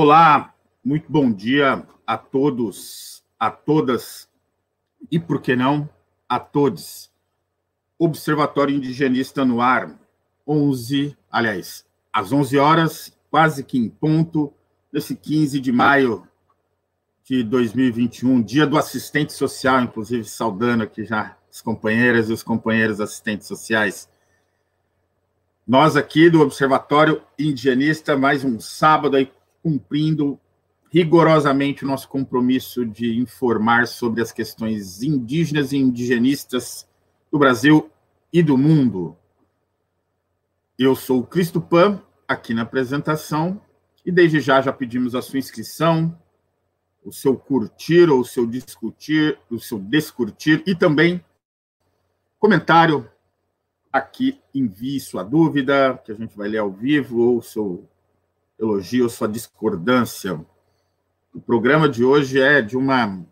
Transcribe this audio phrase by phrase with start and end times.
[0.00, 4.28] Olá, muito bom dia a todos, a todas
[5.10, 5.90] e, por que não,
[6.28, 7.10] a todos.
[7.98, 9.98] Observatório Indigenista no ar,
[10.46, 14.54] 11, aliás, às 11 horas, quase que em ponto,
[14.92, 16.28] nesse 15 de maio
[17.24, 23.00] de 2021, dia do assistente social, inclusive saudando aqui já as companheiras e os companheiros
[23.00, 24.08] assistentes sociais.
[25.66, 29.26] Nós aqui do Observatório Indigenista, mais um sábado aí
[29.68, 30.40] cumprindo
[30.90, 36.88] rigorosamente o nosso compromisso de informar sobre as questões indígenas e indigenistas
[37.30, 37.90] do Brasil
[38.32, 39.14] e do mundo.
[40.78, 43.60] Eu sou o Cristo Pan, aqui na apresentação,
[44.06, 46.18] e desde já já pedimos a sua inscrição,
[47.04, 51.22] o seu curtir ou o seu discutir, o seu descurtir e também
[52.38, 53.06] comentário
[53.92, 57.86] aqui, envie sua dúvida, que a gente vai ler ao vivo, ou seu
[58.58, 60.40] elogio, sua discordância.
[61.32, 63.24] O programa de hoje é de uma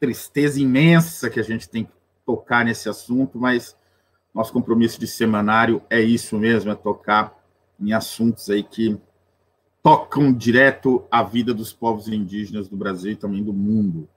[0.00, 1.92] tristeza imensa que a gente tem que
[2.24, 3.76] tocar nesse assunto, mas
[4.34, 7.38] nosso compromisso de semanário é isso mesmo, é tocar
[7.78, 8.98] em assuntos aí que
[9.82, 14.08] tocam direto a vida dos povos indígenas do Brasil e também do mundo.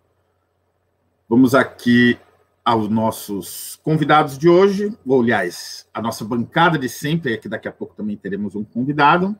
[1.27, 2.17] Vamos aqui
[2.63, 7.67] aos nossos convidados de hoje, ou aliás, a nossa bancada de sempre, é que daqui
[7.67, 9.35] a pouco também teremos um convidado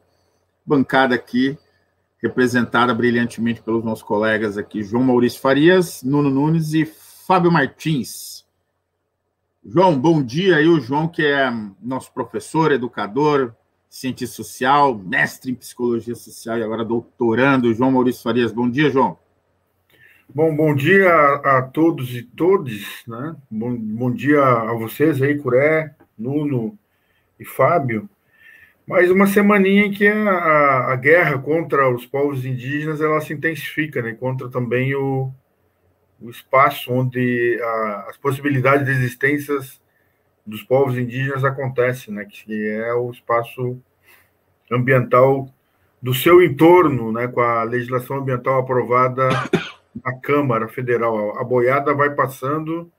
[0.66, 1.58] bancada aqui,
[2.22, 8.46] representada brilhantemente pelos nossos colegas aqui, João Maurício Farias, Nuno Nunes e Fábio Martins.
[9.64, 10.62] João, bom dia.
[10.62, 13.56] E o João, que é nosso professor, educador,
[13.90, 17.74] cientista social, mestre em psicologia social e agora doutorando.
[17.74, 19.18] João Maurício Farias, bom dia, João.
[20.34, 23.36] Bom, bom dia a, a todos e todas, né?
[23.50, 26.78] Bom, bom dia a vocês aí, Curé, Nuno
[27.40, 28.10] e Fábio.
[28.88, 34.00] Mais uma semaninha em que a, a, guerra contra os povos indígenas ela se intensifica,
[34.00, 34.14] né?
[34.14, 35.32] Contra também o,
[36.22, 39.58] o espaço onde a, as possibilidades de existência
[40.46, 42.26] dos povos indígenas acontecem, né?
[42.26, 43.82] Que é o espaço
[44.72, 45.50] ambiental
[46.00, 47.28] do seu entorno, né?
[47.28, 49.30] Com a legislação ambiental aprovada
[50.04, 51.40] na Câmara Federal.
[51.40, 52.92] A boiada vai passando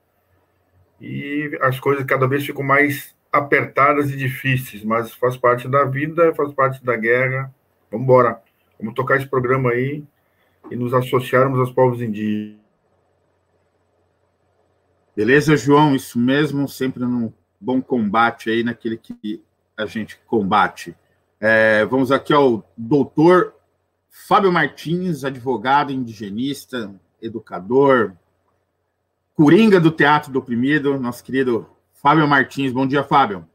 [0.99, 6.33] e as coisas cada vez ficam mais apertadas e difíceis, mas faz parte da vida,
[6.35, 7.53] faz parte da guerra.
[7.91, 8.41] Vamos embora.
[8.79, 10.03] Vamos tocar esse programa aí
[10.69, 12.59] e nos associarmos aos povos indígenas.
[15.15, 15.95] Beleza, João?
[15.95, 19.43] Isso mesmo, sempre num bom combate aí naquele que
[19.75, 20.95] a gente combate.
[21.39, 23.53] É, vamos aqui ao doutor
[24.09, 28.13] Fábio Martins, advogado indigenista, educador,
[29.35, 31.67] coringa do Teatro do Oprimido, nosso querido
[32.07, 32.71] Fábio Martins.
[32.71, 33.45] Bom dia, Fábio.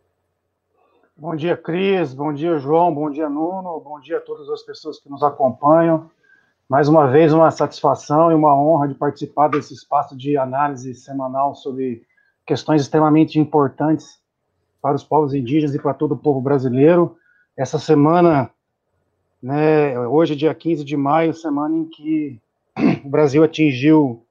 [1.16, 2.12] Bom dia, Cris.
[2.12, 2.94] Bom dia, João.
[2.94, 3.80] Bom dia, Nuno.
[3.80, 6.10] Bom dia a todas as pessoas que nos acompanham.
[6.68, 11.54] Mais uma vez, uma satisfação e uma honra de participar desse espaço de análise semanal
[11.54, 12.02] sobre
[12.44, 14.20] questões extremamente importantes
[14.82, 17.16] para os povos indígenas e para todo o povo brasileiro.
[17.56, 18.50] Essa semana,
[19.42, 22.38] né, hoje, dia 15 de maio, semana em que
[23.02, 24.26] o Brasil atingiu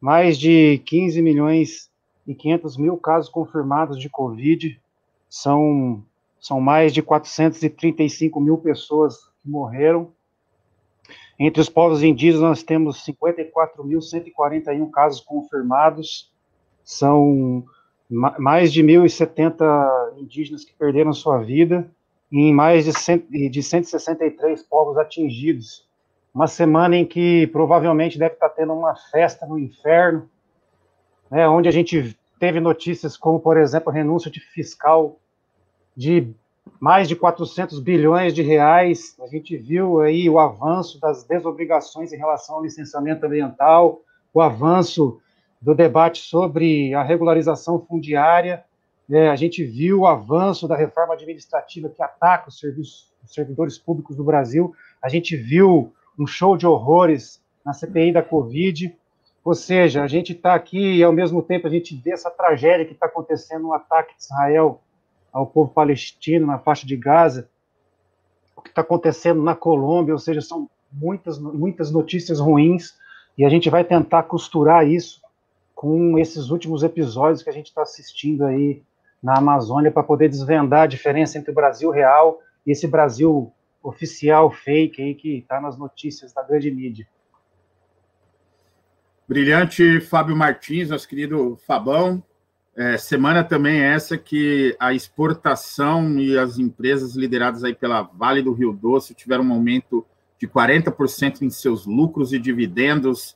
[0.00, 1.91] mais de 15 milhões
[2.26, 4.80] e 500 mil casos confirmados de Covid.
[5.28, 6.02] São,
[6.38, 10.10] são mais de 435 mil pessoas que morreram.
[11.38, 16.30] Entre os povos indígenas, nós temos 54.141 casos confirmados.
[16.84, 17.64] São
[18.08, 21.90] mais de 1.070 indígenas que perderam sua vida
[22.30, 25.86] e em mais de, 100, de 163 povos atingidos.
[26.34, 30.28] Uma semana em que provavelmente deve estar tendo uma festa no inferno,
[31.32, 35.18] né, onde a gente teve notícias como, por exemplo, a renúncia de fiscal
[35.96, 36.30] de
[36.78, 39.16] mais de 400 bilhões de reais.
[39.18, 44.02] A gente viu aí o avanço das desobrigações em relação ao licenciamento ambiental,
[44.34, 45.22] o avanço
[45.58, 48.62] do debate sobre a regularização fundiária.
[49.10, 53.78] É, a gente viu o avanço da reforma administrativa que ataca os, serviços, os servidores
[53.78, 54.74] públicos do Brasil.
[55.02, 58.94] A gente viu um show de horrores na CPI da Covid.
[59.44, 62.86] Ou seja, a gente está aqui e, ao mesmo tempo, a gente vê essa tragédia
[62.86, 64.80] que está acontecendo no ataque de Israel
[65.32, 67.48] ao povo palestino na faixa de Gaza,
[68.56, 72.94] o que está acontecendo na Colômbia, ou seja, são muitas, muitas notícias ruins,
[73.36, 75.20] e a gente vai tentar costurar isso
[75.74, 78.82] com esses últimos episódios que a gente está assistindo aí
[79.22, 83.52] na Amazônia para poder desvendar a diferença entre o Brasil real e esse Brasil
[83.82, 87.08] oficial, fake aí que está nas notícias da grande mídia.
[89.32, 92.22] Brilhante Fábio Martins, nosso querido Fabão.
[92.76, 98.42] É, semana também é essa que a exportação e as empresas lideradas aí pela Vale
[98.42, 100.04] do Rio Doce tiveram um aumento
[100.38, 103.34] de 40% em seus lucros e dividendos,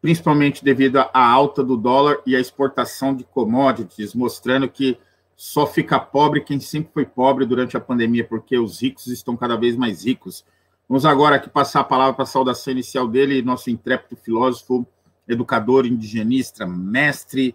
[0.00, 4.96] principalmente devido à alta do dólar e à exportação de commodities, mostrando que
[5.36, 9.58] só fica pobre quem sempre foi pobre durante a pandemia, porque os ricos estão cada
[9.58, 10.42] vez mais ricos.
[10.88, 14.86] Vamos agora aqui passar a palavra para a saudação inicial dele, nosso intrépido filósofo,
[15.28, 17.54] educador, indigenista, mestre,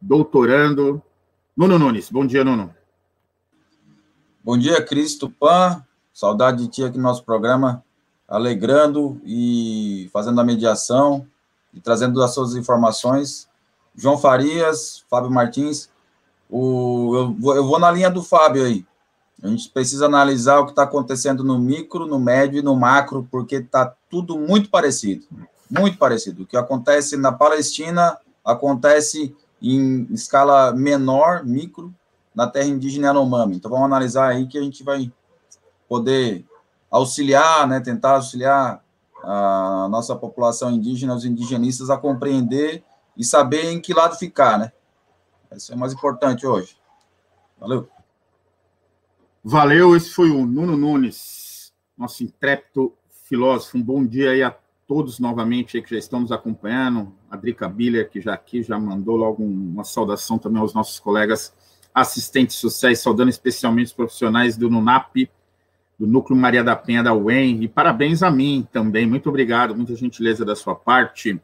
[0.00, 1.02] doutorando,
[1.56, 2.10] Nuno Nunes.
[2.10, 2.74] Bom dia, Nuno.
[4.42, 5.84] Bom dia, Cristo Pan.
[6.12, 7.84] Saudade de ti aqui no nosso programa,
[8.26, 11.26] alegrando e fazendo a mediação
[11.74, 13.48] e trazendo as suas informações.
[13.94, 15.90] João Farias, Fábio Martins.
[16.48, 18.86] O, eu, vou, eu vou na linha do Fábio aí.
[19.42, 23.28] A gente precisa analisar o que está acontecendo no micro, no médio e no macro,
[23.30, 25.26] porque está tudo muito parecido.
[25.70, 26.42] Muito parecido.
[26.42, 31.92] O que acontece na Palestina acontece em escala menor, micro,
[32.34, 33.56] na terra indígena Yanomami.
[33.56, 35.10] Então, vamos analisar aí que a gente vai
[35.88, 36.44] poder
[36.90, 38.84] auxiliar, né, tentar auxiliar
[39.22, 42.84] a nossa população indígena, os indigenistas, a compreender
[43.16, 44.72] e saber em que lado ficar, né?
[45.52, 46.76] Isso é o mais importante hoje.
[47.58, 47.88] Valeu.
[49.42, 52.92] Valeu, esse foi o Nuno Nunes, nosso intrépido
[53.24, 53.78] filósofo.
[53.78, 54.54] Um bom dia aí a
[54.86, 57.12] todos novamente que já estão nos acompanhando.
[57.30, 61.54] A Drica Biller, que já aqui já mandou logo uma saudação também aos nossos colegas
[61.94, 65.28] assistentes sociais, saudando especialmente os profissionais do NUNAP,
[65.98, 69.06] do Núcleo Maria da Penha da UEM, e parabéns a mim também.
[69.06, 71.40] Muito obrigado, muita gentileza da sua parte.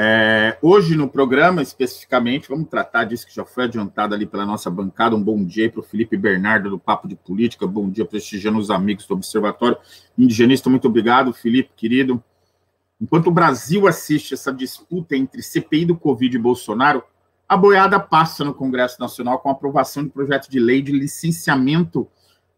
[0.00, 4.70] É, hoje no programa, especificamente, vamos tratar disso que já foi adiantado ali pela nossa
[4.70, 5.16] bancada.
[5.16, 7.66] Um bom dia para o Felipe Bernardo, do Papo de Política.
[7.66, 9.76] Bom dia, prestigiando os amigos do Observatório
[10.16, 10.70] Indigenista.
[10.70, 12.22] Muito obrigado, Felipe, querido.
[13.00, 17.02] Enquanto o Brasil assiste essa disputa entre CPI do Covid e Bolsonaro,
[17.48, 22.06] a boiada passa no Congresso Nacional com a aprovação de projeto de lei de licenciamento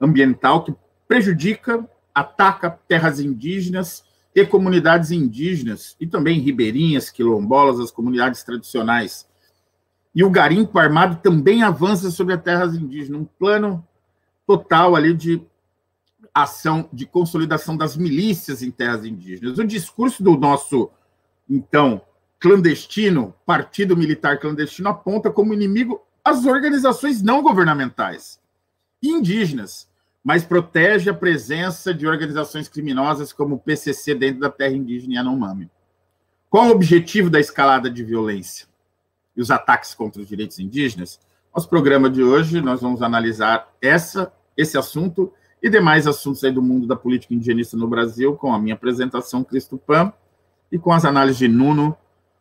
[0.01, 0.75] ambiental que
[1.07, 4.05] prejudica, ataca terras indígenas
[4.35, 9.29] e comunidades indígenas, e também ribeirinhas, quilombolas, as comunidades tradicionais.
[10.15, 13.87] E o garimpo armado também avança sobre as terras indígenas, um plano
[14.47, 15.43] total ali de
[16.43, 19.59] ação de consolidação das milícias em terras indígenas.
[19.59, 20.91] O discurso do nosso,
[21.49, 22.03] então,
[22.39, 28.41] clandestino, partido militar clandestino, aponta como inimigo as organizações não governamentais
[29.03, 29.89] indígenas,
[30.23, 35.71] mas protege a presença de organizações criminosas como o PCC dentro da terra indígena Yanomami.
[36.49, 38.67] Qual o objetivo da escalada de violência
[39.37, 41.21] e os ataques contra os direitos indígenas?
[41.55, 46.62] Nosso programa de hoje, nós vamos analisar essa, esse assunto e demais assuntos aí do
[46.62, 50.12] mundo da política indigenista no Brasil, com a minha apresentação, Cristo Pam,
[50.71, 51.97] e com as análises de Nuno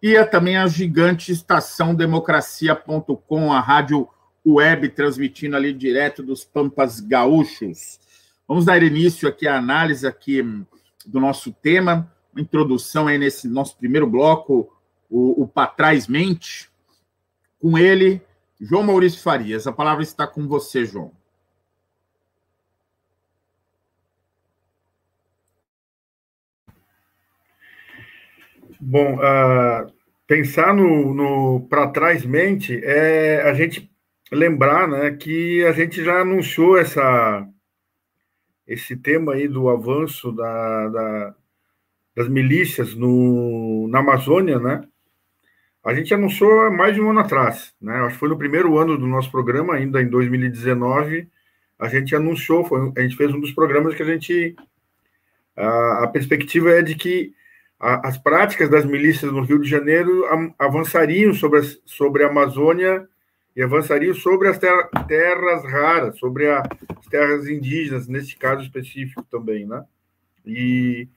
[0.00, 4.08] e é também a gigante estação democracia.com, a rádio
[4.46, 7.98] web transmitindo ali direto dos Pampas Gaúchos.
[8.46, 10.40] Vamos dar início aqui à análise aqui
[11.04, 14.72] do nosso tema, uma introdução aí nesse nosso primeiro bloco,
[15.10, 16.70] o, o Trás Mente,
[17.58, 18.22] com ele,
[18.62, 21.10] João Maurício Farias, a palavra está com você, João.
[28.80, 29.92] Bom, uh,
[30.28, 33.90] pensar no, no para trás mente é a gente
[34.30, 37.48] lembrar né, que a gente já anunciou essa,
[38.66, 41.34] esse tema aí do avanço da, da
[42.14, 44.86] das milícias no, na Amazônia, né?
[45.84, 47.94] A gente anunciou mais de um ano atrás, né?
[48.00, 51.28] Acho que foi no primeiro ano do nosso programa, ainda em 2019,
[51.78, 54.54] a gente anunciou, foi, a gente fez um dos programas que a gente.
[55.56, 57.34] A, a perspectiva é de que
[57.80, 60.24] a, as práticas das milícias no Rio de Janeiro
[60.56, 63.08] avançariam sobre, as, sobre a Amazônia
[63.56, 66.62] e avançariam sobre as ter, terras raras, sobre a,
[66.96, 69.84] as terras indígenas, nesse caso específico também, né?
[70.46, 71.08] E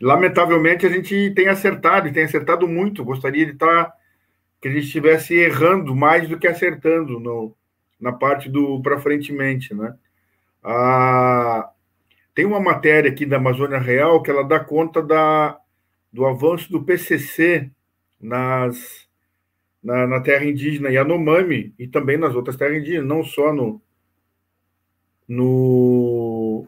[0.00, 3.04] lamentavelmente a gente tem acertado e tem acertado muito.
[3.04, 3.92] Gostaria de estar
[4.60, 7.54] que a gente estivesse errando mais do que acertando no,
[8.00, 9.94] na parte do para frentemente, né?
[10.62, 11.70] Ah,
[12.34, 15.58] tem uma matéria aqui da Amazônia Real que ela dá conta da,
[16.12, 17.70] do avanço do PCC
[18.20, 19.08] nas
[19.82, 23.80] na, na terra indígena Yanomami e também nas outras terras indígenas, não só no
[25.26, 26.66] no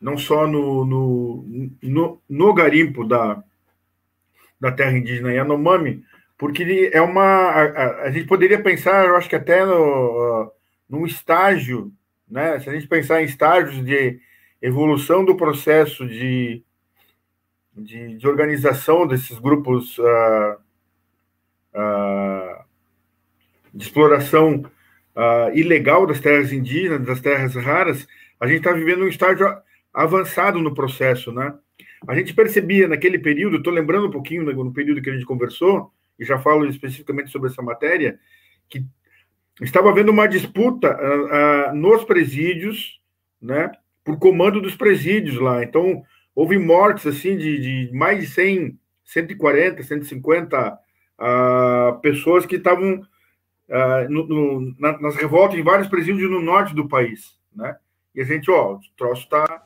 [0.00, 3.42] não só no, no, no, no garimpo da,
[4.60, 6.04] da terra indígena Yanomami,
[6.36, 7.22] porque é uma.
[7.22, 10.52] A, a, gente poderia pensar, eu acho que até no,
[10.88, 11.92] num estágio,
[12.28, 12.60] né?
[12.60, 14.20] Se a gente pensar em estágios de
[14.62, 16.62] evolução do processo de,
[17.74, 20.56] de, de organização desses grupos uh,
[21.74, 22.64] uh,
[23.74, 24.64] de exploração
[25.16, 28.06] uh, ilegal das terras indígenas, das terras raras,
[28.40, 29.46] a gente está vivendo um estágio
[29.92, 31.54] avançado no processo, né?
[32.06, 35.92] A gente percebia naquele período, estou lembrando um pouquinho no período que a gente conversou,
[36.18, 38.18] e já falo especificamente sobre essa matéria,
[38.68, 38.84] que
[39.60, 43.00] estava havendo uma disputa uh, uh, nos presídios,
[43.40, 43.70] né,
[44.04, 45.62] por comando dos presídios lá.
[45.62, 46.02] Então,
[46.34, 50.78] houve mortes assim de, de mais de 100, 140, 150
[51.18, 53.00] uh, pessoas que estavam
[53.68, 57.76] uh, no, no, na, nas revoltas em vários presídios no norte do país, né?
[58.14, 59.64] E a gente, ó, o troço está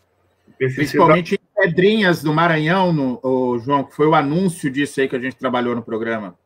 [0.69, 5.17] Principalmente em Pedrinhas do Maranhão, no, o João, que foi o anúncio disso aí que
[5.17, 6.37] a gente trabalhou no programa.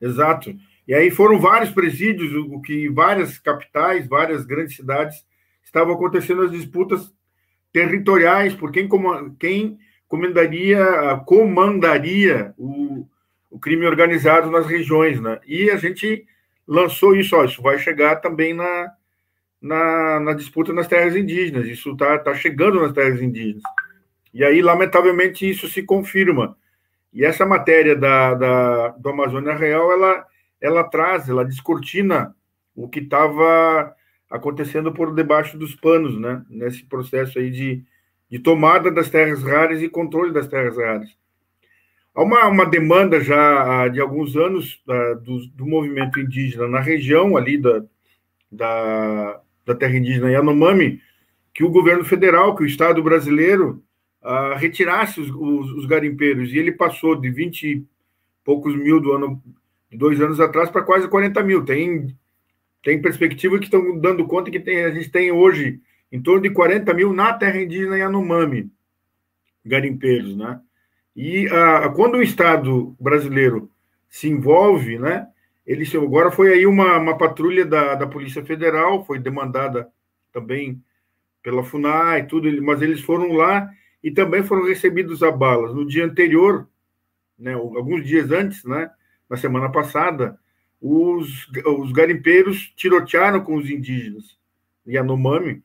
[0.00, 0.54] Exato.
[0.86, 5.24] E aí foram vários presídios, o que várias capitais, várias grandes cidades
[5.62, 7.12] estavam acontecendo as disputas
[7.72, 8.88] territoriais por quem,
[9.38, 10.84] quem comandaria,
[11.24, 13.06] comandaria o,
[13.50, 15.40] o crime organizado nas regiões, né?
[15.46, 16.26] E a gente
[16.66, 18.92] lançou isso, ó, isso vai chegar também na,
[19.62, 23.62] na, na disputa nas terras indígenas, isso está tá chegando nas terras indígenas.
[24.34, 26.56] E aí, lamentavelmente, isso se confirma.
[27.12, 30.26] E essa matéria da, da, do Amazônia Real, ela,
[30.60, 32.34] ela traz, ela descortina
[32.74, 33.94] o que estava
[34.28, 36.42] acontecendo por debaixo dos panos, né?
[36.48, 37.84] Nesse processo aí de,
[38.30, 41.08] de tomada das terras raras e controle das terras raras.
[42.14, 47.36] Há uma, uma demanda já de alguns anos da, do, do movimento indígena na região
[47.36, 47.84] ali da,
[48.50, 51.00] da, da terra indígena Yanomami,
[51.54, 53.82] que o governo federal, que o Estado brasileiro
[54.22, 56.52] uh, retirasse os, os, os, garimpeiros.
[56.52, 57.84] E ele passou de 20 e
[58.44, 59.42] poucos mil do ano,
[59.92, 61.64] dois anos atrás para quase 40 mil.
[61.64, 62.16] Tem,
[62.82, 66.50] tem perspectiva que estão dando conta que tem, a gente tem hoje em torno de
[66.50, 68.70] 40 mil na terra indígena Yanomami,
[69.64, 70.60] garimpeiros, né?
[71.14, 73.70] E uh, quando o Estado brasileiro
[74.08, 75.26] se envolve, né?
[75.66, 79.88] Ele agora foi aí uma, uma patrulha da, da Polícia Federal, foi demandada
[80.32, 80.82] também
[81.42, 83.70] pela FUNAI, tudo, mas eles foram lá
[84.02, 85.74] e também foram recebidos a balas.
[85.74, 86.68] No dia anterior,
[87.38, 88.90] né, alguns dias antes, né,
[89.28, 90.38] na semana passada,
[90.80, 94.36] os, os garimpeiros tirotearam com os indígenas
[94.86, 95.62] Yanomami,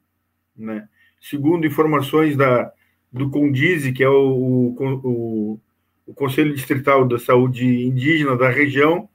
[0.56, 0.88] né?
[1.20, 2.72] Segundo informações da,
[3.12, 5.60] do CONDIZE, que é o, o,
[6.06, 9.10] o Conselho Distrital da Saúde Indígena da região,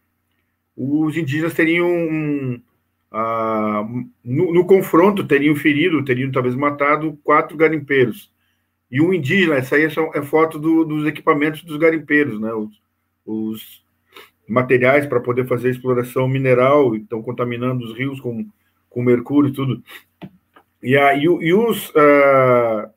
[0.76, 2.62] os indígenas teriam um,
[3.12, 8.32] uh, no, no, confronto teriam ferido, teriam talvez matado quatro garimpeiros
[8.92, 12.52] e um indígena, essa aí é, é foto do, dos equipamentos dos garimpeiros, né?
[12.52, 12.82] Os,
[13.24, 13.82] os
[14.46, 18.46] materiais para poder fazer exploração mineral, estão contaminando os rios com,
[18.90, 19.82] com mercúrio e tudo.
[20.82, 22.90] E, a, e, e os, uh,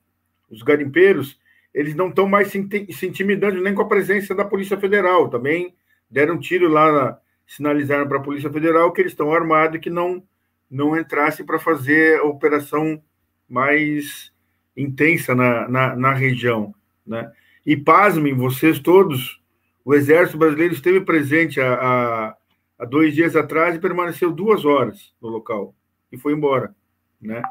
[0.49, 1.39] os garimpeiros,
[1.73, 5.29] eles não estão mais se, se, intimidando nem com a presença da Polícia Federal.
[5.29, 5.73] Também
[6.11, 9.89] deram tiro lá, na, sinalizaram para a Polícia Federal que eles estão armados e que
[9.89, 10.23] não,
[10.69, 13.01] não entrassem para fazer a operação
[13.47, 14.31] mais
[14.75, 16.73] intensa na, na, na região.
[17.05, 17.31] Né?
[17.65, 19.41] E pasmem, vocês todos,
[19.83, 22.35] o Exército Brasileiro esteve presente há,
[22.77, 25.73] há, dois dias atrás e permaneceu duas horas no local
[26.11, 26.75] e foi embora.
[27.21, 27.41] Né?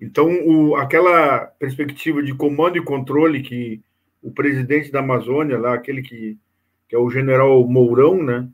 [0.00, 3.82] Então, o, aquela perspectiva de comando e controle que
[4.22, 6.38] o presidente da Amazônia, lá, aquele que,
[6.88, 8.48] que é o general Mourão, né?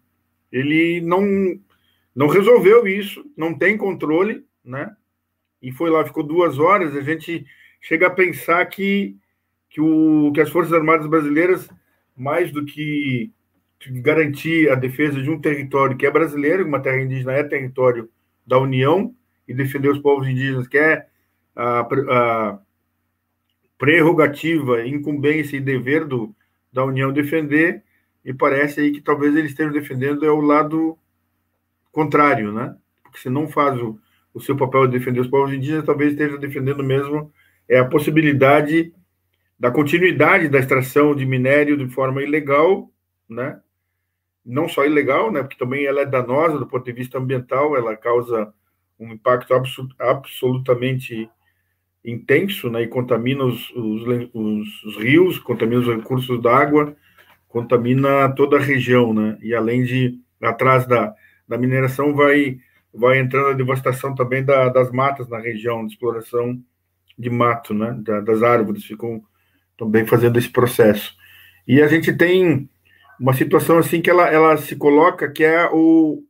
[0.52, 1.24] Ele não,
[2.14, 4.94] não resolveu isso, não tem controle, né?
[5.62, 6.96] E foi lá, ficou duas horas.
[6.96, 7.44] A gente
[7.80, 9.16] chega a pensar que,
[9.68, 11.68] que, o, que as Forças Armadas Brasileiras,
[12.16, 13.32] mais do que
[14.02, 18.10] garantir a defesa de um território que é brasileiro, uma terra indígena é território
[18.46, 19.14] da União,
[19.50, 21.06] e defender os povos indígenas, que é
[21.56, 22.58] a, a
[23.76, 26.32] prerrogativa, incumbência e dever do,
[26.72, 27.82] da União defender,
[28.24, 30.98] e parece aí que talvez eles estejam defendendo é o lado
[31.90, 32.76] contrário, né?
[33.02, 33.98] Porque se não faz o,
[34.32, 37.32] o seu papel de defender os povos indígenas, talvez esteja defendendo mesmo
[37.68, 38.92] é a possibilidade
[39.58, 42.90] da continuidade da extração de minério de forma ilegal,
[43.28, 43.60] né?
[44.44, 45.42] Não só ilegal, né?
[45.42, 48.52] Porque também ela é danosa do ponto de vista ambiental, ela causa
[48.98, 49.54] um impacto
[49.98, 51.30] absolutamente
[52.04, 52.82] intenso, né?
[52.82, 54.02] E contamina os, os,
[54.34, 56.96] os, os rios, contamina os recursos d'água,
[57.50, 59.36] contamina toda a região, né?
[59.42, 61.14] E além de atrás da,
[61.46, 62.58] da mineração vai
[62.92, 66.60] vai entrando a devastação também da, das matas na região de exploração
[67.18, 67.96] de mato, né?
[68.00, 69.22] Da, das árvores ficam
[69.76, 71.14] também fazendo esse processo.
[71.66, 72.68] E a gente tem
[73.18, 76.22] uma situação assim que ela, ela se coloca que é o,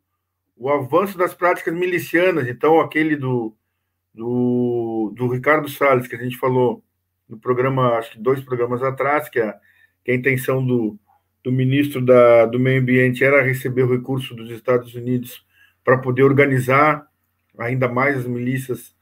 [0.56, 2.48] o avanço das práticas milicianas.
[2.48, 3.54] Então, aquele do,
[4.14, 6.82] do, do Ricardo Salles, que a gente falou
[7.28, 9.54] no programa, acho que dois programas atrás, que a,
[10.04, 10.98] que a intenção do,
[11.42, 15.44] do ministro da, do Meio Ambiente era receber o recurso dos Estados Unidos
[15.84, 17.06] para poder organizar
[17.58, 18.94] ainda mais as milícias,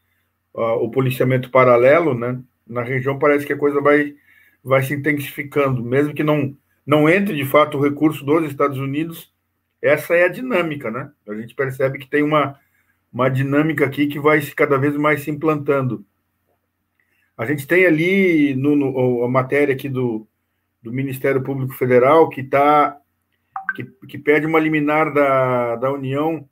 [0.55, 2.41] uh, o policiamento paralelo, né?
[2.67, 4.15] Na região parece que a coisa vai,
[4.63, 9.33] vai se intensificando, mesmo que não, não entre de fato o recurso dos Estados Unidos,
[9.81, 11.11] essa é a dinâmica, né?
[11.27, 12.59] A gente percebe que tem uma,
[13.13, 16.05] uma dinâmica aqui que vai cada vez mais se implantando.
[17.37, 20.28] A gente tem ali no, no a matéria aqui do,
[20.83, 22.99] do Ministério Público Federal que tá
[23.75, 26.49] que, que pede uma liminar da, da União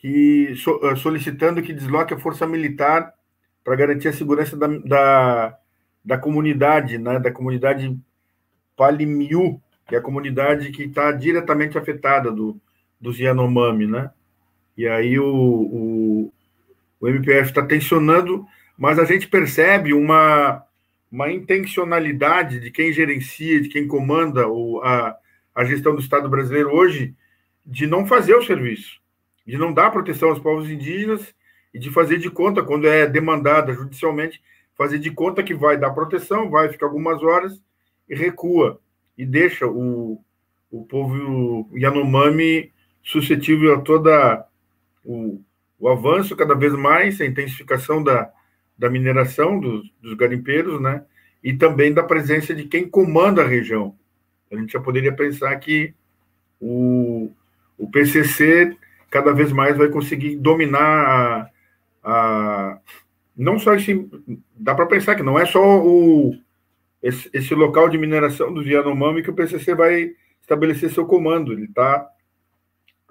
[0.00, 3.12] que so, eh, solicitando que desloque a força militar
[3.62, 5.58] para garantir a segurança da, da,
[6.04, 7.96] da, comunidade, né, da comunidade
[8.74, 12.58] Palimiu, que é a comunidade que está diretamente afetada do,
[12.98, 14.10] dos Yanomami, né?
[14.76, 16.32] E aí o, o,
[16.98, 18.46] o MPF está tensionando,
[18.78, 20.64] mas a gente percebe uma,
[21.10, 25.16] uma intencionalidade de quem gerencia, de quem comanda o, a,
[25.54, 27.14] a gestão do Estado brasileiro hoje,
[27.66, 29.00] de não fazer o serviço
[29.50, 31.34] de não dar proteção aos povos indígenas
[31.74, 34.40] e de fazer de conta, quando é demandada judicialmente,
[34.76, 37.60] fazer de conta que vai dar proteção, vai ficar algumas horas
[38.08, 38.80] e recua
[39.18, 40.22] e deixa o,
[40.70, 44.46] o povo Yanomami suscetível a toda
[45.04, 45.42] o,
[45.78, 48.30] o avanço cada vez mais, a intensificação da,
[48.80, 51.04] da mineração dos, dos garimpeiros, né?
[51.44, 53.94] E também da presença de quem comanda a região.
[54.50, 55.92] A gente já poderia pensar que
[56.58, 57.30] o,
[57.76, 58.74] o PCC
[59.10, 61.50] cada vez mais vai conseguir dominar a,
[62.02, 62.78] a
[63.36, 64.08] não só esse,
[64.56, 66.34] dá para pensar que não é só o
[67.02, 71.52] esse, esse, local de mineração do Yanomami que o PCC vai estabelecer seu comando.
[71.52, 72.06] Ele está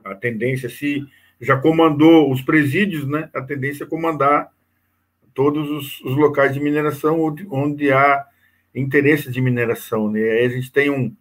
[0.03, 1.05] a tendência se
[1.39, 3.29] já comandou os presídios, né?
[3.34, 4.51] A tendência é comandar
[5.39, 8.25] todos os, os locais de mineração onde, onde, há
[8.75, 10.19] interesse de mineração, né?
[10.19, 11.15] Aí a gente tem um,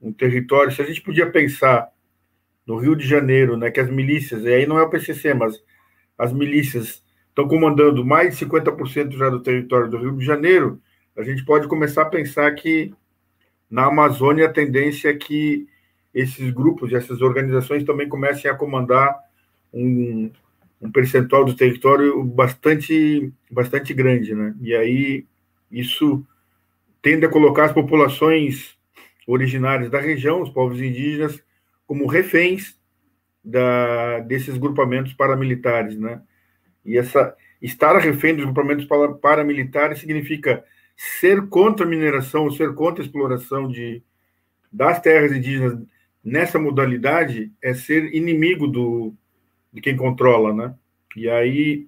[0.00, 0.70] um território.
[0.70, 1.90] Se a gente podia pensar
[2.64, 5.60] no Rio de Janeiro, né, que as milícias, e aí não é o PCC, mas
[6.16, 10.80] as milícias estão comandando mais de 50% já do território do Rio de Janeiro,
[11.16, 12.94] a gente pode começar a pensar que
[13.68, 15.66] na Amazônia a tendência é que
[16.14, 19.18] esses grupos, essas organizações também comecem a comandar
[19.74, 20.30] um,
[20.80, 24.54] um percentual do território bastante, bastante grande, né?
[24.60, 25.26] E aí
[25.70, 26.24] isso
[27.00, 28.76] tende a colocar as populações
[29.26, 31.42] originárias da região, os povos indígenas,
[31.86, 32.76] como reféns
[33.42, 36.20] da, desses grupamentos paramilitares, né?
[36.84, 38.86] E essa estar refém dos grupamentos
[39.20, 40.64] paramilitares significa
[40.96, 44.02] ser contra a mineração, ser contra a exploração de,
[44.72, 45.78] das terras indígenas
[46.24, 49.14] nessa modalidade é ser inimigo do,
[49.76, 50.74] de quem controla, né?
[51.14, 51.86] E aí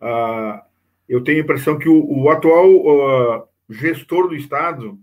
[0.00, 0.64] a,
[1.06, 4.98] eu tenho a impressão que o, o atual gestor do Estado,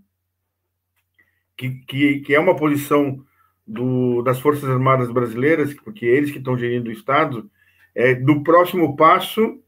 [1.56, 3.24] que, que, que é uma posição
[3.64, 7.48] do, das Forças Armadas Brasileiras, porque eles que estão gerindo o Estado,
[7.94, 9.62] é do próximo passo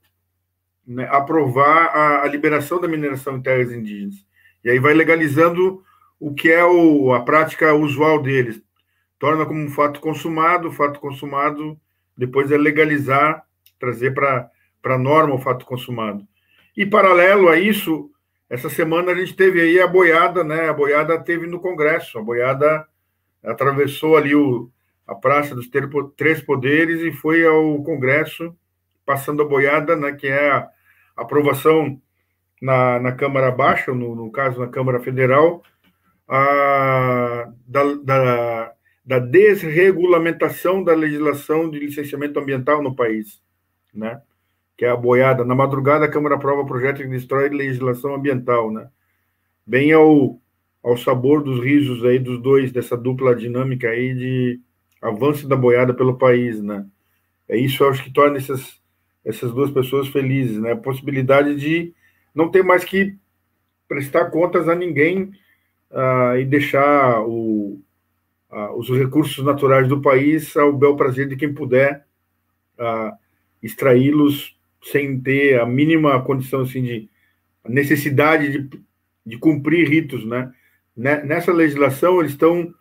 [0.84, 4.16] né, aprovar a, a, liberação da mineração em terras indígenas.
[4.64, 5.84] E aí vai legalizando
[6.18, 8.60] o que é o, a prática usual deles.
[9.20, 11.78] Torna como um fato consumado, o fato consumado
[12.20, 13.42] depois é legalizar,
[13.78, 14.50] trazer para
[14.85, 16.22] a norma o fato consumado.
[16.76, 18.11] E paralelo a isso,
[18.48, 20.68] essa semana a gente teve aí a boiada, né?
[20.68, 22.87] A boiada teve no Congresso, a boiada
[23.42, 24.70] atravessou ali o,
[25.06, 25.70] a Praça dos
[26.14, 28.54] Três Poderes e foi ao Congresso,
[29.06, 30.68] passando a boiada, né, que é a
[31.16, 31.98] aprovação
[32.61, 35.62] na, na Câmara Baixa, no, no caso na Câmara Federal,
[36.28, 38.60] a, da, da,
[39.11, 43.42] da desregulamentação da legislação de licenciamento ambiental no país,
[43.92, 44.23] né?
[44.77, 45.44] que é a boiada.
[45.44, 48.88] Na madrugada, a Câmara aprova projeto que destrói legislação ambiental, né?
[49.66, 50.40] Bem ao,
[50.81, 54.61] ao sabor dos risos aí dos dois, dessa dupla dinâmica aí de
[55.03, 56.87] avanço da boiada pelo país, né?
[57.49, 58.81] É isso, acho que torna essas,
[59.25, 60.70] essas duas pessoas felizes, né?
[60.70, 61.92] A possibilidade de
[62.33, 63.16] não ter mais que
[63.88, 65.33] prestar contas a ninguém
[65.90, 67.83] uh, e deixar o,
[68.50, 72.04] uh, os recursos naturais do país ao bel prazer de quem puder
[72.78, 73.16] uh,
[73.62, 77.10] extraí-los sem ter a mínima condição assim de
[77.68, 78.80] necessidade de,
[79.26, 80.52] de cumprir ritos, né?
[80.96, 82.74] Né, nessa legislação, eles estão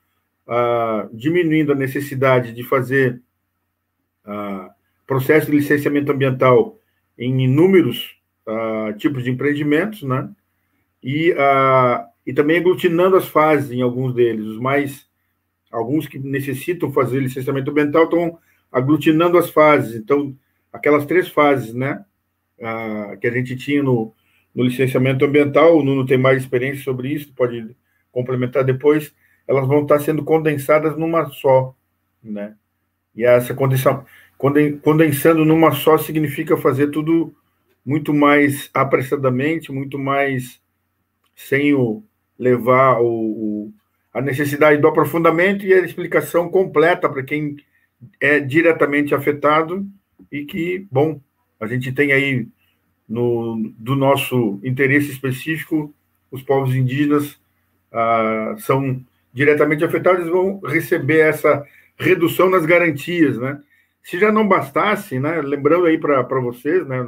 [0.48, 3.22] ah, diminuindo a necessidade de fazer
[4.26, 4.72] ah,
[5.06, 6.78] processo de licenciamento ambiental
[7.18, 10.30] em inúmeros uh, tipos de empreendimentos, né?
[11.04, 14.46] E, uh, e também aglutinando as fases em alguns deles.
[14.46, 15.09] Os mais,
[15.72, 18.40] alguns que necessitam fazer licenciamento ambiental estão
[18.72, 19.96] aglutinando as fases.
[19.96, 20.36] Então,
[20.72, 22.04] aquelas três fases, né?
[23.22, 24.14] Que a gente tinha no,
[24.54, 27.76] no licenciamento ambiental, o Nuno tem mais experiência sobre isso, pode
[28.12, 29.14] complementar depois,
[29.48, 31.76] elas vão estar sendo condensadas numa só,
[32.24, 32.56] né?
[33.16, 34.06] E essa condensação,
[34.82, 37.34] condensando numa só significa fazer tudo
[37.86, 40.62] muito mais apressadamente, muito mais
[41.36, 42.04] sem o
[42.38, 43.74] levar o, o,
[44.14, 47.58] a necessidade do aprofundamento e a explicação completa para quem
[48.20, 49.86] é diretamente afetado
[50.32, 51.20] e que, bom,
[51.60, 52.48] a gente tem aí
[53.08, 55.94] no, do nosso interesse específico,
[56.32, 57.40] os povos indígenas
[57.92, 61.66] ah, são diretamente afetados e vão receber essa
[61.98, 63.62] redução nas garantias, né?
[64.02, 65.42] Se já não bastasse, né?
[65.42, 67.06] Lembrando aí para vocês, né?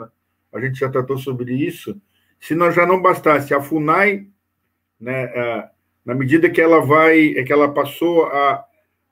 [0.52, 2.00] A gente já tratou sobre isso.
[2.40, 4.28] Se nós já não bastasse a Funai,
[5.00, 5.26] né?
[5.26, 5.70] Ah,
[6.06, 8.66] na medida que ela vai, é que ela passou a,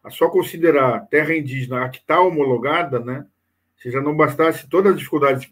[0.03, 3.25] a só considerar terra indígena a que está homologada, né?
[3.77, 5.49] Se já não bastasse todas as dificuldades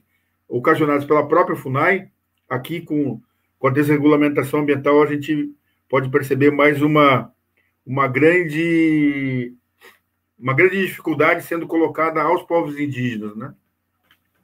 [0.48, 2.10] ocasionadas pela própria FUNAI,
[2.50, 3.22] aqui com,
[3.60, 5.54] com a desregulamentação ambiental, a gente
[5.90, 7.32] pode perceber mais uma,
[7.86, 9.54] uma grande
[10.40, 13.54] uma grande dificuldade sendo colocada aos povos indígenas, né?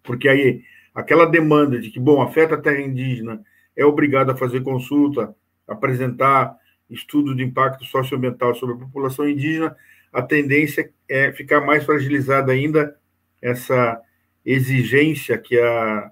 [0.01, 3.43] Porque aí aquela demanda de que, bom, afeta a terra indígena,
[3.75, 5.35] é obrigado a fazer consulta,
[5.67, 6.57] apresentar
[6.93, 9.75] estudo de impacto socioambiental sobre a população indígena,
[10.11, 12.95] a tendência é ficar mais fragilizada ainda
[13.41, 13.99] essa
[14.45, 16.11] exigência que, a,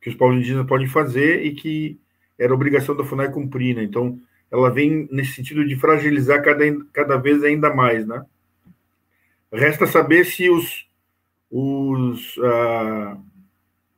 [0.00, 1.98] que os povos indígenas podem fazer e que
[2.38, 3.82] era obrigação da FUNAI cumprir, né?
[3.84, 4.18] Então,
[4.50, 8.24] ela vem nesse sentido de fragilizar cada, cada vez ainda mais, né?
[9.52, 10.88] Resta saber se os,
[11.50, 13.16] os ah,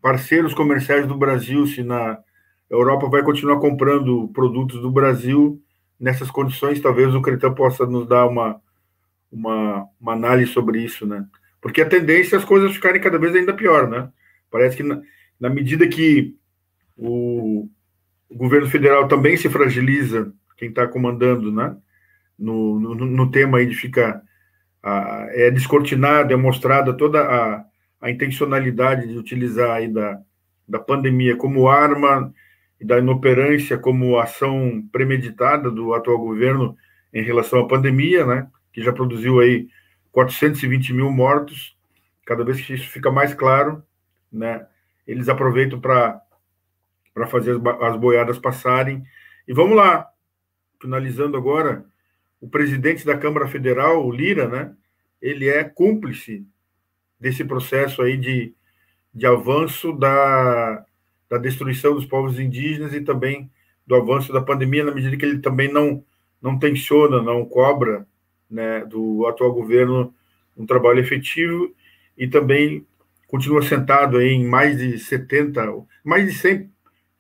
[0.03, 2.18] parceiros comerciais do Brasil, se na
[2.68, 5.62] Europa vai continuar comprando produtos do Brasil
[5.98, 8.61] nessas condições, talvez o Cretan possa nos dar uma,
[9.30, 11.26] uma, uma análise sobre isso, né?
[11.61, 14.09] Porque a tendência é as coisas ficarem cada vez ainda pior, né?
[14.50, 15.00] Parece que na,
[15.40, 16.37] na medida que
[16.96, 17.68] o,
[18.28, 21.76] o, governo federal também se fragiliza, quem está comandando, né?
[22.38, 24.22] No, no, no, tema aí de ficar
[24.82, 27.64] a, é descortinado, é mostrada toda a,
[28.00, 30.20] a intencionalidade de utilizar aí da,
[30.68, 32.32] da pandemia como arma
[32.80, 36.76] e da inoperância como ação premeditada do atual governo
[37.12, 38.48] em relação à pandemia, né?
[38.72, 39.68] Que já produziu aí
[40.12, 41.76] 420 mil mortos.
[42.24, 43.82] Cada vez que isso fica mais claro,
[44.32, 44.66] né,
[45.06, 46.20] eles aproveitam para
[47.28, 49.04] fazer as, as boiadas passarem.
[49.46, 50.08] E vamos lá,
[50.80, 51.84] finalizando agora,
[52.40, 54.74] o presidente da Câmara Federal, o Lira, né,
[55.20, 56.46] ele é cúmplice
[57.20, 58.54] desse processo aí de,
[59.14, 60.84] de avanço da,
[61.28, 63.50] da destruição dos povos indígenas e também
[63.86, 66.04] do avanço da pandemia, na medida que ele também não,
[66.40, 68.06] não tensiona, não cobra
[68.50, 70.14] né, do atual governo
[70.56, 71.74] um trabalho efetivo
[72.16, 72.86] e também
[73.28, 75.62] continua sentado em mais de 70,
[76.04, 76.70] mais de 100,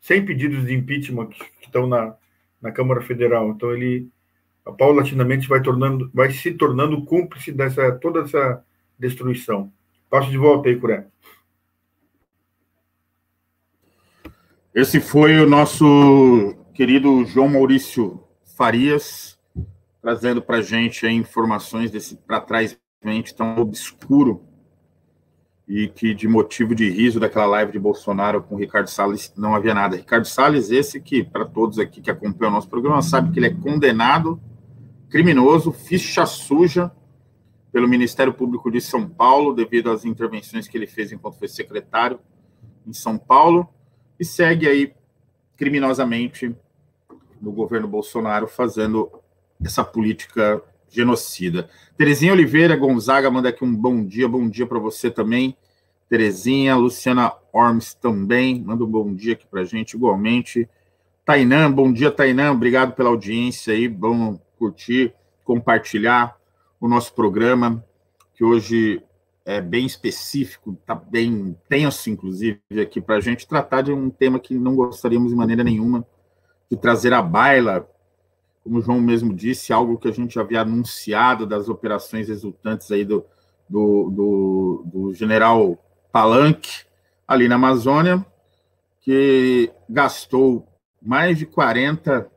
[0.00, 2.14] 100 pedidos de impeachment que, que estão na,
[2.60, 3.50] na Câmara Federal.
[3.50, 4.08] Então ele
[4.78, 8.64] paulatinamente vai tornando, vai se tornando cúmplice dessa toda essa
[8.98, 9.72] destruição.
[10.08, 11.06] Passo de volta aí, Curé.
[14.76, 18.22] Esse foi o nosso querido João Maurício
[18.58, 19.38] Farias,
[20.02, 22.78] trazendo para a gente informações desse para trás
[23.34, 24.42] tão obscuro
[25.66, 29.54] e que de motivo de riso daquela live de Bolsonaro com o Ricardo Salles não
[29.54, 29.96] havia nada.
[29.96, 33.46] Ricardo Salles, esse que, para todos aqui que acompanham o nosso programa, sabe que ele
[33.46, 34.38] é condenado,
[35.08, 36.92] criminoso, ficha suja
[37.72, 42.20] pelo Ministério Público de São Paulo, devido às intervenções que ele fez enquanto foi secretário
[42.86, 43.70] em São Paulo,
[44.18, 44.92] e segue aí
[45.56, 46.54] criminosamente
[47.40, 49.10] no governo Bolsonaro, fazendo
[49.64, 51.68] essa política genocida.
[51.96, 55.56] Terezinha Oliveira Gonzaga manda aqui um bom dia, bom dia para você também.
[56.08, 60.68] Terezinha, Luciana Ormes também, manda um bom dia aqui para gente, igualmente.
[61.24, 65.12] Tainã, bom dia, Tainã, obrigado pela audiência aí, vamos curtir,
[65.44, 66.36] compartilhar
[66.80, 67.84] o nosso programa,
[68.34, 69.02] que hoje
[69.46, 74.40] é bem específico, tá bem tenso, inclusive, aqui para a gente tratar de um tema
[74.40, 76.04] que não gostaríamos de maneira nenhuma
[76.68, 77.88] de trazer à baila.
[78.64, 83.04] Como o João mesmo disse, algo que a gente havia anunciado das operações resultantes aí
[83.04, 83.24] do,
[83.68, 85.78] do, do, do general
[86.10, 86.84] Palanque,
[87.28, 88.26] ali na Amazônia,
[89.00, 90.66] que gastou
[91.00, 92.28] mais de 40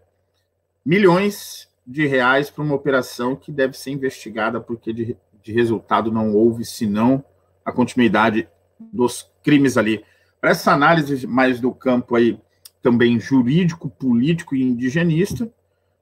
[0.86, 6.34] milhões de reais para uma operação que deve ser investigada, porque de, de resultado não
[6.34, 7.24] houve, senão
[7.64, 8.48] a continuidade
[8.80, 10.04] dos crimes ali.
[10.40, 12.40] Para essa análise mais do campo aí,
[12.82, 15.52] também jurídico, político e indigenista,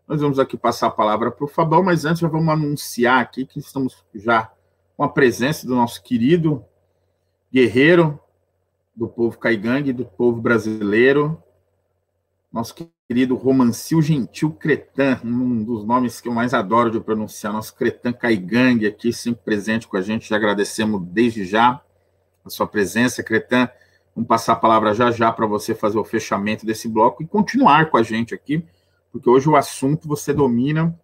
[0.08, 3.46] nós vamos aqui passar a palavra para o Fabão, mas antes já vamos anunciar aqui
[3.46, 4.52] que estamos já
[4.96, 6.64] com a presença do nosso querido
[7.52, 8.20] guerreiro
[8.96, 11.42] do povo caigangue, do povo brasileiro,
[12.58, 12.74] nosso
[13.08, 18.12] querido Romancil Gentil Cretan, um dos nomes que eu mais adoro de pronunciar, nosso Cretan
[18.12, 21.80] Caigangue aqui, sempre presente com a gente, já agradecemos desde já
[22.44, 23.70] a sua presença, Cretan,
[24.16, 27.92] vamos passar a palavra já já para você fazer o fechamento desse bloco e continuar
[27.92, 28.66] com a gente aqui,
[29.12, 31.00] porque hoje o assunto você domina,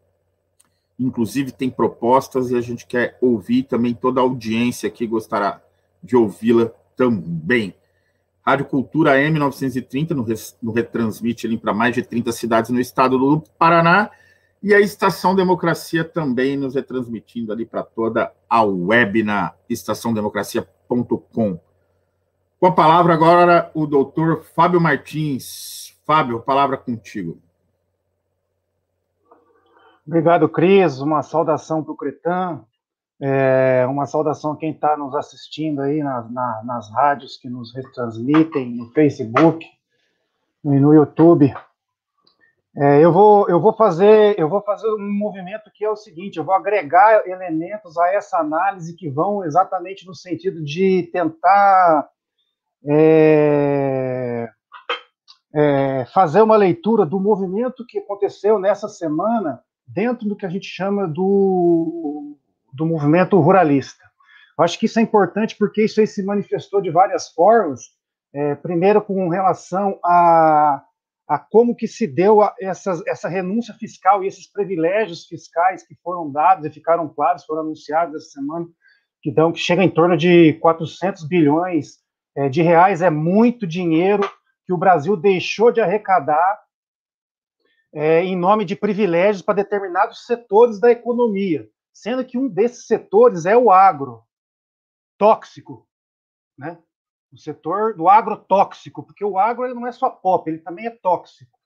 [0.98, 5.62] inclusive tem propostas e a gente quer ouvir também toda a audiência aqui gostará
[6.02, 7.76] de ouvi-la também.
[8.46, 10.26] Rádio Cultura M930 no,
[10.62, 14.12] no retransmite para mais de 30 cidades no estado do Paraná
[14.62, 21.60] e a Estação Democracia também nos retransmitindo ali para toda a web na estaçãodemocracia.com.
[22.60, 25.98] Com a palavra agora o doutor Fábio Martins.
[26.06, 27.42] Fábio, palavra contigo.
[30.06, 31.00] Obrigado, Cris.
[31.00, 32.64] Uma saudação para o Cretan.
[33.26, 37.74] É, uma saudação a quem está nos assistindo aí na, na, nas rádios que nos
[37.74, 39.66] retransmitem, no Facebook
[40.66, 41.54] e no YouTube.
[42.76, 46.36] É, eu, vou, eu, vou fazer, eu vou fazer um movimento que é o seguinte:
[46.36, 52.10] eu vou agregar elementos a essa análise que vão exatamente no sentido de tentar
[52.86, 54.50] é,
[55.56, 60.68] é fazer uma leitura do movimento que aconteceu nessa semana dentro do que a gente
[60.68, 62.38] chama do,
[62.74, 64.04] do movimento ruralista.
[64.58, 67.82] Eu acho que isso é importante porque isso aí se manifestou de várias formas.
[68.34, 70.84] É, primeiro, com relação a,
[71.28, 75.96] a como que se deu a, essa, essa renúncia fiscal e esses privilégios fiscais que
[76.04, 78.66] foram dados e ficaram claros, foram anunciados essa semana,
[79.22, 82.00] que, dão, que chega em torno de 400 bilhões
[82.36, 83.02] é, de reais.
[83.02, 84.24] É muito dinheiro
[84.66, 86.60] que o Brasil deixou de arrecadar
[87.94, 93.46] é, em nome de privilégios para determinados setores da economia, sendo que um desses setores
[93.46, 94.24] é o agro,
[95.18, 95.88] tóxico,
[96.58, 96.78] né?
[97.32, 101.58] O setor do agrotóxico, porque o agro não é só pop, ele também é tóxico.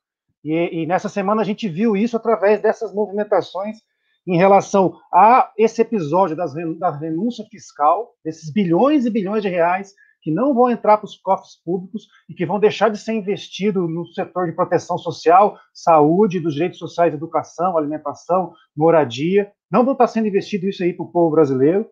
[0.43, 3.79] E, e nessa semana a gente viu isso através dessas movimentações
[4.25, 9.93] em relação a esse episódio das, da renúncia fiscal, desses bilhões e bilhões de reais
[10.27, 13.87] que não vão entrar para os cofres públicos e que vão deixar de ser investido
[13.87, 19.49] no setor de proteção social, saúde, dos direitos sociais, educação, alimentação, moradia.
[19.71, 21.89] Não vão estar sendo investido isso aí para o povo brasileiro.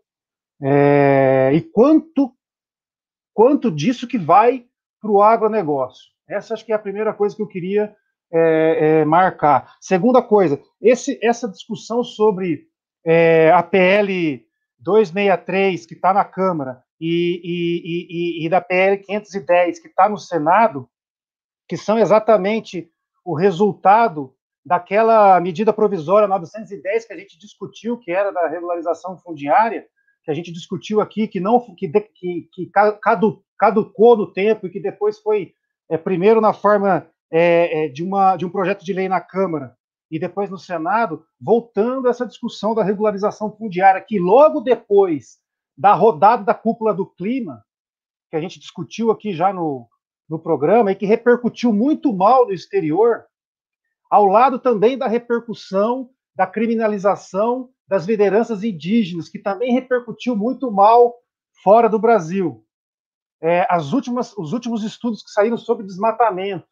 [0.61, 2.35] É, e quanto,
[3.33, 4.65] quanto disso que vai
[4.99, 6.03] para o agronegócio?
[6.27, 7.95] Essa acho que é a primeira coisa que eu queria
[8.33, 9.77] é, é, marcar.
[9.79, 12.67] Segunda coisa, esse, essa discussão sobre
[13.05, 14.45] é, a PL
[14.77, 20.89] 263 que está na Câmara e, e, e, da PL 510, que está no Senado,
[21.67, 22.89] que são exatamente
[23.23, 24.33] o resultado
[24.65, 29.85] daquela medida provisória 910 que a gente discutiu, que era da regularização fundiária,
[30.23, 32.71] que a gente discutiu aqui, que não que, que, que
[33.59, 35.53] caducou no tempo e que depois foi
[35.89, 39.75] é, primeiro na forma é, é, de, uma, de um projeto de lei na Câmara
[40.09, 45.39] e depois no Senado, voltando a essa discussão da regularização fundiária, que logo depois
[45.77, 47.63] da rodada da cúpula do clima,
[48.29, 49.87] que a gente discutiu aqui já no,
[50.29, 53.25] no programa, e que repercutiu muito mal no exterior,
[54.09, 61.15] ao lado também da repercussão da criminalização das lideranças indígenas, que também repercutiu muito mal
[61.63, 62.65] fora do Brasil.
[63.41, 66.67] É, as últimas, os últimos estudos que saíram sobre desmatamento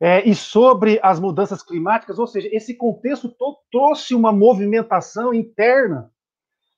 [0.00, 3.34] é, e sobre as mudanças climáticas, ou seja, esse contexto
[3.70, 6.12] trouxe uma movimentação interna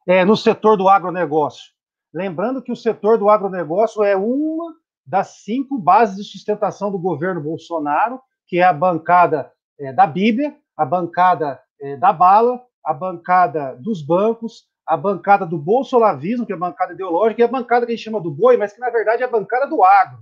[0.06, 1.72] é, no setor do agronegócio.
[2.14, 7.40] Lembrando que o setor do agronegócio é uma das cinco bases de sustentação do governo
[7.40, 13.76] Bolsonaro, que é a bancada é, da Bíblia, a bancada é, da bala, a bancada
[13.76, 17.92] dos bancos, a bancada do bolsolavismo, que é a bancada ideológica, e a bancada que
[17.92, 20.18] a gente chama do boi, mas que na verdade é a bancada do agro.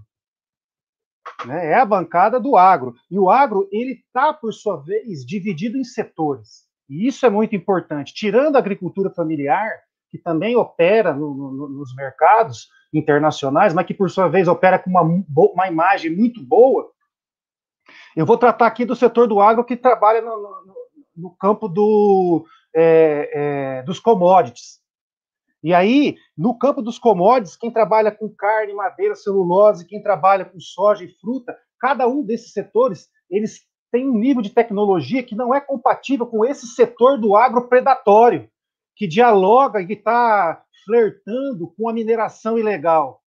[1.46, 1.72] Né?
[1.72, 2.94] É a bancada do agro.
[3.10, 6.63] E o agro, ele está, por sua vez, dividido em setores.
[6.88, 8.14] E isso é muito importante.
[8.14, 9.70] Tirando a agricultura familiar,
[10.10, 14.90] que também opera no, no, nos mercados internacionais, mas que por sua vez opera com
[14.90, 16.90] uma, uma imagem muito boa,
[18.16, 20.84] eu vou tratar aqui do setor do agro que trabalha no,
[21.16, 24.82] no campo do, é, é, dos commodities.
[25.62, 30.60] E aí, no campo dos commodities, quem trabalha com carne, madeira, celulose, quem trabalha com
[30.60, 33.62] soja e fruta, cada um desses setores, eles
[33.94, 38.50] tem um nível de tecnologia que não é compatível com esse setor do agropredatório,
[38.96, 43.22] que dialoga e está flertando com a mineração ilegal.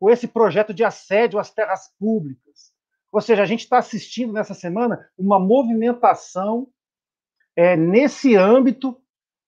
[0.00, 2.72] com esse projeto de assédio às terras públicas.
[3.12, 6.68] Ou seja, a gente está assistindo nessa semana uma movimentação
[7.54, 8.96] é, nesse âmbito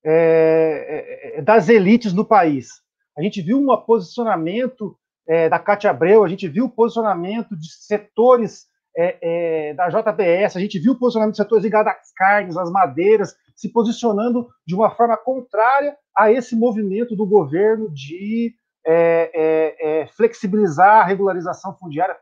[0.04, 2.82] é, é, das elites no país.
[3.16, 7.72] A gente viu um posicionamento é, da Cátia Abreu, a gente viu o posicionamento de
[7.72, 12.56] setores é, é, da JBS, a gente viu o posicionamento de setores ligados às carnes,
[12.56, 18.54] às madeiras, se posicionando de uma forma contrária a esse movimento do governo de
[18.86, 22.16] é, é, é flexibilizar a regularização fundiária,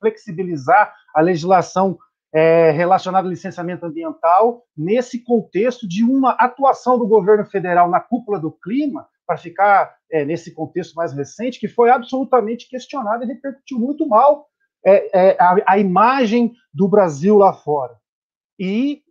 [0.00, 1.96] flexibilizar a legislação
[2.34, 8.38] é, relacionada ao licenciamento ambiental, nesse contexto de uma atuação do governo federal na cúpula
[8.38, 9.94] do clima, para ficar
[10.26, 14.46] nesse contexto mais recente, que foi absolutamente questionada e repercutiu muito mal
[15.38, 17.96] a, a imagem do Brasil lá fora.
[18.58, 19.02] E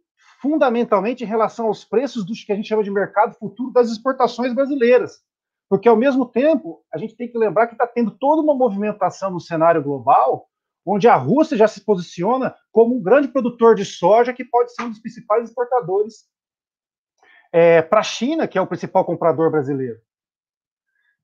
[0.41, 4.53] fundamentalmente em relação aos preços do que a gente chama de mercado futuro das exportações
[4.53, 5.21] brasileiras.
[5.69, 9.31] Porque, ao mesmo tempo, a gente tem que lembrar que está tendo toda uma movimentação
[9.31, 10.49] no cenário global,
[10.85, 14.83] onde a Rússia já se posiciona como um grande produtor de soja que pode ser
[14.83, 16.25] um dos principais exportadores
[17.53, 19.99] é, para a China, que é o principal comprador brasileiro.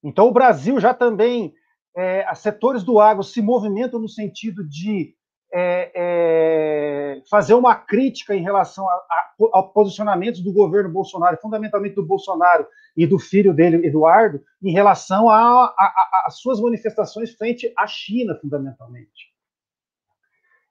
[0.04, 1.54] Então, o Brasil já também,
[1.98, 5.16] é, setores do agro se movimentam no sentido de
[5.52, 11.96] é, é, fazer uma crítica em relação a, a, a, posicionamentos do governo Bolsonaro, fundamentalmente
[11.96, 18.38] do Bolsonaro e do filho dele, Eduardo, em relação às suas manifestações frente à China,
[18.40, 19.34] fundamentalmente.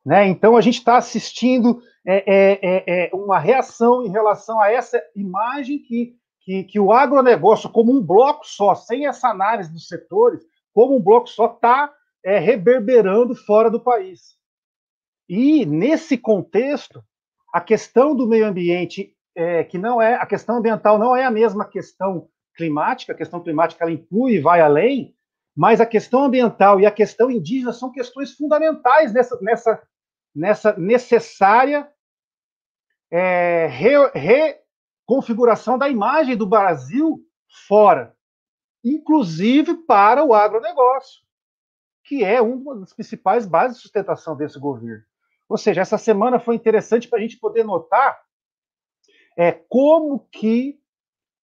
[0.05, 0.29] Né?
[0.29, 5.03] Então, a gente está assistindo é, é, é, é, uma reação em relação a essa
[5.17, 10.45] imagem que, que, que o agronegócio, como um bloco só, sem essa análise dos setores,
[10.77, 11.91] como um bloco só, está
[12.23, 14.37] reverberando fora do país.
[15.27, 17.03] E, nesse contexto,
[17.51, 21.31] a questão do meio ambiente, é, que não é, a questão ambiental não é a
[21.31, 25.15] mesma questão climática, a questão climática ela inclui e vai além,
[25.57, 29.83] mas a questão ambiental e a questão indígena são questões fundamentais nessa, nessa,
[30.35, 31.91] nessa necessária
[33.11, 33.67] é,
[35.07, 37.21] reconfiguração da imagem do Brasil
[37.67, 38.15] fora,
[38.95, 41.23] inclusive para o agronegócio,
[42.05, 45.03] que é uma das principais bases de sustentação desse governo.
[45.49, 48.19] Ou seja, essa semana foi interessante para a gente poder notar
[49.37, 50.79] é, como que,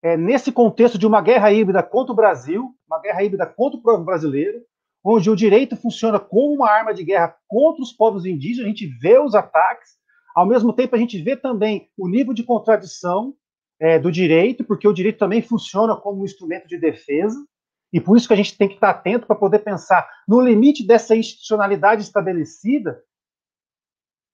[0.02, 3.84] é, nesse contexto de uma guerra híbrida contra o Brasil, uma guerra híbrida contra o
[3.84, 4.64] povo brasileiro,
[5.04, 8.88] onde o direito funciona como uma arma de guerra contra os povos indígenas, a gente
[8.88, 9.98] vê os ataques,
[10.34, 13.36] ao mesmo tempo a gente vê também o nível de contradição
[13.84, 17.46] é, do direito, porque o direito também funciona como um instrumento de defesa,
[17.92, 20.88] e por isso que a gente tem que estar atento para poder pensar no limite
[20.88, 23.04] dessa institucionalidade estabelecida,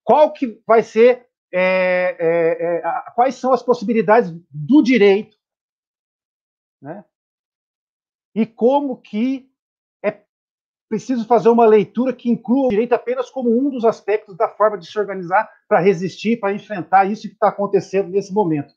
[0.03, 5.35] qual que vai ser, é, é, é, a, quais são as possibilidades do direito,
[6.79, 7.03] né?
[8.35, 9.51] E como que
[10.05, 10.23] é
[10.87, 14.77] preciso fazer uma leitura que inclua o direito apenas como um dos aspectos da forma
[14.77, 18.71] de se organizar para resistir, para enfrentar isso que está acontecendo nesse momento.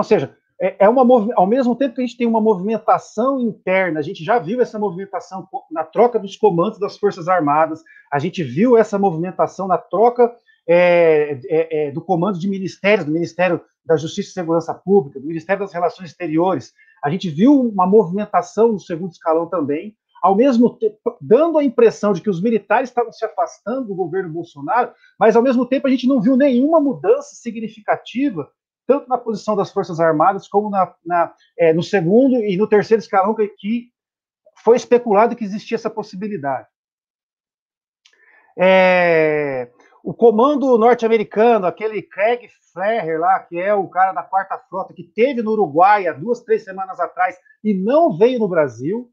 [0.00, 1.02] Ou seja, é, é uma
[1.36, 4.78] ao mesmo tempo que a gente tem uma movimentação interna, a gente já viu essa
[4.78, 10.34] movimentação na troca dos comandos das Forças Armadas, a gente viu essa movimentação na troca
[10.66, 15.26] é, é, é, do comando de ministérios, do Ministério da Justiça e Segurança Pública, do
[15.26, 16.72] Ministério das Relações Exteriores.
[17.04, 22.14] A gente viu uma movimentação no segundo escalão também, ao mesmo tempo dando a impressão
[22.14, 25.90] de que os militares estavam se afastando do governo Bolsonaro, mas ao mesmo tempo a
[25.90, 28.50] gente não viu nenhuma mudança significativa
[28.90, 33.00] tanto na posição das Forças Armadas como na, na é, no segundo e no terceiro
[33.00, 33.88] escalão que,
[34.64, 36.66] foi especulado que existia essa possibilidade.
[38.58, 39.70] É,
[40.02, 45.04] o comando norte-americano, aquele Craig Ferrer lá, que é o cara da quarta frota, que
[45.04, 49.08] teve no Uruguai há duas, três semanas atrás e não veio no Brasil.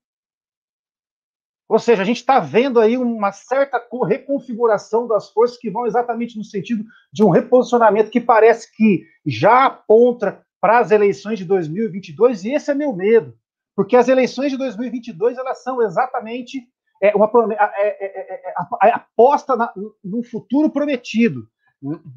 [1.70, 6.38] Ou seja, a gente está vendo aí uma certa reconfiguração das forças que vão exatamente
[6.38, 12.46] no sentido de um reposicionamento que parece que já aponta para as eleições de 2022,
[12.46, 13.38] e esse é meu medo,
[13.76, 16.68] porque as eleições de 2022 elas são exatamente
[17.02, 19.56] é uma é é, é, é, é, aposta
[20.04, 21.48] num futuro prometido,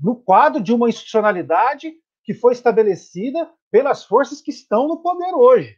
[0.02, 1.92] no quadro de uma institucionalidade
[2.24, 5.76] que foi estabelecida pelas forças que estão no poder hoje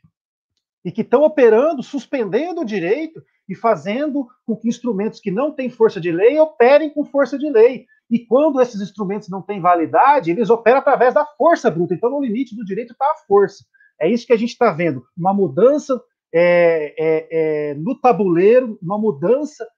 [0.85, 5.69] e que estão operando, suspendendo o direito e fazendo com que instrumentos que não têm
[5.69, 7.87] força de lei operem com força de lei.
[8.11, 11.95] E quando esses instrumentos não têm validade, eles operam através da força bruta.
[11.95, 13.65] Então, no limite do direito está a força.
[14.01, 16.03] É isso que a gente está vendo, uma mudança
[16.35, 19.69] é, é, é, no tabuleiro, uma mudança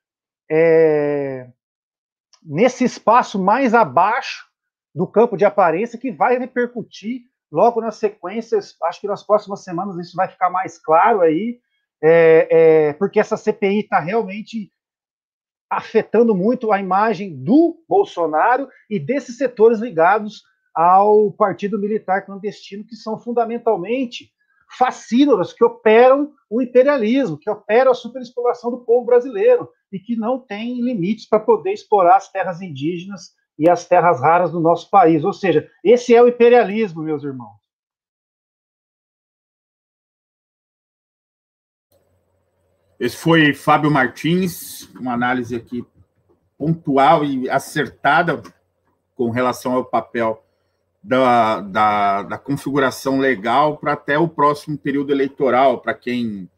[0.48, 1.48] é,
[2.42, 4.46] nesse espaço mais abaixo
[4.94, 8.76] do campo de aparência que vai repercutir logo nas sequências.
[8.84, 11.58] Acho que nas próximas semanas isso vai ficar mais claro aí,
[12.03, 14.70] é, é, porque essa CPI está realmente
[15.70, 20.42] afetando muito a imagem do Bolsonaro e desses setores ligados
[20.74, 24.32] ao partido militar clandestino, que são fundamentalmente
[24.76, 30.38] fascínoras que operam o imperialismo, que operam a superexploração do povo brasileiro e que não
[30.38, 35.22] têm limites para poder explorar as terras indígenas e as terras raras do nosso país.
[35.24, 37.63] Ou seja, esse é o imperialismo, meus irmãos.
[43.05, 45.84] Esse foi Fábio Martins, uma análise aqui
[46.57, 48.42] pontual e acertada
[49.14, 50.42] com relação ao papel
[51.02, 56.48] da, da, da configuração legal para até o próximo período eleitoral, para quem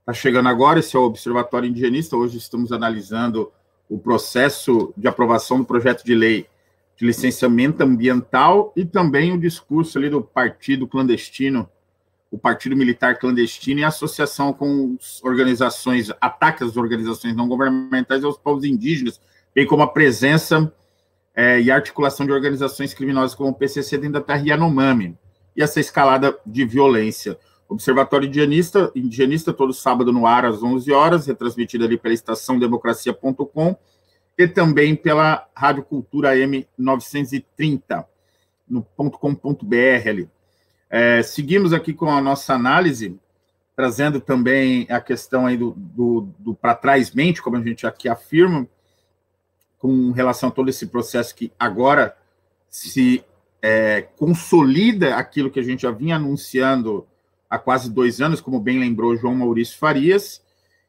[0.00, 2.16] está chegando agora, esse é o Observatório Indigenista.
[2.16, 3.52] Hoje estamos analisando
[3.86, 6.46] o processo de aprovação do projeto de lei
[6.96, 11.68] de licenciamento ambiental e também o discurso ali do partido clandestino,
[12.34, 18.26] o partido militar clandestino e a associação com organizações, ataques às organizações não governamentais e
[18.26, 19.20] aos povos indígenas,
[19.54, 20.74] bem como a presença
[21.32, 25.16] é, e articulação de organizações criminosas como o PCC dentro da terra Yanomami,
[25.56, 27.38] e essa escalada de violência.
[27.68, 33.76] Observatório Indigenista, Indigenista, todo sábado no ar, às 11 horas, retransmitido ali pela estação democracia.com
[34.36, 38.04] e também pela Rádio Cultura M930,
[38.68, 40.28] no .com.br ali.
[40.96, 43.18] É, seguimos aqui com a nossa análise,
[43.74, 48.08] trazendo também a questão aí do, do, do para trás mente, como a gente aqui
[48.08, 48.68] afirma,
[49.76, 52.16] com relação a todo esse processo que agora
[52.70, 53.24] se
[53.60, 57.04] é, consolida aquilo que a gente já vinha anunciando
[57.50, 60.44] há quase dois anos, como bem lembrou João Maurício Farias,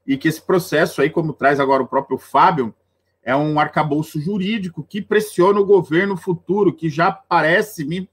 [0.05, 2.75] e que esse processo aí, como traz agora o próprio Fábio,
[3.23, 8.07] é um arcabouço jurídico que pressiona o governo futuro, que já parece-me,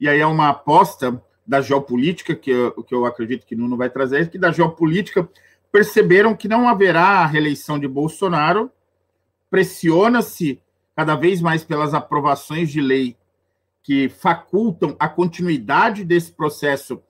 [0.00, 3.88] e aí é uma aposta da geopolítica, que eu, que eu acredito que Nuno vai
[3.88, 5.28] trazer, que da geopolítica
[5.70, 8.70] perceberam que não haverá a reeleição de Bolsonaro,
[9.50, 10.60] pressiona-se
[10.94, 13.16] cada vez mais pelas aprovações de lei
[13.82, 17.00] que facultam a continuidade desse processo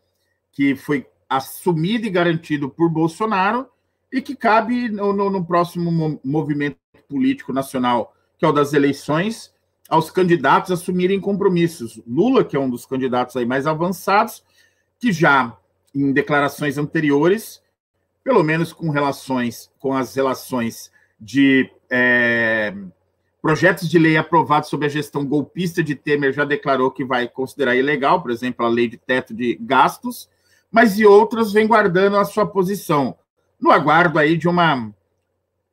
[0.52, 3.66] que foi assumido e garantido por Bolsonaro
[4.12, 6.76] e que cabe no, no, no próximo movimento
[7.08, 9.52] político nacional, que é o das eleições,
[9.88, 12.00] aos candidatos assumirem compromissos.
[12.06, 14.44] Lula, que é um dos candidatos aí mais avançados,
[14.98, 15.56] que já
[15.94, 17.62] em declarações anteriores,
[18.22, 22.74] pelo menos com relações com as relações de é,
[23.40, 27.76] projetos de lei aprovados sob a gestão golpista de Temer já declarou que vai considerar
[27.76, 30.28] ilegal, por exemplo, a lei de teto de gastos,
[30.70, 33.16] mas e outras vem guardando a sua posição.
[33.60, 34.92] No aguardo aí de uma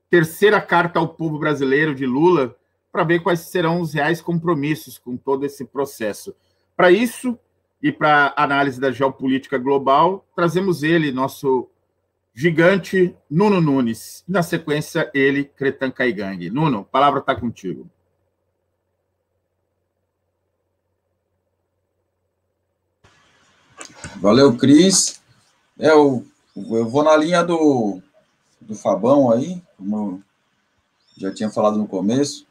[0.10, 2.56] terceira carta ao povo brasileiro de Lula
[2.94, 6.36] para ver quais serão os reais compromissos com todo esse processo.
[6.78, 7.38] Para isso
[7.82, 11.68] e para análise da geopolítica global, trazemos ele, nosso
[12.36, 14.24] Gigante, Nuno Nunes.
[14.28, 16.52] Na sequência, ele, Cretan Caigangue.
[16.52, 17.90] Nuno, a palavra está contigo.
[24.18, 25.20] Valeu, Cris.
[25.80, 26.24] É, eu,
[26.56, 28.00] eu vou na linha do,
[28.62, 30.24] do Fabão aí, como
[31.18, 32.46] já tinha falado no começo,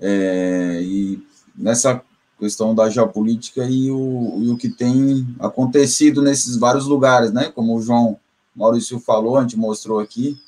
[0.00, 1.26] é, e
[1.56, 2.02] nessa
[2.38, 7.50] questão da geopolítica e o, e o que tem acontecido nesses vários lugares, né?
[7.50, 8.18] Como o João
[8.54, 10.38] Maurício falou, a gente mostrou aqui,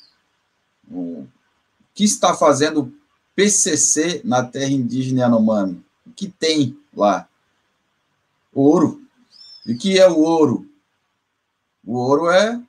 [0.89, 1.25] o
[1.93, 2.93] que está fazendo
[3.35, 5.83] PCC na terra indígena Yanomami?
[6.05, 7.27] O que tem lá?
[8.53, 9.01] Ouro.
[9.65, 10.67] E o que é o ouro?
[11.85, 12.59] O ouro é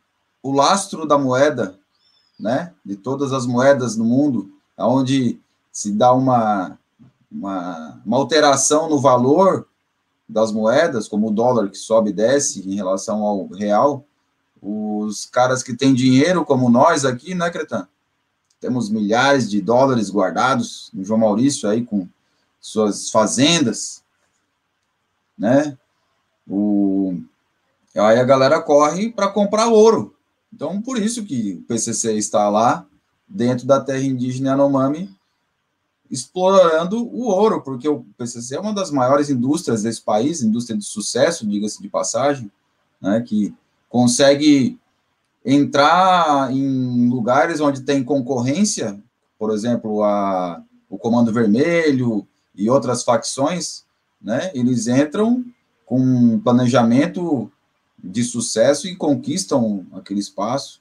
[0.42, 1.78] o lastro da moeda,
[2.38, 2.72] né?
[2.84, 5.38] De todas as moedas no mundo, onde
[5.72, 6.78] se dá uma,
[7.30, 9.66] uma, uma alteração no valor
[10.28, 14.04] das moedas, como o dólar que sobe e desce em relação ao real,
[14.62, 17.88] os caras que têm dinheiro, como nós aqui, né, Cretan?
[18.60, 22.06] Temos milhares de dólares guardados, o João Maurício aí com
[22.60, 24.02] suas fazendas,
[25.36, 25.78] né?
[26.46, 27.18] O...
[27.96, 30.14] Aí a galera corre para comprar ouro.
[30.52, 32.86] Então, por isso que o PCC está lá,
[33.26, 35.08] dentro da terra indígena Yanomami,
[36.10, 40.84] explorando o ouro, porque o PCC é uma das maiores indústrias desse país, indústria de
[40.84, 42.50] sucesso, diga-se de passagem,
[43.00, 43.54] né, que
[43.88, 44.78] consegue
[45.44, 49.00] entrar em lugares onde tem concorrência,
[49.38, 53.84] por exemplo, a, o Comando Vermelho e outras facções,
[54.20, 54.50] né?
[54.52, 55.44] Eles entram
[55.86, 57.50] com um planejamento
[58.02, 60.80] de sucesso e conquistam aquele espaço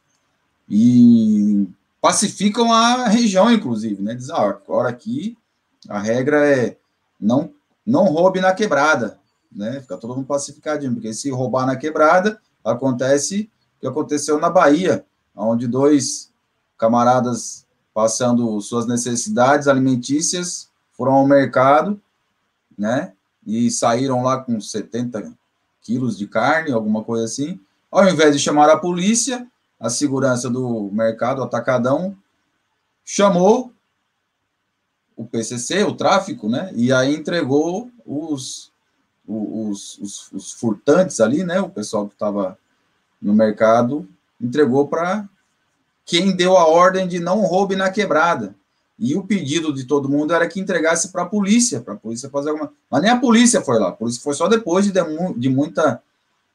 [0.70, 1.68] e
[2.02, 4.16] pacificam a região, inclusive, né?
[4.16, 5.38] Diz, ah, agora aqui
[5.88, 6.78] a regra é
[7.20, 7.54] não
[7.86, 9.20] não roube na quebrada,
[9.52, 9.82] né?
[9.82, 15.04] Fica todo mundo pacificadinho, porque se roubar na quebrada, acontece o que aconteceu na Bahia,
[15.36, 16.32] onde dois
[16.78, 22.00] camaradas passando suas necessidades alimentícias, foram ao mercado,
[22.78, 23.14] né?
[23.46, 25.34] E saíram lá com 70
[25.82, 27.60] quilos de carne, alguma coisa assim.
[27.92, 29.48] Ao invés de chamar a polícia,
[29.80, 32.16] a segurança do mercado, atacadão,
[33.06, 33.72] chamou
[35.16, 36.72] o PCC, o tráfico, né?
[36.76, 38.72] E aí entregou os,
[39.28, 41.60] os, os, os furtantes ali, né?
[41.60, 42.58] O pessoal que estava
[43.22, 44.08] no mercado
[44.40, 45.28] entregou para
[46.06, 48.56] quem deu a ordem de não roube na quebrada.
[48.98, 52.30] E o pedido de todo mundo era que entregasse para a polícia, para a polícia
[52.30, 52.74] fazer alguma.
[52.90, 54.92] Mas nem a polícia foi lá, a polícia foi só depois de,
[55.38, 56.02] de muita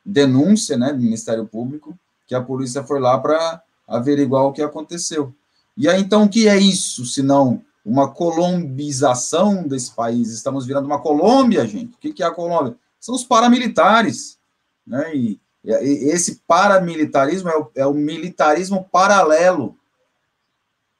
[0.04, 5.34] denúncia né, do Ministério Público, que a polícia foi lá para averiguar o que aconteceu.
[5.76, 10.30] E aí, então, o que é isso, se não uma colombização desse país?
[10.30, 11.94] Estamos virando uma Colômbia, gente.
[11.94, 12.76] O que é a Colômbia?
[12.98, 14.38] São os paramilitares.
[14.86, 15.14] Né?
[15.14, 15.70] E, e
[16.10, 19.76] esse paramilitarismo é o, é o militarismo paralelo,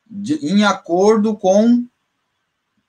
[0.07, 1.85] de, em acordo com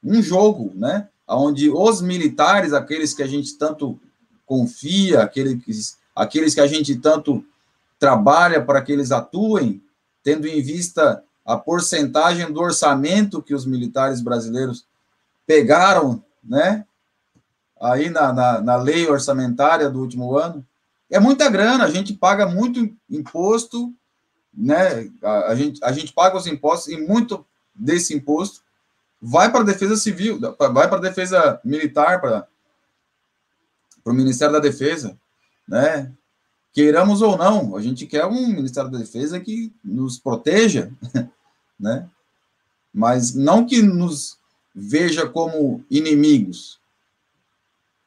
[0.04, 1.08] um jogo, né?
[1.28, 4.00] onde os militares, aqueles que a gente tanto
[4.46, 7.44] confia, aqueles, aqueles que a gente tanto
[8.00, 9.84] trabalha para que eles atuem,
[10.24, 14.88] tendo em vista a porcentagem do orçamento que os militares brasileiros
[15.46, 16.86] pegaram, né?
[17.80, 20.66] Aí na, na, na lei orçamentária do último ano,
[21.10, 23.94] é muita grana, a gente paga muito imposto,
[24.54, 25.10] né?
[25.22, 28.66] A, a, gente, a gente paga os impostos e muito desse imposto
[29.22, 32.48] vai para a defesa civil, vai para a defesa militar, para
[34.06, 35.18] o Ministério da Defesa,
[35.68, 36.12] né?
[36.76, 40.92] Queiramos ou não, a gente quer um Ministério da Defesa que nos proteja,
[41.80, 42.10] né?
[42.94, 44.38] Mas não que nos
[44.76, 46.78] veja como inimigos,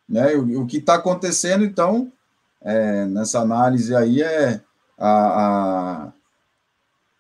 [0.06, 0.34] né?
[0.34, 2.12] O, o que está acontecendo, então,
[2.60, 4.60] é, nessa análise aí é
[4.98, 6.12] a, a,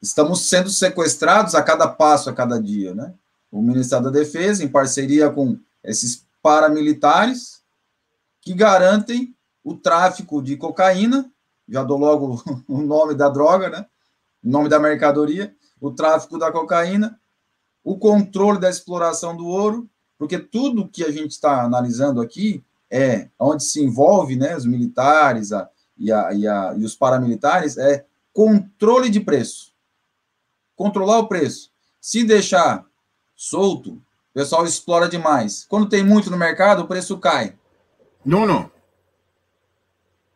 [0.02, 3.14] estamos sendo sequestrados a cada passo, a cada dia, né?
[3.50, 7.62] O Ministério da Defesa, em parceria com esses paramilitares,
[8.42, 9.34] que garantem
[9.64, 11.32] o tráfico de cocaína,
[11.68, 13.86] já dou logo o nome da droga, né?
[14.42, 17.20] O nome da mercadoria, o tráfico da cocaína,
[17.84, 23.28] o controle da exploração do ouro, porque tudo que a gente está analisando aqui é
[23.38, 28.04] onde se envolve né, os militares a, e, a, e, a, e os paramilitares é
[28.32, 29.72] controle de preço.
[30.74, 31.70] Controlar o preço.
[32.00, 32.84] Se deixar
[33.34, 34.02] solto, o
[34.34, 35.64] pessoal explora demais.
[35.68, 37.54] Quando tem muito no mercado, o preço cai.
[38.24, 38.70] Não, não.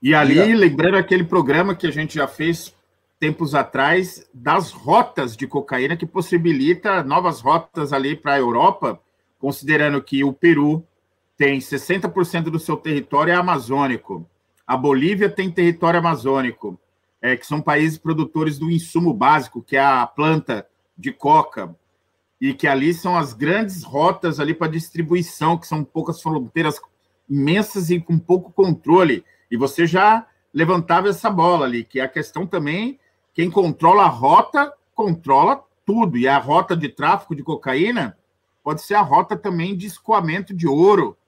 [0.02, 2.74] E ali, lembrando aquele programa que a gente já fez
[3.20, 9.00] tempos atrás, das rotas de cocaína, que possibilita novas rotas ali para a Europa,
[9.38, 10.84] considerando que o Peru,
[11.36, 14.28] tem 60% do seu território é amazônico.
[14.66, 16.78] A Bolívia tem território amazônico,
[17.20, 20.66] é, que são países produtores do insumo básico, que é a planta
[20.98, 21.74] de coca,
[22.40, 26.80] e que ali são as grandes rotas ali para distribuição, que são poucas fronteiras
[27.30, 29.24] imensas e com pouco controle.
[29.52, 32.98] E você já levantava essa bola ali, que é a questão também,
[33.34, 36.16] quem controla a rota, controla tudo.
[36.16, 38.16] E a rota de tráfico de cocaína
[38.64, 41.18] pode ser a rota também de escoamento de ouro,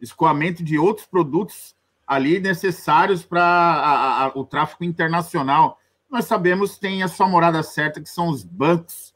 [0.00, 1.76] escoamento de outros produtos
[2.06, 5.78] ali necessários para o tráfico internacional.
[6.10, 9.14] Nós sabemos tem a sua morada certa, que são os bancos,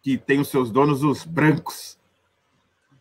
[0.00, 1.98] que têm os seus donos, os brancos.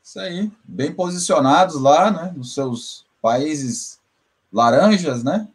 [0.02, 4.01] Isso aí, bem posicionados lá, né, nos seus países
[4.52, 5.48] laranjas, né,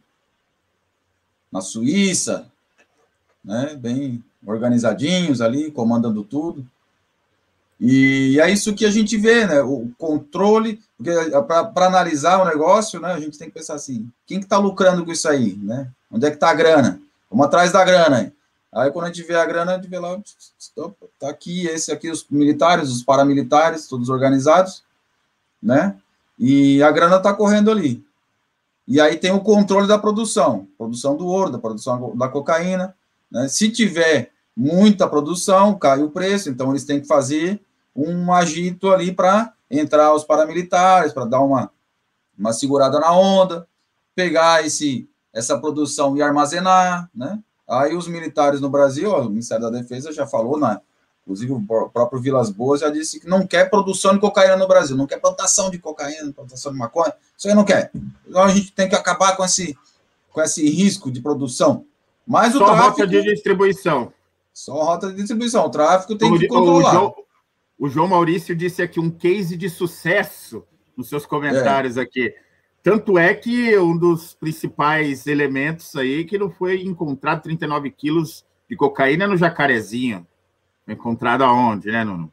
[1.51, 2.51] na Suíça,
[3.43, 6.65] né, bem organizadinhos ali, comandando tudo.
[7.79, 9.61] E é isso que a gente vê, né?
[9.61, 11.11] O controle, porque
[11.47, 15.05] para analisar o negócio, né, a gente tem que pensar assim: quem que está lucrando
[15.05, 15.87] com isso aí, né?
[16.11, 16.99] Onde é que está a grana?
[17.29, 18.17] Vamos atrás da grana.
[18.17, 18.31] Aí.
[18.73, 22.09] aí quando a gente vê a grana, a gente vê lá, está aqui, esse aqui,
[22.09, 24.83] os militares, os paramilitares, todos organizados,
[25.61, 25.95] né?
[26.39, 28.03] E a grana está correndo ali.
[28.87, 32.95] E aí tem o controle da produção, produção do ouro, da produção da cocaína.
[33.29, 33.47] Né?
[33.49, 37.61] Se tiver muita produção, cai o preço, então eles têm que fazer
[37.95, 41.69] um agito ali para entrar os paramilitares, para dar uma,
[42.37, 43.67] uma segurada na onda,
[44.15, 47.39] pegar esse, essa produção e armazenar, né?
[47.67, 50.79] Aí os militares no Brasil, ó, o Ministério da Defesa já falou, né?
[51.27, 54.95] Inclusive o próprio Vilas Boas já disse que não quer produção de cocaína no Brasil,
[54.95, 57.91] não quer plantação de cocaína, plantação de maconha, isso aí não quer.
[58.25, 59.77] Então a gente tem que acabar com esse,
[60.31, 61.85] com esse risco de produção.
[62.25, 64.13] Mas o Só tráfico, rota de distribuição.
[64.53, 65.65] Só rota de distribuição.
[65.65, 67.03] O tráfico tem o, que controlar.
[67.03, 67.15] O,
[67.77, 70.63] o João Maurício disse aqui um case de sucesso
[70.95, 72.01] nos seus comentários é.
[72.01, 72.33] aqui.
[72.81, 78.77] Tanto é que um dos principais elementos aí que não foi encontrado 39 quilos de
[78.77, 80.25] cocaína no Jacarezinho.
[80.93, 82.31] Encontrado aonde, né, Nuno?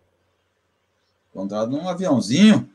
[1.31, 2.69] Encontrado num aviãozinho.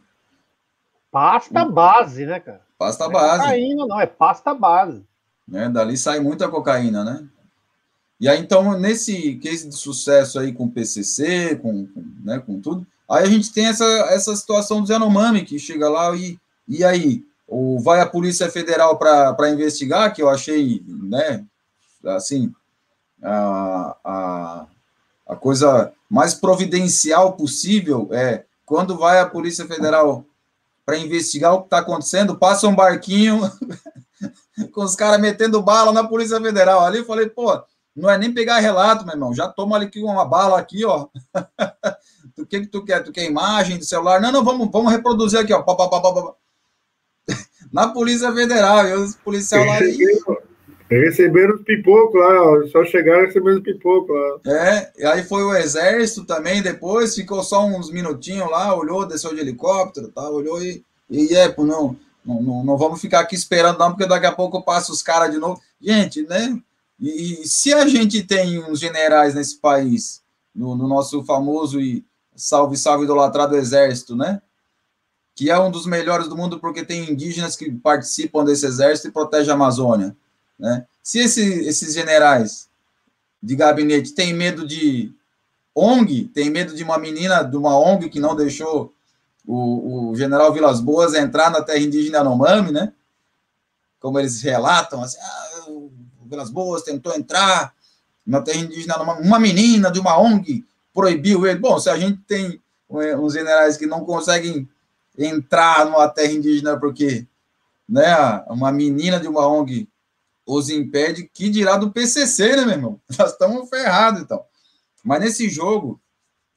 [1.11, 2.61] Pasta base, né, cara?
[2.77, 3.43] Pasta não é base.
[3.43, 5.03] Cocaína, não, é pasta base.
[5.47, 5.69] Né?
[5.69, 7.27] Dali sai muita cocaína, né?
[8.19, 12.59] E aí, então, nesse case de sucesso aí com o PCC, com, com, né, com
[12.59, 16.83] tudo, aí a gente tem essa, essa situação do Yanomami, que chega lá e, e
[16.83, 21.45] aí, ou vai a Polícia Federal para investigar, que eu achei, né,
[22.05, 22.53] assim,
[23.23, 24.67] a, a,
[25.29, 30.25] a coisa mais providencial possível é quando vai a Polícia Federal
[30.83, 33.39] para investigar o que está acontecendo, passa um barquinho
[34.73, 36.83] com os caras metendo bala na Polícia Federal.
[36.83, 37.61] Ali eu falei, pô,
[37.95, 39.33] não é nem pegar relato, meu irmão.
[39.33, 41.07] Já toma ali uma bala aqui, ó.
[42.37, 43.03] O que que tu quer?
[43.03, 44.21] Tu quer imagem do celular?
[44.21, 45.61] Não, não, vamos, vamos reproduzir aqui, ó.
[45.61, 46.33] Pá, pá, pá,
[47.69, 50.35] Na Polícia Federal, e os policiais lá.
[50.89, 52.67] Receberam os pipocos lá, ó.
[52.67, 53.63] só chegaram recebendo os
[54.43, 54.53] lá.
[54.53, 59.33] É, e aí foi o exército também, depois ficou só uns minutinhos lá, olhou, desceu
[59.33, 63.35] de helicóptero, tá, olhou e, e é, pô, não, não, não, não vamos ficar aqui
[63.35, 65.61] esperando não, porque daqui a pouco passa os caras de novo.
[65.79, 66.59] Gente, né,
[66.99, 70.21] e, e, se a gente tem uns generais nesse país,
[70.53, 72.03] no, no, nosso famoso e
[72.35, 74.41] salve, salve idolatrado exército, né?
[75.33, 79.11] Que é um dos melhores do mundo porque tem indígenas que participam desse exército e
[79.11, 80.15] protegem a Amazônia,
[80.59, 80.85] né?
[81.01, 82.69] Se esse, esses generais
[83.41, 85.11] de gabinete têm medo de
[85.73, 88.93] ONG, tem medo de uma menina de uma ONG que não deixou
[89.47, 92.93] o, o general Vilas Boas entrar na terra indígena Yanomami, né?
[93.99, 95.67] Como eles relatam, assim, ah,
[96.25, 97.73] Vilas Boas tentou entrar
[98.25, 101.57] na terra indígena, uma menina de uma ONG proibiu ele.
[101.57, 104.69] Bom, se a gente tem é, uns generais que não conseguem
[105.17, 107.25] entrar numa terra indígena porque
[107.87, 109.87] né, uma menina de uma ONG
[110.57, 113.01] os impede, que dirá do PCC, né, meu irmão?
[113.17, 114.43] Nós estamos ferrados, então.
[115.03, 115.99] Mas nesse jogo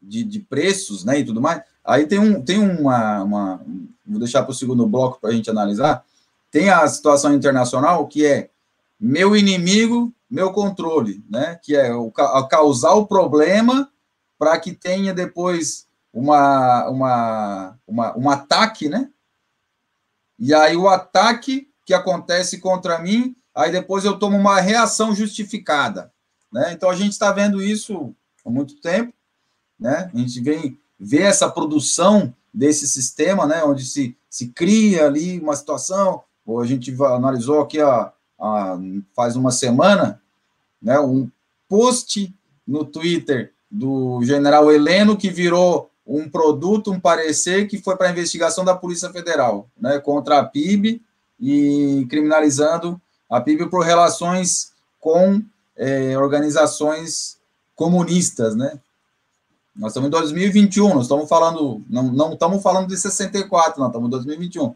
[0.01, 3.61] de, de preços, né, e tudo mais, aí tem, um, tem uma, uma
[4.07, 6.05] vou deixar para o segundo bloco para a gente analisar,
[6.51, 8.51] tem a situação internacional, que é
[9.01, 11.59] meu inimigo, meu controle, né?
[11.62, 13.90] Que é o, causar o problema
[14.38, 19.11] para que tenha depois uma, uma, uma, um ataque, né?
[20.38, 26.12] E aí o ataque que acontece contra mim, aí depois eu tomo uma reação justificada,
[26.53, 26.72] né?
[26.72, 29.12] Então a gente está vendo isso há muito tempo,
[29.78, 30.11] né?
[30.12, 33.64] A gente vem ver essa produção desse sistema, né?
[33.64, 38.12] Onde se, se cria ali uma situação, ou a gente analisou aqui a,
[39.14, 40.20] faz uma semana,
[40.80, 41.30] né, um
[41.68, 42.34] post
[42.66, 48.11] no Twitter do general Heleno que virou um produto, um parecer que foi para a
[48.11, 51.00] investigação da Polícia Federal, né, contra a PIB
[51.40, 53.00] e criminalizando
[53.33, 55.43] a PIB por relações com
[55.74, 57.39] é, organizações
[57.74, 58.78] comunistas, né?
[59.74, 64.09] Nós estamos em 2021, nós estamos falando, não, não estamos falando de 64, não, estamos
[64.09, 64.74] em 2021.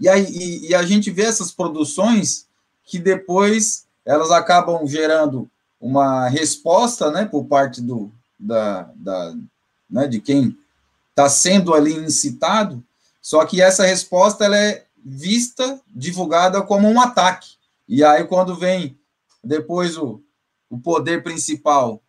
[0.00, 2.46] E, aí, e, e a gente vê essas produções
[2.84, 5.48] que depois elas acabam gerando
[5.80, 9.32] uma resposta, né, por parte do, da, da
[9.88, 10.58] né, de quem
[11.10, 12.82] está sendo ali incitado,
[13.22, 17.54] só que essa resposta ela é vista, divulgada como um ataque.
[17.88, 18.98] E aí, quando vem
[19.42, 20.22] depois o,
[20.68, 22.02] o poder principal,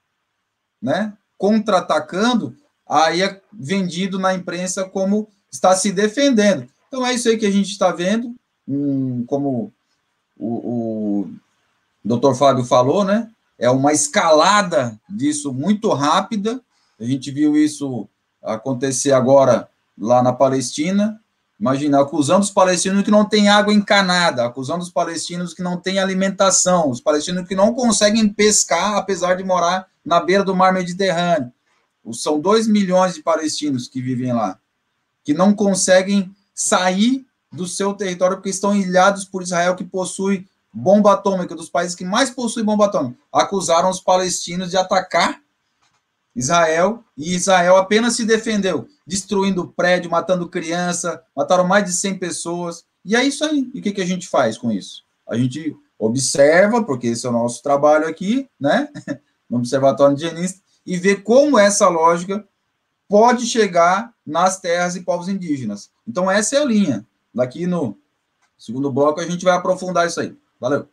[0.82, 2.56] né, contra-atacando,
[2.88, 6.68] aí é vendido na imprensa como está se defendendo.
[6.88, 8.36] Então, é isso aí que a gente está vendo,
[9.28, 9.72] como
[10.38, 11.30] o, o
[12.04, 13.30] doutor Fábio falou, né?
[13.58, 16.62] É uma escalada disso muito rápida.
[17.00, 18.08] A gente viu isso
[18.42, 19.68] acontecer agora
[19.98, 21.20] lá na Palestina.
[21.60, 25.98] Imagina, acusando os palestinos que não têm água encanada, acusando os palestinos que não têm
[25.98, 31.52] alimentação, os palestinos que não conseguem pescar, apesar de morar na beira do mar Mediterrâneo.
[32.14, 34.60] São dois milhões de palestinos que vivem lá,
[35.24, 41.14] que não conseguem sair do seu território porque estão ilhados por Israel, que possui bomba
[41.14, 43.18] atômica, dos países que mais possuem bomba atômica.
[43.34, 45.42] Acusaram os palestinos de atacar
[46.38, 52.86] Israel e Israel apenas se defendeu, destruindo prédio, matando criança, mataram mais de 100 pessoas.
[53.04, 53.70] E é isso aí.
[53.74, 55.04] E o que, que a gente faz com isso?
[55.28, 58.88] A gente observa, porque esse é o nosso trabalho aqui, né,
[59.50, 62.48] no Observatório Indigenista, e vê como essa lógica
[63.10, 65.90] pode chegar nas terras e povos indígenas.
[66.08, 67.06] Então, essa é a linha.
[67.34, 67.98] Daqui no
[68.58, 70.38] segundo bloco a gente vai aprofundar isso aí.
[70.60, 70.88] Valeu.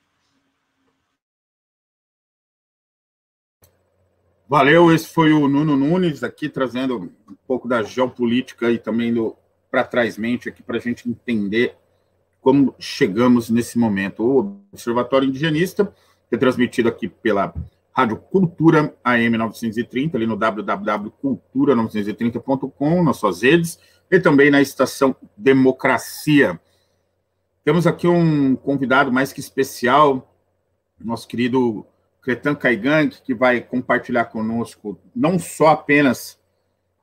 [4.55, 9.35] Valeu, esse foi o Nuno Nunes aqui trazendo um pouco da geopolítica e também do
[9.69, 11.77] para trás mente aqui para a gente entender
[12.41, 14.23] como chegamos nesse momento.
[14.23, 15.93] O Observatório Indigenista,
[16.31, 17.53] é transmitido aqui pela
[17.91, 26.61] Rádio Cultura AM 930, ali no www.cultura930.com, nas suas redes, e também na estação Democracia.
[27.65, 30.33] Temos aqui um convidado mais que especial,
[31.01, 31.85] nosso querido
[32.25, 36.39] Cretan Caigang, que vai compartilhar conosco não só apenas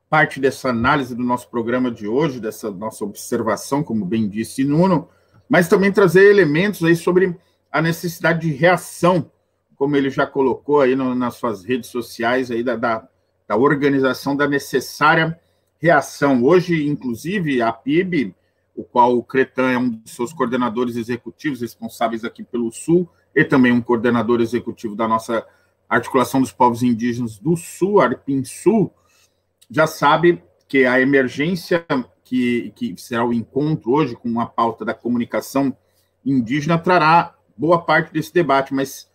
[0.10, 5.08] parte dessa análise do nosso programa de hoje, dessa nossa observação, como bem disse Nuno,
[5.48, 7.38] mas também trazer elementos aí sobre
[7.72, 9.32] a necessidade de reação,
[9.76, 13.08] como ele já colocou aí no, nas suas redes sociais aí da, da,
[13.48, 15.40] da organização da necessária
[15.80, 16.44] reação.
[16.44, 18.36] Hoje, inclusive, a PIB
[18.76, 23.44] o qual o Cretan é um dos seus coordenadores executivos responsáveis aqui pelo Sul e
[23.44, 25.46] também um coordenador executivo da nossa
[25.90, 28.94] articulação dos povos indígenas do Sul, Arpim Sul,
[29.70, 31.86] já sabe que a emergência
[32.24, 35.76] que, que será o encontro hoje com a pauta da comunicação
[36.26, 39.10] indígena trará boa parte desse debate, mas,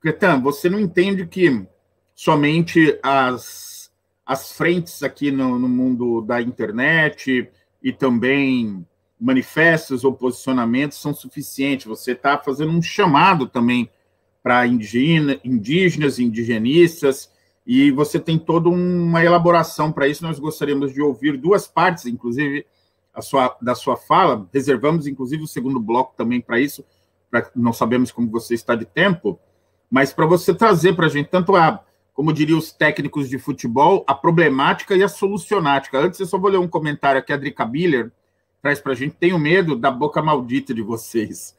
[0.00, 1.66] Cretan, você não entende que
[2.14, 3.92] somente as,
[4.24, 7.50] as frentes aqui no, no mundo da internet,
[7.82, 8.84] e também
[9.20, 11.86] manifestos ou posicionamentos são suficientes.
[11.86, 13.90] Você está fazendo um chamado também
[14.42, 17.30] para indígena, indígenas, indigenistas,
[17.66, 20.22] e você tem toda uma elaboração para isso.
[20.22, 22.64] Nós gostaríamos de ouvir duas partes, inclusive,
[23.20, 24.48] sua, da sua fala.
[24.52, 26.84] Reservamos, inclusive, o segundo bloco também para isso,
[27.28, 29.40] pra, não sabemos como você está de tempo,
[29.90, 34.02] mas para você trazer para a gente tanto a como diriam os técnicos de futebol,
[34.06, 35.98] a problemática e a solucionática.
[35.98, 38.10] Antes, eu só vou ler um comentário aqui, a Drica Biller
[38.62, 39.16] traz para a gente.
[39.16, 41.56] Tenho medo da boca maldita de vocês.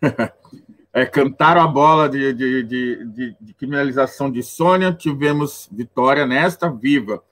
[0.92, 7.22] é, cantaram a bola de, de, de, de, criminalização de Sônia, tivemos vitória nesta, viva.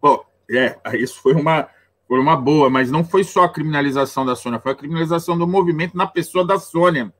[0.00, 1.68] Pô, é, isso foi uma,
[2.08, 5.46] foi uma boa, mas não foi só a criminalização da Sônia, foi a criminalização do
[5.46, 7.12] movimento na pessoa da Sônia,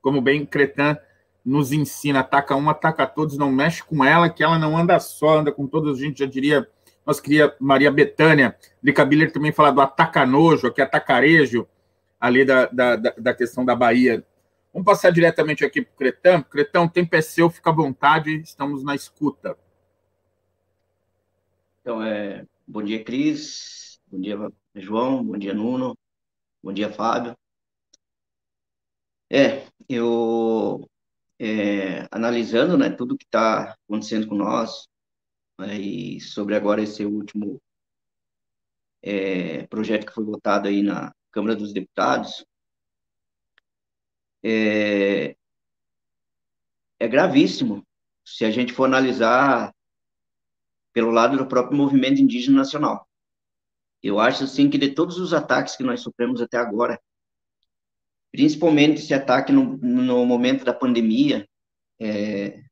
[0.00, 0.96] como bem Cretan
[1.44, 5.38] nos ensina, ataca um, ataca todos, não mexe com ela, que ela não anda só,
[5.38, 6.68] anda com todos, a gente já diria,
[7.06, 11.66] nós queria Maria Betânia, Lica Biller também fala do ataca-nojo, que atacarejo,
[12.18, 14.26] ali da, da, da, questão da Bahia.
[14.72, 16.42] Vamos passar diretamente aqui para o Cretão.
[16.42, 19.56] Cretão, tem é seu, fica à vontade, estamos na escuta.
[21.80, 24.36] Então, é, bom dia, Cris, bom dia,
[24.74, 25.96] João, bom dia, Nuno,
[26.60, 27.36] bom dia, Fábio.
[29.30, 30.88] É, eu
[31.38, 34.88] é, analisando né, tudo que está acontecendo com nós,
[35.58, 37.60] né, e sobre agora esse último
[39.02, 42.44] é, projeto que foi votado aí na Câmara dos Deputados,
[44.42, 45.36] é,
[46.98, 47.86] é gravíssimo
[48.24, 49.74] se a gente for analisar
[50.92, 53.06] pelo lado do próprio movimento indígena nacional.
[54.02, 57.00] Eu acho assim que de todos os ataques que nós sofremos até agora,
[58.30, 61.48] principalmente esse ataque no, no momento da pandemia,
[62.00, 62.62] é,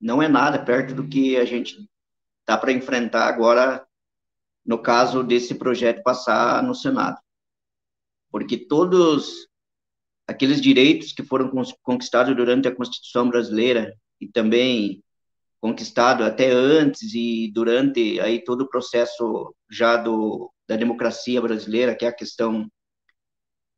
[0.00, 1.88] não é nada perto do que a gente
[2.50, 3.86] está para enfrentar agora,
[4.66, 7.16] no caso desse projeto passar no Senado.
[8.28, 9.46] Porque todos
[10.26, 11.50] aqueles direitos que foram
[11.82, 15.02] conquistados durante a Constituição brasileira e também
[15.60, 22.04] conquistado até antes e durante aí todo o processo já do, da democracia brasileira, que
[22.04, 22.68] é a questão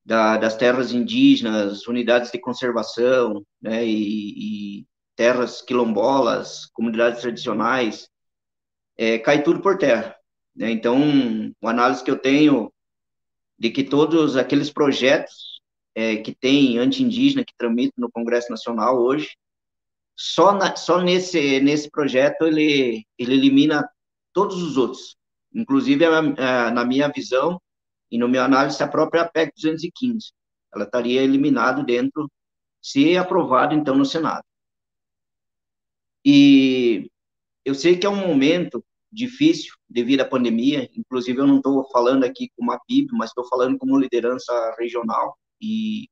[0.05, 8.09] da, das terras indígenas, unidades de conservação, né, e, e terras quilombolas, comunidades tradicionais,
[8.97, 10.17] é, cai tudo por terra.
[10.55, 10.71] Né?
[10.71, 10.97] Então,
[11.63, 12.73] a análise que eu tenho
[13.59, 15.61] de que todos aqueles projetos
[15.95, 19.37] é, que tem anti-indígena que tramitam no Congresso Nacional hoje,
[20.17, 23.89] só, na, só nesse, nesse projeto ele, ele elimina
[24.33, 25.17] todos os outros.
[25.55, 27.61] Inclusive, a, a, na minha visão,
[28.11, 30.33] e no meu análise, a própria PEC 215.
[30.75, 32.31] Ela estaria eliminada dentro,
[32.81, 34.45] se aprovado, então, no Senado.
[36.25, 37.11] E
[37.65, 42.25] eu sei que é um momento difícil devido à pandemia, inclusive eu não estou falando
[42.25, 46.09] aqui como a PIB, mas estou falando como liderança regional e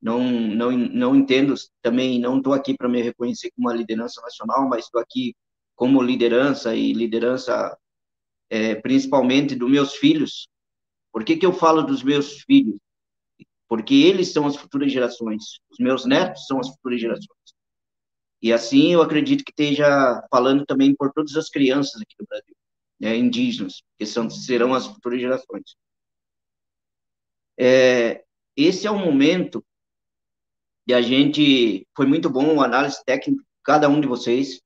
[0.00, 4.68] não não não entendo também não estou aqui para me reconhecer como uma liderança nacional,
[4.68, 5.34] mas estou aqui
[5.74, 7.76] como liderança e liderança
[8.50, 10.48] é, principalmente dos meus filhos
[11.12, 12.78] por que, que eu falo dos meus filhos?
[13.68, 15.58] Porque eles são as futuras gerações.
[15.70, 17.28] Os meus netos são as futuras gerações.
[18.40, 22.54] E assim eu acredito que esteja falando também por todas as crianças aqui do Brasil,
[23.00, 25.76] né, indígenas, que são, serão as futuras gerações.
[27.58, 28.24] É,
[28.56, 29.64] esse é o momento
[30.86, 34.60] e a gente foi muito bom o análise técnica cada um de vocês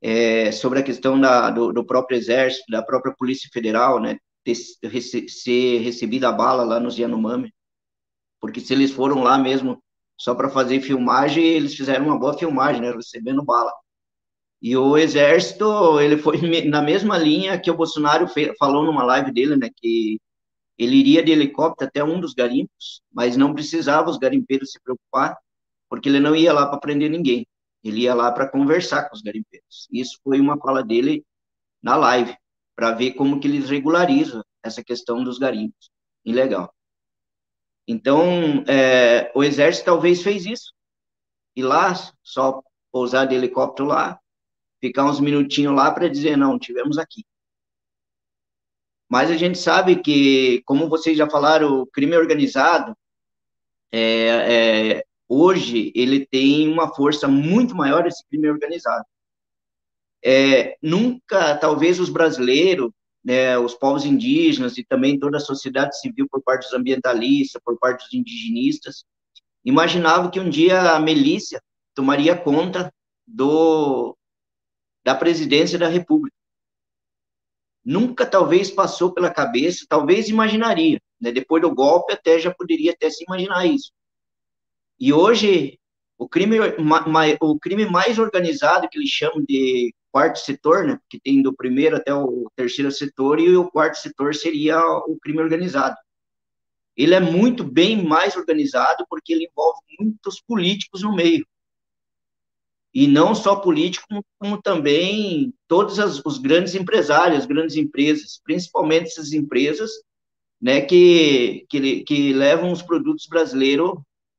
[0.00, 4.56] é, sobre a questão da, do, do, próprio exército, da própria polícia federal, né, ter,
[4.84, 7.52] rece, ser recebida a bala lá nos Yanomami,
[8.40, 9.82] porque se eles foram lá mesmo
[10.18, 13.72] só para fazer filmagem, eles fizeram uma boa filmagem, né, recebendo bala.
[14.60, 16.38] E o exército, ele foi
[16.68, 18.26] na mesma linha que o Bolsonaro
[18.58, 20.20] falou numa live dele, né, que
[20.76, 25.36] ele iria de helicóptero até um dos garimpos, mas não precisava os garimpeiros se preocupar,
[25.88, 27.46] porque ele não ia lá para prender ninguém.
[27.82, 29.88] Ele ia lá para conversar com os garimpeiros.
[29.92, 31.24] Isso foi uma fala dele
[31.82, 32.36] na live,
[32.76, 35.90] para ver como que eles regularizam essa questão dos garimpos.
[36.24, 36.72] Ilegal.
[37.88, 40.74] Então, é, o exército talvez fez isso.
[41.56, 42.62] Ir lá, só
[42.92, 44.20] pousar de helicóptero lá,
[44.78, 47.24] ficar uns minutinhos lá para dizer, não, tivemos aqui.
[49.08, 52.94] Mas a gente sabe que, como vocês já falaram, o crime organizado,
[53.90, 59.06] é, é, hoje, ele tem uma força muito maior, esse crime organizado.
[60.22, 62.90] É, nunca, talvez, os brasileiros,
[63.24, 67.78] né, os povos indígenas e também toda a sociedade civil, por parte dos ambientalistas, por
[67.78, 69.04] parte dos indigenistas,
[69.64, 71.62] imaginavam que um dia a milícia
[71.94, 72.92] tomaria conta
[73.26, 74.16] do,
[75.04, 76.36] da presidência da República.
[77.84, 81.00] Nunca, talvez, passou pela cabeça, talvez imaginaria.
[81.20, 81.32] Né?
[81.32, 83.90] Depois do golpe, até já poderia até se imaginar isso.
[85.00, 85.78] E hoje,
[86.18, 86.58] o crime,
[87.40, 91.96] o crime mais organizado, que eles chamam de quarto setor, né, que tem do primeiro
[91.96, 95.94] até o terceiro setor, e o quarto setor seria o crime organizado.
[96.96, 101.46] Ele é muito bem mais organizado porque ele envolve muitos políticos no meio
[102.92, 104.06] e não só político,
[104.40, 109.88] como, também todos as, os grandes empresários, as grandes empresas, principalmente essas empresas
[110.60, 113.92] né, que, que, que levam os produtos brasileiros,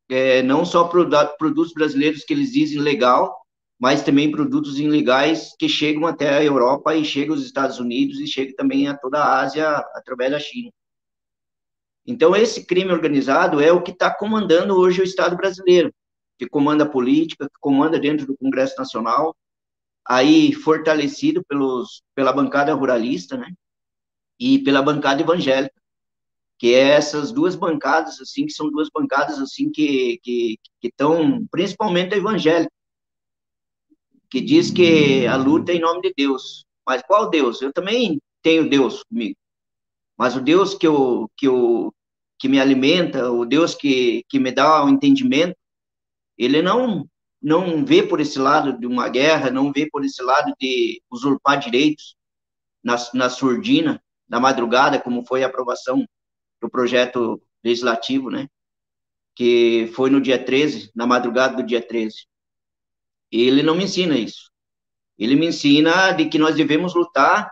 [0.10, 3.34] é, não só produtos brasileiros que eles dizem legal,
[3.80, 8.28] mas também produtos ilegais que chegam até a Europa e chegam aos Estados Unidos e
[8.28, 10.70] chegam também a toda a Ásia através da China.
[12.06, 15.94] Então, esse crime organizado é o que está comandando hoje o Estado brasileiro
[16.38, 19.36] que comanda a política, que comanda dentro do Congresso Nacional,
[20.08, 23.52] aí fortalecido pelos, pela bancada ruralista, né,
[24.40, 25.76] e pela bancada evangélica,
[26.58, 32.14] que é essas duas bancadas, assim, que são duas bancadas, assim, que que estão, principalmente
[32.14, 32.72] a evangélica,
[34.30, 36.66] que diz que a luta é em nome de Deus.
[36.88, 37.62] Mas qual Deus?
[37.62, 39.36] Eu também tenho Deus comigo.
[40.18, 41.94] Mas o Deus que eu, que eu,
[42.38, 45.56] que me alimenta, o Deus que, que me dá o entendimento,
[46.38, 47.08] ele não
[47.42, 51.58] não vê por esse lado de uma guerra, não vê por esse lado de usurpar
[51.58, 52.16] direitos
[52.84, 56.06] na, na surdina, na madrugada, como foi a aprovação
[56.62, 58.48] do projeto legislativo, né?
[59.36, 62.28] Que foi no dia 13, na madrugada do dia 13.
[63.32, 64.52] Ele não me ensina isso.
[65.18, 67.52] Ele me ensina de que nós devemos lutar,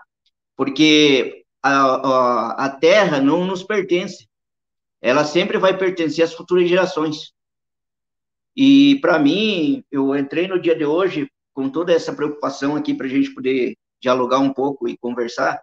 [0.55, 4.28] porque a, a, a terra não nos pertence.
[5.01, 7.34] Ela sempre vai pertencer às futuras gerações.
[8.55, 13.05] E, para mim, eu entrei no dia de hoje com toda essa preocupação aqui para
[13.05, 15.61] a gente poder dialogar um pouco e conversar,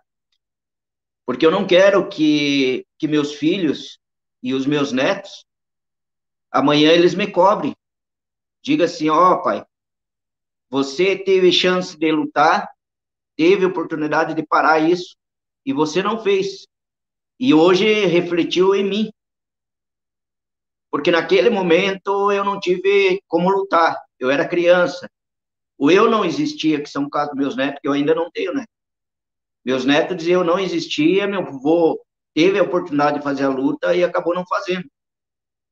[1.25, 3.99] porque eu não quero que, que meus filhos
[4.43, 5.47] e os meus netos,
[6.51, 7.75] amanhã eles me cobrem.
[8.63, 9.65] Diga assim, ó oh, pai,
[10.75, 12.69] você teve chance de lutar,
[13.37, 15.15] teve oportunidade de parar isso,
[15.65, 16.67] e você não fez.
[17.39, 19.11] E hoje refletiu em mim
[20.91, 25.09] porque naquele momento eu não tive como lutar, eu era criança.
[25.79, 28.65] O eu não existia, que são casos meus netos, que eu ainda não tenho, né?
[29.65, 32.05] Meus netos diziam eu não existia, meu avô
[32.35, 34.91] teve a oportunidade de fazer a luta e acabou não fazendo.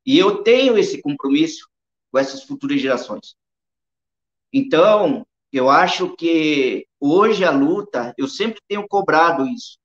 [0.07, 1.69] E eu tenho esse compromisso
[2.13, 3.35] com essas futuras gerações.
[4.53, 9.83] Então, eu acho que hoje a luta, eu sempre tenho cobrado isso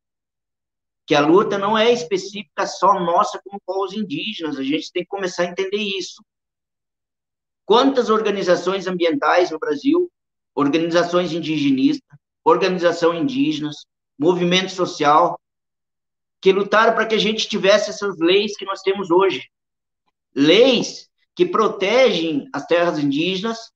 [1.07, 5.09] que a luta não é específica só nossa como povos indígenas, a gente tem que
[5.09, 6.21] começar a entender isso.
[7.65, 10.11] Quantas organizações ambientais no Brasil,
[10.53, 13.85] organizações indigenistas, organização indígenas,
[14.19, 15.39] movimento social,
[16.41, 19.49] que lutaram para que a gente tivesse essas leis que nós temos hoje.
[20.35, 23.71] Leis que protegem as terras indígenas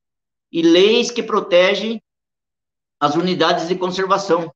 [0.51, 2.03] e leis que protegem
[2.99, 4.53] as unidades de conservação.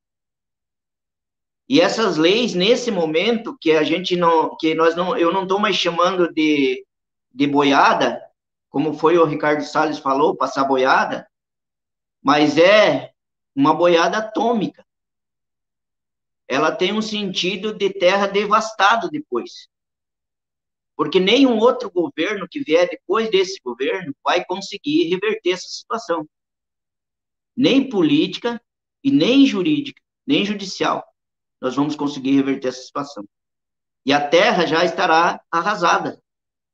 [1.68, 5.58] E essas leis, nesse momento, que a gente não, que nós não, eu não estou
[5.58, 6.86] mais chamando de,
[7.34, 8.22] de boiada,
[8.68, 11.26] como foi o Ricardo Salles falou, passar boiada,
[12.22, 13.12] mas é
[13.54, 14.86] uma boiada atômica.
[16.46, 19.68] Ela tem um sentido de terra devastada depois.
[20.96, 26.26] Porque nenhum outro governo que vier depois desse governo vai conseguir reverter essa situação.
[27.54, 28.60] Nem política
[29.04, 31.04] e nem jurídica, nem judicial
[31.60, 33.26] nós vamos conseguir reverter essa situação.
[34.04, 36.22] E a Terra já estará arrasada,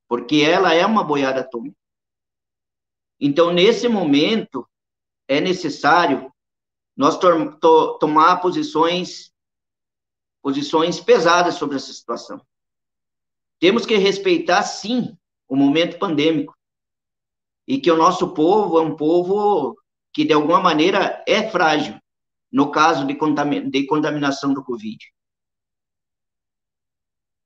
[0.08, 1.76] porque ela é uma boiada atômica.
[3.18, 4.68] Então, nesse momento,
[5.28, 6.32] é necessário
[6.96, 9.32] nós to to tomar posições,
[10.42, 12.44] posições pesadas sobre essa situação.
[13.62, 15.16] Temos que respeitar, sim,
[15.48, 16.52] o momento pandêmico.
[17.64, 19.80] E que o nosso povo é um povo
[20.12, 21.96] que, de alguma maneira, é frágil
[22.50, 23.14] no caso de,
[23.70, 24.98] de contaminação do Covid.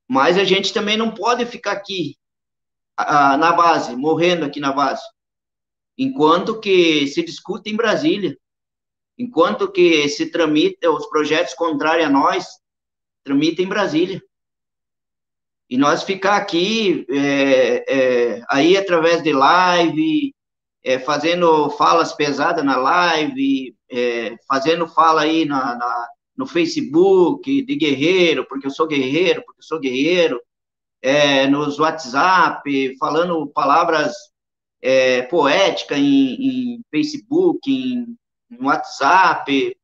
[0.09, 2.17] Mas a gente também não pode ficar aqui
[2.97, 5.03] na base, morrendo aqui na base,
[5.95, 8.35] enquanto que se discute em Brasília,
[9.19, 12.47] enquanto que se tramita os projetos contrários a nós,
[13.23, 14.19] tramita em Brasília.
[15.69, 20.33] E nós ficar aqui, é, é, aí através de live,
[20.83, 26.07] é, fazendo falas pesadas na live, é, fazendo fala aí na, na,
[26.37, 30.39] no Facebook de guerreiro, porque eu sou guerreiro, porque eu sou guerreiro,
[31.01, 34.13] é, nos WhatsApp, falando palavras
[34.81, 38.15] é, poéticas em, em, Facebook, em,
[38.49, 39.75] em WhatsApp,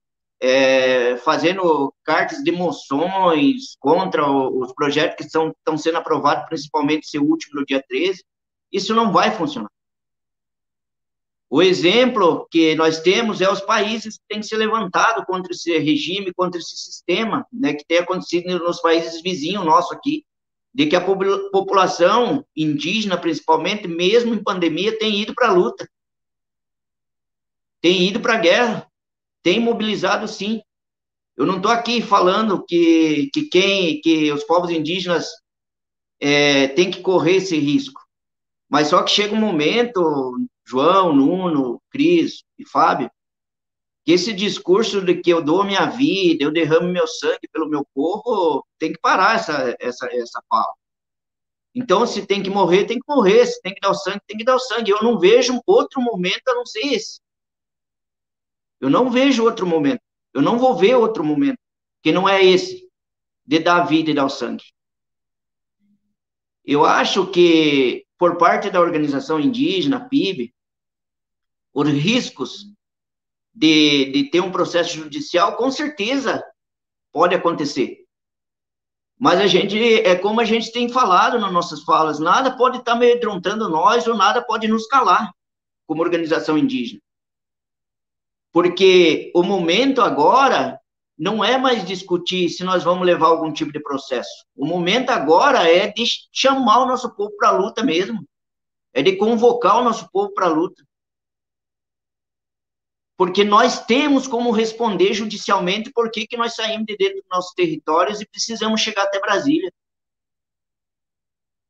[0.45, 7.61] é, fazendo cartas de moções contra os projetos que estão, sendo aprovados, principalmente esse último
[7.61, 8.21] no dia 13,
[8.69, 9.71] isso não vai funcionar.
[11.49, 16.33] O exemplo que nós temos é os países que têm se levantado contra esse regime,
[16.33, 20.25] contra esse sistema, né, que tem acontecido nos países vizinhos nossos aqui,
[20.73, 21.05] de que a
[21.51, 25.87] população indígena, principalmente, mesmo em pandemia, tem ido para a luta,
[27.79, 28.91] tem ido para a guerra,
[29.43, 30.61] tem mobilizado sim.
[31.35, 35.29] Eu não estou aqui falando que, que quem, que os povos indígenas
[36.19, 38.01] é, têm que correr esse risco,
[38.69, 43.11] mas só que chega um momento João, Nuno, Cris e Fábio,
[44.05, 47.85] que esse discurso de que eu dou minha vida, eu derramo meu sangue pelo meu
[47.93, 50.73] povo, tem que parar essa, essa, essa fala.
[51.75, 53.45] Então, se tem que morrer, tem que morrer.
[53.47, 54.91] Se tem que dar o sangue, tem que dar o sangue.
[54.91, 57.19] Eu não vejo outro momento a não ser esse.
[58.83, 60.01] Eu não vejo outro momento.
[60.33, 61.57] Eu não vou ver outro momento,
[62.01, 62.91] que não é esse,
[63.45, 64.65] de dar vida e dar o sangue.
[66.65, 70.53] Eu acho que, por parte da organização indígena, PIB,
[71.73, 72.73] os riscos
[73.53, 76.43] de, de ter um processo judicial, com certeza
[77.09, 78.03] pode acontecer.
[79.17, 82.93] Mas a gente, é como a gente tem falado nas nossas falas, nada pode estar
[82.93, 85.33] amedrontando nós ou nada pode nos calar
[85.87, 86.99] como organização indígena.
[88.53, 90.79] Porque o momento agora
[91.17, 94.45] não é mais discutir se nós vamos levar algum tipo de processo.
[94.55, 98.25] O momento agora é de chamar o nosso povo para a luta mesmo.
[98.93, 100.81] É de convocar o nosso povo para a luta
[103.23, 107.53] porque nós temos como responder judicialmente por que, que nós saímos de dentro dos nossos
[107.53, 109.71] territórios e precisamos chegar até Brasília.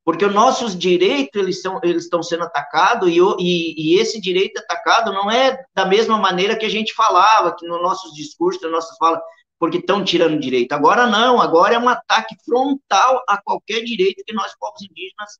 [0.04, 4.58] Porque os nossos direitos eles, são, eles estão sendo atacados e, e, e, esse direito
[4.58, 8.70] atacado não é da mesma maneira que a gente falava, que nos nossos discursos, nas
[8.70, 9.20] nossas falas,
[9.58, 10.72] porque estão tirando direito.
[10.72, 15.38] Agora não, agora é um ataque frontal a qualquer direito que nós, povos indígenas,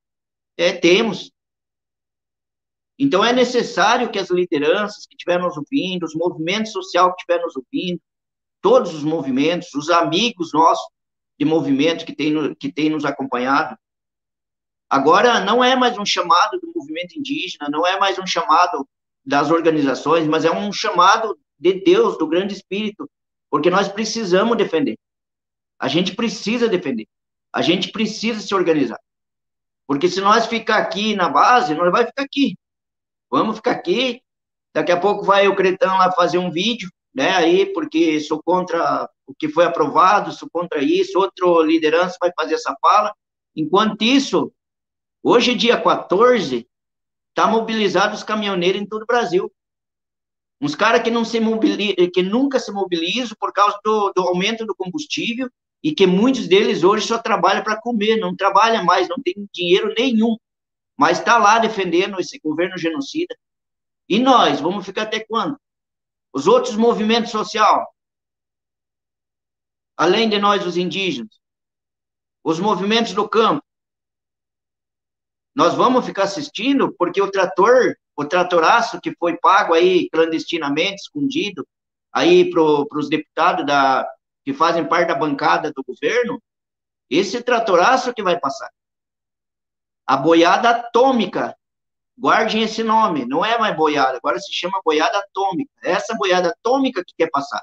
[0.56, 1.30] é, temos.
[2.98, 7.44] Então, é necessário que as lideranças que estiverem nos ouvindo, os movimentos sociais que estiverem
[7.44, 8.00] nos ouvindo,
[8.62, 10.86] todos os movimentos, os amigos nossos
[11.38, 13.76] de movimento que têm que tem nos acompanhado,
[14.94, 18.86] agora não é mais um chamado do movimento indígena, não é mais um chamado
[19.26, 23.10] das organizações, mas é um chamado de Deus, do grande Espírito,
[23.50, 24.96] porque nós precisamos defender.
[25.80, 27.08] A gente precisa defender.
[27.52, 29.00] A gente precisa se organizar.
[29.84, 32.56] Porque se nós ficar aqui na base, nós vai ficar aqui.
[33.28, 34.22] Vamos ficar aqui.
[34.72, 37.30] Daqui a pouco vai o Cretão lá fazer um vídeo, né?
[37.30, 41.18] Aí, porque sou contra o que foi aprovado, sou contra isso.
[41.18, 43.12] Outro liderança vai fazer essa fala.
[43.56, 44.52] Enquanto isso,
[45.24, 46.68] hoje, dia 14,
[47.34, 49.50] tá mobilizado os caminhoneiros em todo o Brasil.
[50.60, 51.40] Uns caras que não se
[52.12, 55.50] que nunca se mobilizam por causa do, do aumento do combustível
[55.82, 59.92] e que muitos deles hoje só trabalham para comer, não trabalham mais, não tem dinheiro
[59.98, 60.36] nenhum
[60.96, 63.36] mas está lá defendendo esse governo genocida.
[64.08, 65.58] E nós, vamos ficar até quando?
[66.32, 67.86] Os outros movimentos sociais,
[69.96, 71.40] além de nós, os indígenas,
[72.42, 73.63] os movimentos do campo,
[75.54, 81.66] nós vamos ficar assistindo porque o trator, o tratoraço que foi pago aí clandestinamente, escondido,
[82.12, 84.08] aí para os deputados da,
[84.44, 86.42] que fazem parte da bancada do governo,
[87.08, 88.70] esse tratoraço que vai passar.
[90.06, 91.56] A boiada atômica.
[92.16, 93.24] Guardem esse nome.
[93.24, 95.72] Não é mais boiada, agora se chama boiada atômica.
[95.82, 97.62] É essa boiada atômica que quer passar.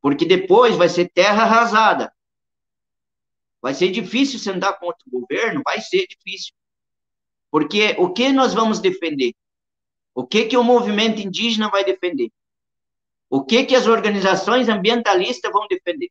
[0.00, 2.12] Porque depois vai ser terra arrasada.
[3.60, 5.62] Vai ser difícil sentar contra o governo?
[5.64, 6.54] Vai ser difícil.
[7.54, 9.32] Porque o que nós vamos defender?
[10.12, 12.32] O que que o movimento indígena vai defender?
[13.30, 16.10] O que que as organizações ambientalistas vão defender?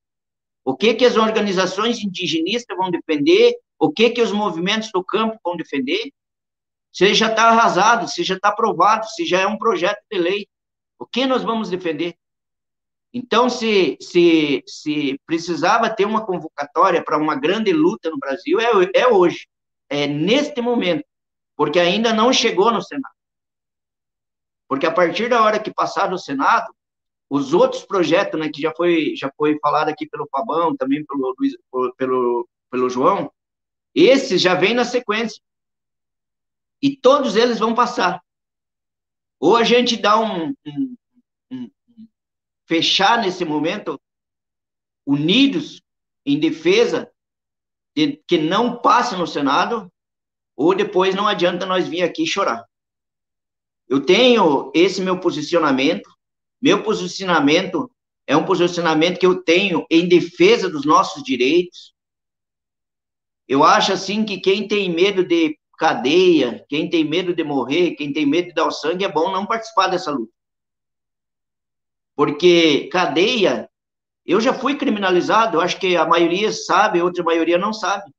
[0.64, 3.58] O que que as organizações indigenistas vão defender?
[3.78, 6.14] O que que os movimentos do campo vão defender?
[6.94, 10.48] Se já está arrasado, se já está aprovado, se já é um projeto de lei,
[10.98, 12.16] o que nós vamos defender?
[13.14, 18.72] Então, se, se, se precisava ter uma convocatória para uma grande luta no Brasil, é,
[18.94, 19.46] é hoje,
[19.89, 21.04] é neste momento,
[21.64, 23.16] porque ainda não chegou no Senado.
[24.68, 26.76] Porque a partir da hora que passar no Senado,
[27.30, 31.34] os outros projetos, né, que já foi, já foi falado aqui pelo Fabão, também pelo,
[31.39, 31.55] Luiz,
[31.95, 33.32] pelo, pelo João,
[33.95, 35.41] esses já vêm na sequência.
[36.82, 38.22] E todos eles vão passar.
[39.39, 40.95] Ou a gente dá um, um,
[41.49, 41.72] um
[42.66, 43.97] fechar nesse momento,
[45.05, 45.82] unidos
[46.26, 47.09] em defesa
[47.95, 49.89] de que não passe no Senado,
[50.56, 52.64] ou depois não adianta nós vir aqui chorar.
[53.88, 56.10] Eu tenho esse meu posicionamento,
[56.62, 57.89] meu posicionamento
[58.26, 61.93] é um posicionamento que eu tenho em defesa dos nossos direitos.
[63.47, 68.14] Eu acho assim que quem tem medo de cadeia, quem tem medo de morrer, quem
[68.14, 70.32] tem medo de dar o sangue, é bom não participar dessa luta.
[72.16, 73.70] Porque cadeia,
[74.26, 78.10] eu já fui criminalizado, eu acho que a maioria sabe, a outra maioria não sabe.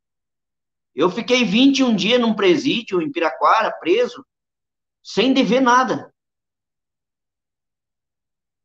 [0.94, 4.24] Eu fiquei 21 dias num presídio em Piraquara, preso,
[5.02, 6.12] sem dever nada.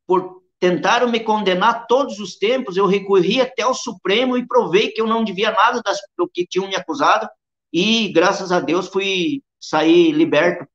[0.05, 4.99] Por tentaram me condenar todos os tempos, eu recorri até o Supremo e provei que
[4.99, 7.29] eu não devia nada das, do que tinham me acusado,
[7.71, 10.67] e graças a Deus fui sair liberto.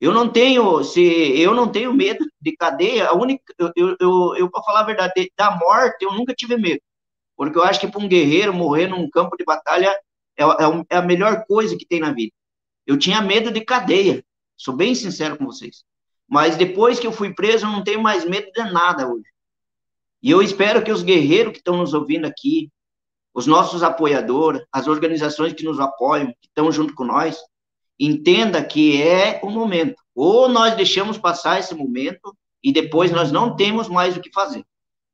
[0.00, 1.00] Eu não tenho, se
[1.38, 5.30] eu não tenho medo de cadeia, a única, eu, eu, eu, para falar a verdade,
[5.36, 6.80] da morte eu nunca tive medo,
[7.36, 9.94] porque eu acho que para um guerreiro morrer num campo de batalha
[10.36, 12.32] é, é, é a melhor coisa que tem na vida.
[12.86, 14.24] Eu tinha medo de cadeia,
[14.56, 15.84] sou bem sincero com vocês.
[16.28, 19.26] Mas depois que eu fui preso, eu não tenho mais medo de nada hoje.
[20.22, 22.70] E eu espero que os guerreiros que estão nos ouvindo aqui,
[23.34, 27.38] os nossos apoiadores, as organizações que nos apoiam, que estão junto com nós,
[27.98, 29.96] entenda que é o momento.
[30.14, 34.64] Ou nós deixamos passar esse momento e depois nós não temos mais o que fazer.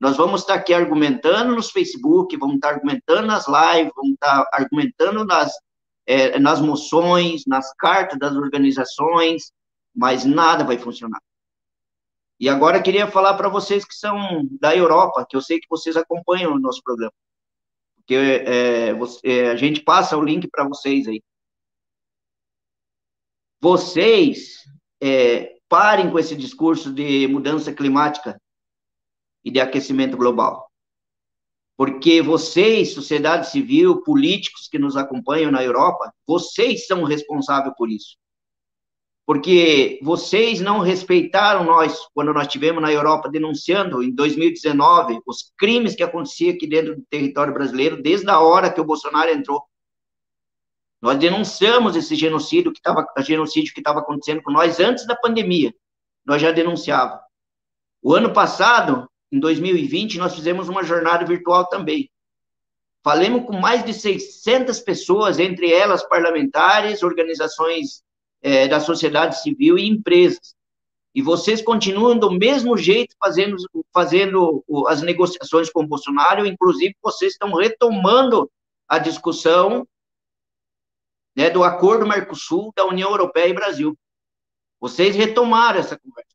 [0.01, 5.25] Nós vamos estar aqui argumentando nos Facebook, vamos estar argumentando nas lives, vamos estar argumentando
[5.25, 5.53] nas,
[6.07, 9.53] é, nas moções, nas cartas das organizações,
[9.95, 11.21] mas nada vai funcionar.
[12.41, 15.97] E agora queria falar para vocês que são da Europa, que eu sei que vocês
[15.97, 17.13] acompanham o nosso programa.
[17.97, 21.21] Porque é, você, é, a gente passa o link para vocês aí
[23.61, 24.65] vocês
[25.01, 28.41] é, parem com esse discurso de mudança climática
[29.45, 30.69] e de aquecimento global.
[31.77, 38.17] Porque vocês, sociedade civil, políticos que nos acompanham na Europa, vocês são responsáveis por isso.
[39.25, 45.95] Porque vocês não respeitaram nós quando nós estivemos na Europa denunciando em 2019 os crimes
[45.95, 49.63] que aconteciam aqui dentro do território brasileiro desde a hora que o Bolsonaro entrou.
[51.01, 55.73] Nós denunciamos esse genocídio que estava genocídio que estava acontecendo com nós antes da pandemia.
[56.25, 57.21] Nós já denunciava.
[58.03, 62.11] O ano passado, em 2020, nós fizemos uma jornada virtual também.
[63.03, 68.03] Falamos com mais de 600 pessoas, entre elas parlamentares, organizações
[68.43, 70.55] é, da sociedade civil e empresas.
[71.15, 73.57] E vocês continuam do mesmo jeito fazendo,
[73.93, 78.51] fazendo as negociações com o Bolsonaro, inclusive vocês estão retomando
[78.87, 79.87] a discussão
[81.37, 83.99] né, do Acordo Mercosul da União Europeia e Brasil.
[84.81, 86.29] Vocês retomaram essa conversa.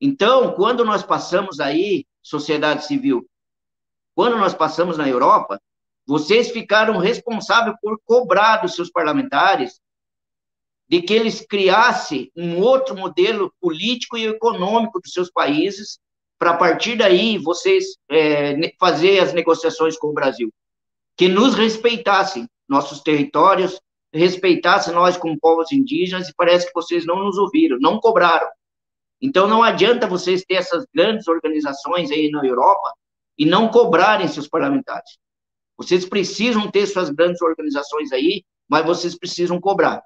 [0.00, 3.26] Então, quando nós passamos aí, sociedade civil,
[4.14, 5.60] quando nós passamos na Europa,
[6.06, 9.80] vocês ficaram responsáveis por cobrar dos seus parlamentares
[10.88, 15.98] de que eles criassem um outro modelo político e econômico dos seus países,
[16.38, 20.52] para partir daí vocês é, fazer as negociações com o Brasil,
[21.16, 23.80] que nos respeitassem nossos territórios,
[24.12, 28.48] respeitasse nós como povos indígenas e parece que vocês não nos ouviram, não cobraram.
[29.22, 32.92] Então não adianta vocês ter essas grandes organizações aí na Europa
[33.38, 35.16] e não cobrarem seus parlamentares.
[35.76, 40.02] Vocês precisam ter suas grandes organizações aí, mas vocês precisam cobrar.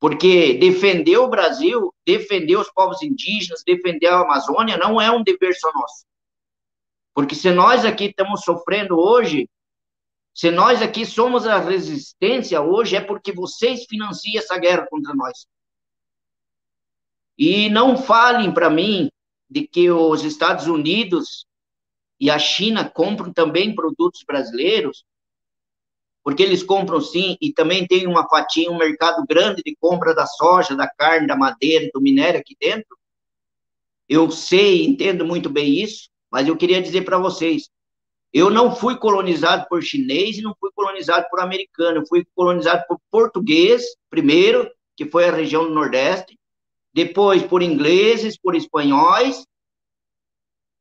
[0.00, 5.54] Porque defender o Brasil, defender os povos indígenas, defender a Amazônia não é um dever
[5.54, 6.06] só nosso.
[7.14, 9.48] Porque se nós aqui estamos sofrendo hoje,
[10.32, 15.46] se nós aqui somos a resistência hoje, é porque vocês financiam essa guerra contra nós.
[17.38, 19.10] E não falem para mim
[19.48, 21.46] de que os Estados Unidos
[22.20, 25.04] e a China compram também produtos brasileiros,
[26.22, 30.26] porque eles compram sim, e também tem uma fatia, um mercado grande de compra da
[30.26, 32.98] soja, da carne, da madeira, do minério aqui dentro.
[34.08, 37.70] Eu sei, entendo muito bem isso, mas eu queria dizer para vocês,
[38.32, 42.84] eu não fui colonizado por chinês e não fui colonizado por americano, eu fui colonizado
[42.86, 46.37] por português, primeiro, que foi a região do Nordeste,
[46.98, 49.46] depois por ingleses, por espanhóis,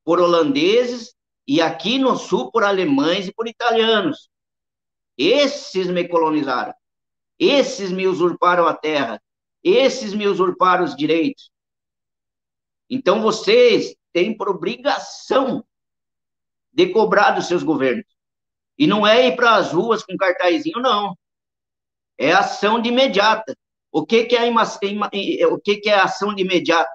[0.03, 1.13] por holandeses,
[1.47, 4.27] e aqui no Sul por alemães e por italianos.
[5.15, 6.73] Esses me colonizaram.
[7.37, 9.21] Esses me usurparam a terra.
[9.63, 11.51] Esses me usurparam os direitos.
[12.89, 15.63] Então vocês têm por obrigação
[16.73, 18.07] de cobrar dos seus governos.
[18.75, 21.15] E não é ir para as ruas com cartazinho, não.
[22.17, 23.55] É ação de imediata.
[23.91, 26.89] O que, que, é, o que, que é ação de imediata?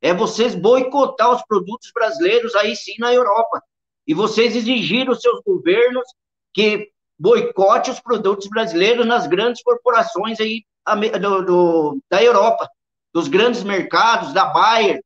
[0.00, 3.62] É vocês boicotar os produtos brasileiros aí sim na Europa.
[4.06, 6.04] E vocês exigir os seus governos
[6.52, 10.64] que boicote os produtos brasileiros nas grandes corporações aí
[11.20, 12.68] do, do, da Europa,
[13.12, 15.00] dos grandes mercados, da Bayer,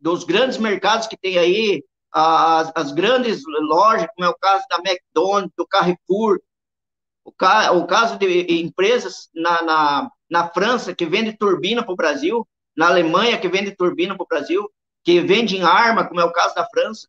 [0.00, 4.76] dos grandes mercados que tem aí, as, as grandes lojas, como é o caso da
[4.76, 6.38] McDonald's, do Carrefour,
[7.28, 11.96] o, ca, o caso de empresas na, na, na França que vende turbina para o
[11.96, 14.70] Brasil, na Alemanha que vende turbina para o Brasil,
[15.04, 17.06] que vendem arma, como é o caso da França,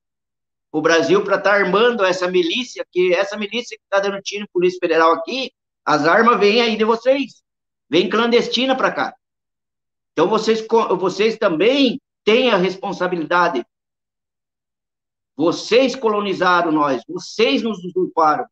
[0.71, 4.43] o Brasil para estar tá armando essa milícia, que essa milícia que está dando tiro
[4.43, 5.51] em Polícia Federal aqui,
[5.85, 7.41] as armas vêm aí de vocês,
[7.89, 9.15] vem clandestina para cá.
[10.11, 10.65] Então vocês,
[10.97, 13.65] vocês também têm a responsabilidade.
[15.35, 18.45] Vocês colonizaram nós, vocês nos usurparam,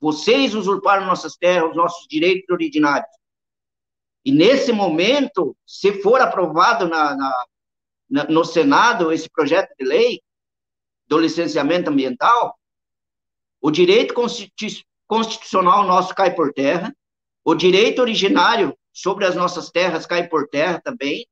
[0.00, 3.10] vocês usurparam nossas terras, nossos direitos originários.
[4.24, 7.46] E nesse momento, se for aprovado na, na,
[8.08, 10.20] na no Senado esse projeto de lei,
[11.06, 12.56] do licenciamento ambiental,
[13.60, 14.14] o direito
[15.06, 16.94] constitucional nosso cai por terra,
[17.44, 21.26] o direito originário sobre as nossas terras cai por terra também,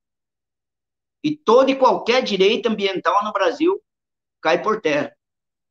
[1.23, 3.81] e todo e qualquer direito ambiental no Brasil
[4.41, 5.17] cai por terra.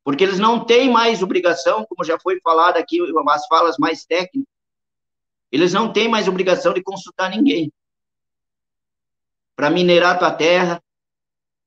[0.08, 2.98] Porque eles não têm mais obrigação, como já foi falado aqui,
[3.30, 4.50] as falas mais técnicas,
[5.52, 7.70] eles não têm mais obrigação de consultar ninguém.
[9.54, 10.82] Para minerar tua terra,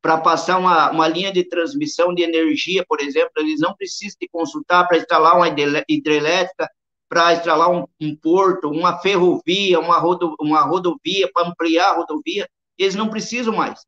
[0.00, 4.26] para passar uma, uma linha de transmissão de energia, por exemplo, eles não precisam de
[4.30, 5.48] consultar para instalar uma
[5.86, 6.66] hidrelétrica,
[7.10, 12.48] para instalar um, um, porto, uma ferrovia, uma, rodo, uma rodovia, para ampliar a rodovia,
[12.78, 13.84] eles não precisam mais.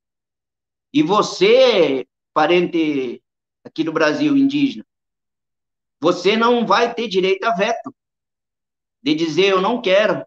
[0.93, 3.23] E você, parente
[3.65, 4.85] aqui do Brasil, indígena,
[6.01, 7.95] você não vai ter direito a veto,
[9.03, 10.25] de dizer eu não quero.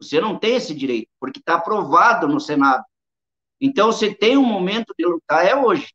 [0.00, 2.84] Você não tem esse direito, porque está aprovado no Senado.
[3.60, 5.92] Então, se tem um momento de lutar, é hoje.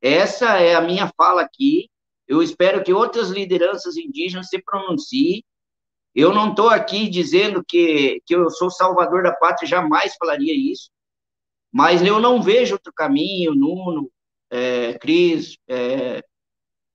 [0.00, 1.90] Essa é a minha fala aqui.
[2.26, 5.44] Eu espero que outras lideranças indígenas se pronunciem.
[6.14, 10.90] Eu não estou aqui dizendo que, que eu sou salvador da pátria, jamais falaria isso.
[11.72, 14.10] Mas eu não vejo outro caminho, Nuno,
[14.50, 16.22] é, Cris, é,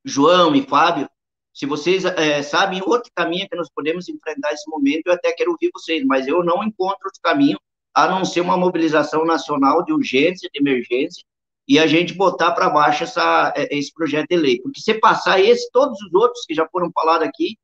[0.03, 1.09] João e Fábio.
[1.53, 5.51] Se vocês é, sabem outro caminho que nós podemos enfrentar esse momento, eu até quero
[5.51, 7.59] ouvir vocês, mas eu não encontro outro caminho
[7.93, 11.23] a não ser uma mobilização nacional de urgência, de emergência,
[11.67, 14.59] e a gente botar para baixo essa, é, esse projeto de lei.
[14.61, 17.57] Porque se passar esse, todos os outros que já foram falados aqui,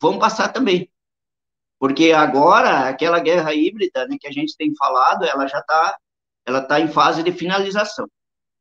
[0.00, 0.88] vão passar também.
[1.78, 5.98] Porque agora, aquela guerra híbrida né, que a gente tem falado, ela já está
[6.44, 8.08] ela tá em fase de finalização.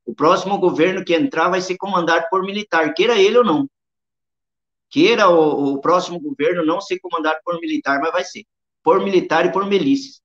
[0.06, 3.70] O próximo governo que entrar vai ser comandado por militar, queira ele ou não.
[4.90, 8.46] Queira o, o próximo governo não ser comandado por militar, mas vai ser.
[8.84, 10.22] Por militar e por milícias.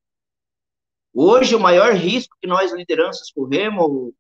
[1.12, 4.12] Hoje, o maior risco que nós, lideranças, corremos,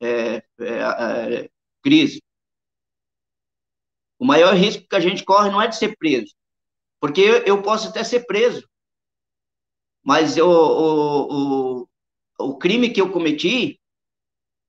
[0.00, 1.50] é, é, é,
[1.82, 2.22] crise.
[4.18, 6.34] O maior risco que a gente corre não é de ser preso,
[7.00, 8.68] porque eu, eu posso até ser preso,
[10.02, 10.48] mas o,
[11.82, 11.88] o,
[12.42, 13.80] o crime que eu cometi,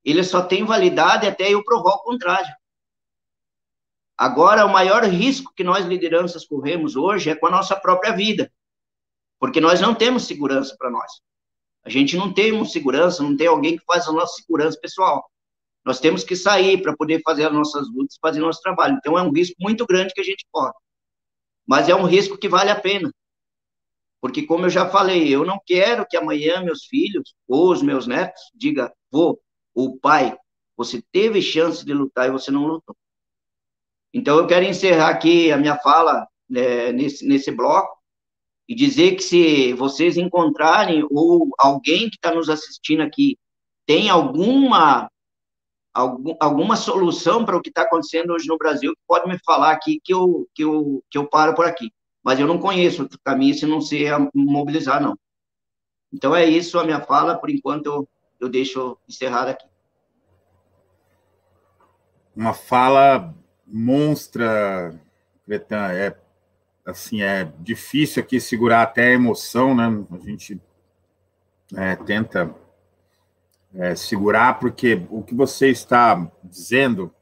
[0.03, 2.53] ele só tem validade até eu provar o contrário.
[4.17, 8.51] Agora, o maior risco que nós lideranças corremos hoje é com a nossa própria vida,
[9.39, 11.11] porque nós não temos segurança para nós.
[11.83, 15.29] A gente não tem segurança, não tem alguém que faz a nossa segurança pessoal.
[15.83, 18.95] Nós temos que sair para poder fazer as nossas lutas, fazer nosso trabalho.
[18.97, 20.71] Então, é um risco muito grande que a gente corre.
[21.67, 23.11] Mas é um risco que vale a pena.
[24.23, 28.07] Porque, como eu já falei, eu não quero que amanhã meus filhos ou os meus
[28.07, 29.37] netos digam, vô,
[29.75, 30.37] o pai,
[30.77, 32.95] você teve chance de lutar e você não lutou.
[34.13, 37.97] Então, eu quero encerrar aqui a minha fala né, nesse, nesse bloco,
[38.65, 43.37] e dizer que se vocês encontrarem ou alguém que está nos assistindo aqui
[43.85, 45.11] tem alguma
[45.93, 49.99] algum, alguma solução para o que está acontecendo hoje no Brasil, pode me falar aqui
[50.01, 51.91] que eu, que, eu, que eu paro por aqui.
[52.23, 55.17] Mas eu não conheço outro caminho se não ser mobilizar, não.
[56.11, 58.09] Então é isso a minha fala, por enquanto eu,
[58.39, 59.65] eu deixo encerrar aqui.
[62.35, 63.33] Uma fala
[63.65, 64.93] monstra,
[65.45, 66.15] Cretan, é
[66.85, 69.85] assim, é difícil aqui segurar até a emoção, né?
[70.11, 70.59] A gente
[71.75, 72.53] é, tenta
[73.73, 77.13] é, segurar, porque o que você está dizendo,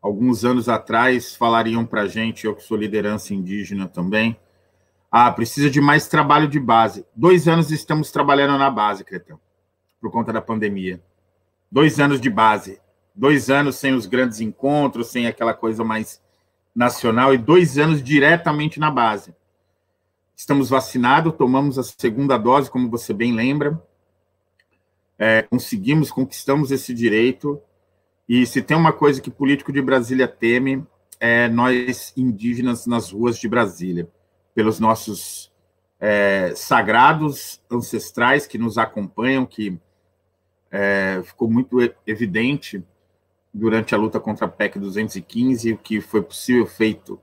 [0.00, 4.38] alguns anos atrás, falariam para a gente, eu que sou liderança indígena também,
[5.10, 7.06] ah, precisa de mais trabalho de base.
[7.14, 9.38] Dois anos estamos trabalhando na base, Cretão,
[10.00, 11.00] por conta da pandemia.
[11.70, 12.80] Dois anos de base.
[13.14, 16.20] Dois anos sem os grandes encontros, sem aquela coisa mais
[16.74, 19.34] nacional, e dois anos diretamente na base.
[20.36, 23.82] Estamos vacinados, tomamos a segunda dose, como você bem lembra
[25.18, 27.60] é, conseguimos, conquistamos esse direito.
[28.28, 30.84] E se tem uma coisa que político de Brasília teme,
[31.18, 34.08] é nós indígenas nas ruas de Brasília,
[34.56, 35.52] pelos nossos
[36.00, 39.78] é, sagrados ancestrais que nos acompanham, que
[40.70, 42.82] é, ficou muito evidente
[43.52, 47.20] durante a luta contra a PEC 215, o que foi possível feito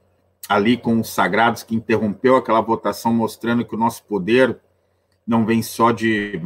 [0.47, 4.59] ali com os sagrados, que interrompeu aquela votação, mostrando que o nosso poder
[5.25, 6.39] não vem só de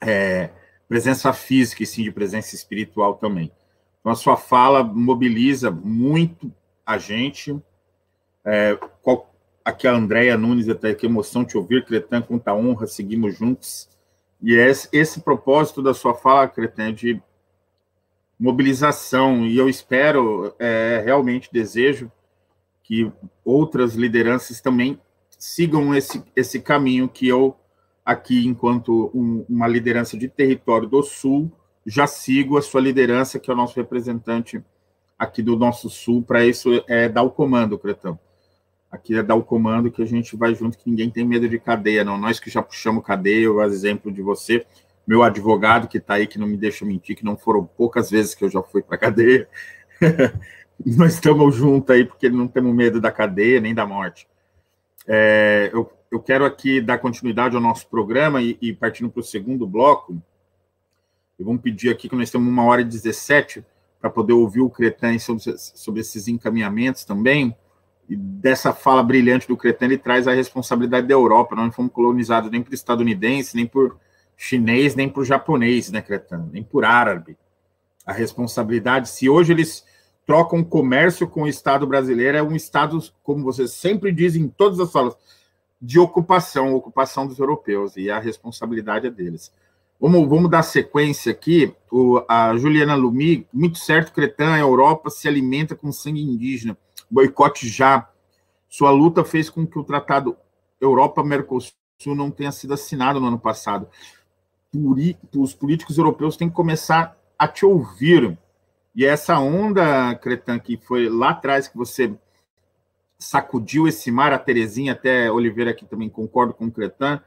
[0.00, 0.50] é,
[0.88, 3.50] presença física e sim de presença espiritual também.
[3.98, 6.52] Então, a sua fala mobiliza muito
[6.84, 7.60] a gente.
[8.44, 9.34] É, qual,
[9.66, 13.88] aqui a Andréia Nunes, até que emoção te ouvir, Cretan, muita honra, seguimos juntos.
[14.40, 17.20] E é esse, propósito da sua fala, Cretan, de
[18.38, 22.12] mobilização, e eu espero, é, realmente desejo
[22.84, 23.10] que
[23.44, 25.00] outras lideranças também
[25.36, 27.56] sigam esse, esse caminho que eu
[28.04, 31.50] aqui, enquanto um, uma liderança de território do Sul,
[31.84, 34.62] já sigo a sua liderança, que é o nosso representante
[35.18, 38.16] aqui do nosso Sul, para isso é dar o comando, Cretão.
[38.96, 41.58] Aqui é dar o comando que a gente vai junto, que ninguém tem medo de
[41.58, 42.18] cadeia, não.
[42.18, 44.66] Nós que já puxamos cadeia, o exemplo de você,
[45.06, 48.34] meu advogado que está aí, que não me deixa mentir, que não foram poucas vezes
[48.34, 49.48] que eu já fui para cadeia.
[50.84, 54.26] Nós estamos juntos aí, porque não temos medo da cadeia nem da morte.
[55.06, 59.24] É, eu eu quero aqui dar continuidade ao nosso programa e, e partindo para o
[59.24, 60.16] segundo bloco,
[61.38, 63.64] e vamos pedir aqui que nós temos uma hora e 17
[64.00, 67.54] para poder ouvir o Cretan sobre, sobre esses encaminhamentos também.
[68.08, 71.56] E dessa fala brilhante do Cretan, ele traz a responsabilidade da Europa.
[71.56, 73.98] Nós não fomos colonizados nem por estadunidense, nem por
[74.36, 76.48] chinês, nem por japonês, né, Cretan?
[76.52, 77.36] Nem por árabe.
[78.04, 79.84] A responsabilidade, se hoje eles
[80.24, 84.78] trocam comércio com o Estado brasileiro, é um Estado, como vocês sempre dizem em todas
[84.78, 85.16] as falas,
[85.80, 89.52] de ocupação, ocupação dos europeus, e a responsabilidade é deles.
[90.00, 91.74] Vamos, vamos dar sequência aqui.
[91.90, 96.76] O, a Juliana Lumi, muito certo, Cretan, a Europa se alimenta com sangue indígena.
[97.10, 98.08] Boicote já.
[98.68, 100.36] Sua luta fez com que o tratado
[100.80, 101.72] Europa-Mercosul
[102.14, 103.88] não tenha sido assinado no ano passado.
[105.34, 108.36] Os políticos europeus têm que começar a te ouvir.
[108.94, 112.14] E essa onda, Cretan, que foi lá atrás que você
[113.18, 117.20] sacudiu esse mar, a Terezinha, até Oliveira aqui também concordo com o Cretan,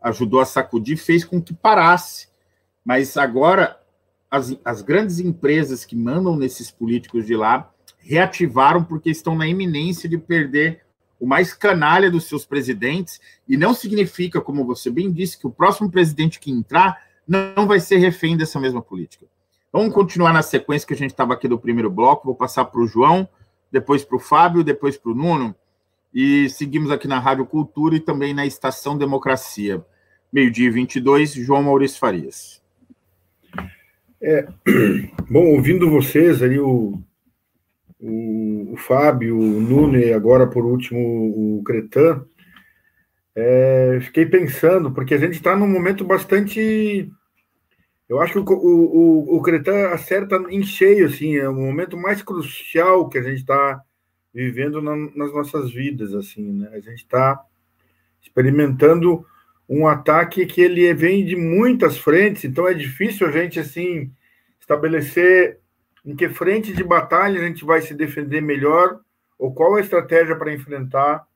[0.00, 2.28] ajudou a sacudir, fez com que parasse.
[2.84, 3.80] Mas agora
[4.30, 7.72] as, as grandes empresas que mandam nesses políticos de lá
[8.06, 10.80] reativaram porque estão na iminência de perder
[11.18, 15.50] o mais canalha dos seus presidentes, e não significa, como você bem disse, que o
[15.50, 19.26] próximo presidente que entrar não vai ser refém dessa mesma política.
[19.72, 22.80] Vamos continuar na sequência que a gente estava aqui do primeiro bloco, vou passar para
[22.80, 23.28] o João,
[23.72, 25.54] depois para o Fábio, depois para o Nuno,
[26.14, 29.84] e seguimos aqui na Rádio Cultura e também na Estação Democracia.
[30.32, 32.62] Meio-dia 22, João Maurício Farias.
[34.20, 34.46] É,
[35.28, 37.00] bom, ouvindo vocês ali, o,
[38.00, 42.24] o, o Fábio, o Nuno e agora, por último, o Cretan,
[43.34, 47.10] é, fiquei pensando, porque a gente está num momento bastante
[48.08, 52.22] eu acho que o, o, o Cretan acerta em cheio, assim, é o momento mais
[52.22, 53.80] crucial que a gente está
[54.32, 56.68] vivendo na, nas nossas vidas, assim, né?
[56.72, 57.40] A gente está
[58.22, 59.26] experimentando
[59.68, 64.12] um ataque que ele vem de muitas frentes, então é difícil a gente, assim,
[64.60, 65.58] estabelecer
[66.06, 69.00] em que frente de batalha a gente vai se defender melhor
[69.36, 71.26] ou qual a estratégia para enfrentar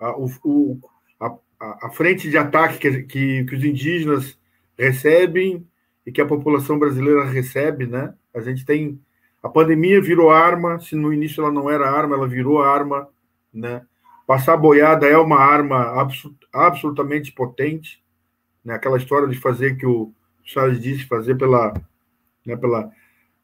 [0.00, 0.80] a, o,
[1.20, 4.38] a, a, frente de ataque que, que, que os indígenas
[4.76, 5.66] recebem
[6.06, 8.14] e que a população brasileira recebe, né?
[8.34, 8.98] A gente tem
[9.42, 13.08] a pandemia virou arma, se no início ela não era arma, ela virou arma,
[13.52, 13.82] né?
[14.26, 16.08] Passar boiada é uma arma
[16.52, 18.02] absolutamente potente,
[18.64, 18.74] né?
[18.74, 20.12] Aquela história de fazer que o
[20.44, 21.72] Charles disse, fazer pela,
[22.44, 22.90] né, pela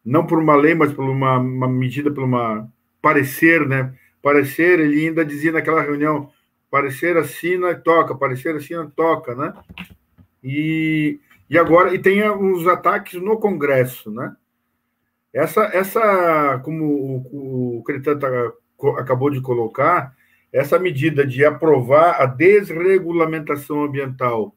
[0.07, 2.71] não por uma lei, mas por uma, uma medida, por uma
[3.03, 3.93] parecer, né?
[4.23, 6.31] Parecer, ele ainda dizia naquela reunião,
[6.71, 9.53] parecer assina, toca, parecer assina, toca, né?
[10.43, 11.19] E,
[11.51, 14.37] e agora, e tem os ataques no Congresso, né?
[15.35, 16.85] Essa, essa como
[17.33, 18.29] o, o Cretan tá,
[18.99, 20.15] acabou de colocar,
[20.53, 24.57] essa medida de aprovar a desregulamentação ambiental,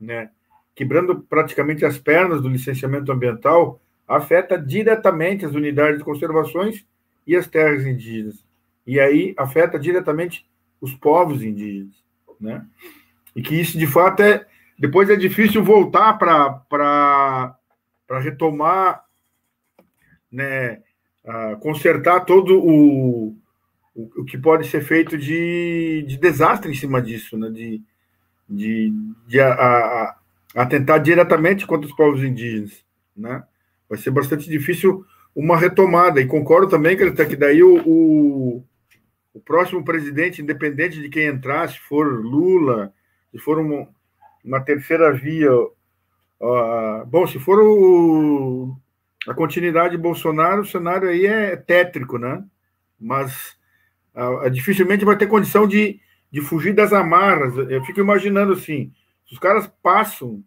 [0.00, 0.30] né,
[0.74, 6.86] quebrando praticamente as pernas do licenciamento ambiental, afeta diretamente as unidades de conservações
[7.26, 8.44] e as terras indígenas.
[8.86, 10.46] E aí afeta diretamente
[10.80, 11.94] os povos indígenas,
[12.40, 12.64] né?
[13.34, 14.46] E que isso, de fato, é
[14.78, 17.58] depois é difícil voltar para
[18.20, 19.04] retomar,
[20.30, 20.82] né,
[21.60, 23.36] consertar todo o,
[23.94, 27.82] o, que pode ser feito de, de desastre em cima disso, né, de,
[28.48, 28.92] de,
[29.26, 30.16] de a, a,
[30.54, 32.84] atentar diretamente contra os povos indígenas,
[33.16, 33.42] né?
[33.88, 35.04] Vai ser bastante difícil
[35.34, 38.64] uma retomada, e concordo também que, que daí o, o,
[39.34, 42.90] o próximo presidente, independente de quem entrar, se for Lula,
[43.30, 43.86] se for um,
[44.42, 45.52] uma terceira via.
[45.52, 48.74] Uh, bom, se for o,
[49.28, 52.42] a continuidade de Bolsonaro, o cenário aí é tétrico, né?
[52.98, 53.58] Mas
[54.14, 56.00] uh, dificilmente vai ter condição de,
[56.30, 57.54] de fugir das amarras.
[57.70, 58.90] Eu fico imaginando assim:
[59.26, 60.42] se os caras passam,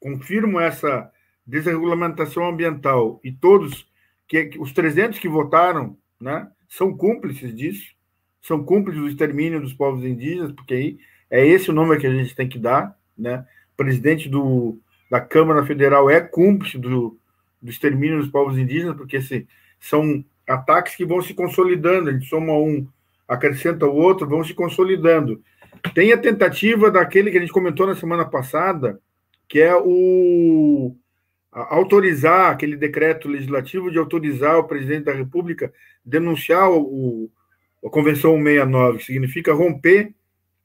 [0.00, 1.08] confirmam essa
[1.48, 3.88] desregulamentação ambiental e todos,
[4.28, 7.94] que, os 300 que votaram, né, são cúmplices disso,
[8.42, 10.98] são cúmplices do extermínio dos povos indígenas, porque aí
[11.30, 13.44] é esse o nome que a gente tem que dar, né?
[13.72, 14.78] O presidente do,
[15.10, 17.18] da Câmara Federal é cúmplice do,
[17.60, 19.46] do extermínio dos povos indígenas, porque se,
[19.80, 22.86] são ataques que vão se consolidando, a gente soma um,
[23.26, 25.42] acrescenta o outro, vão se consolidando.
[25.94, 29.00] Tem a tentativa daquele que a gente comentou na semana passada,
[29.48, 30.94] que é o
[31.68, 35.72] autorizar aquele decreto legislativo de autorizar o presidente da República
[36.04, 37.30] denunciar o,
[37.84, 40.14] a Convenção 169, que significa romper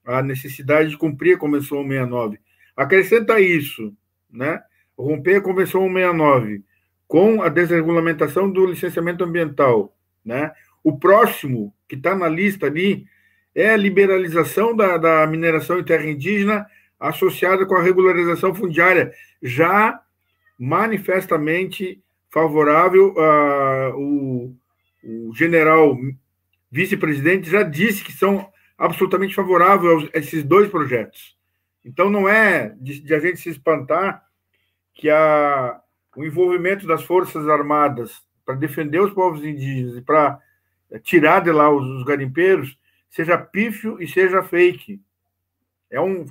[0.05, 2.39] a necessidade de cumprir a Convenção 169.
[2.75, 3.93] Acrescenta isso,
[4.31, 4.61] né?
[4.97, 6.63] Romper a Convenção 169
[7.07, 9.95] com a desregulamentação do licenciamento ambiental,
[10.25, 10.51] né?
[10.83, 13.05] O próximo que está na lista ali
[13.55, 16.65] é a liberalização da, da mineração em terra indígena
[16.99, 19.99] associada com a regularização fundiária, já
[20.57, 24.55] manifestamente favorável a o,
[25.03, 25.97] o general
[26.71, 31.37] vice-presidente já disse que são absolutamente favoráveis a esses dois projetos.
[31.85, 34.23] Então, não é de, de a gente se espantar
[34.93, 35.79] que a,
[36.15, 40.39] o envolvimento das Forças Armadas para defender os povos indígenas e para
[41.01, 42.77] tirar de lá os, os, garimpeiros
[43.09, 45.01] seja pífio e seja fake.
[45.89, 46.25] É, um,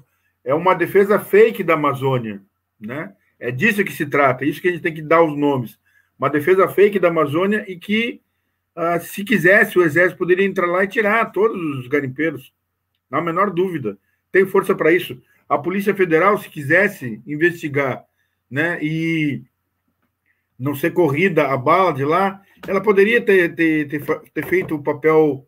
[0.44, 2.42] é uma defesa fake da Amazônia.
[2.80, 3.14] Né?
[3.42, 5.76] É disso que se trata, é isso que a gente tem que dar os nomes.
[6.16, 8.20] Uma defesa fake da Amazônia e que
[8.76, 12.52] ah, se quisesse, o Exército poderia entrar lá e tirar todos os garimpeiros,
[13.10, 13.98] não há menor dúvida.
[14.30, 15.20] Tem força para isso.
[15.48, 18.04] A Polícia Federal, se quisesse investigar
[18.48, 19.42] né, e
[20.56, 24.82] não ser corrida a bala de lá, ela poderia ter, ter, ter, ter feito o
[24.84, 25.44] papel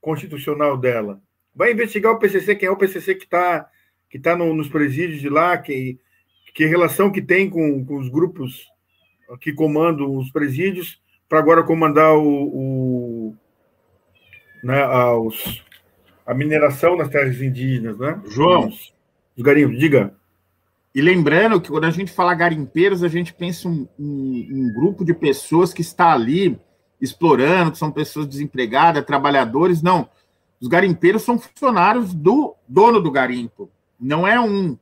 [0.00, 1.22] constitucional dela.
[1.54, 3.70] Vai investigar o PCC, quem é o PCC que está
[4.10, 5.98] que tá no, nos presídios de lá, que,
[6.56, 8.66] que relação que tem com, com os grupos
[9.42, 13.34] que comandam os presídios, para agora comandar o, o
[14.64, 15.62] né, aos,
[16.24, 18.18] a mineração nas terras indígenas, né?
[18.28, 18.94] João, os,
[19.36, 20.14] os garimpos, diga.
[20.94, 25.04] E lembrando que quando a gente fala garimpeiros, a gente pensa um, um, um grupo
[25.04, 26.58] de pessoas que está ali
[26.98, 29.82] explorando, que são pessoas desempregadas, trabalhadores.
[29.82, 30.08] Não,
[30.58, 33.70] os garimpeiros são funcionários do dono do garimpo.
[34.00, 34.78] Não é um,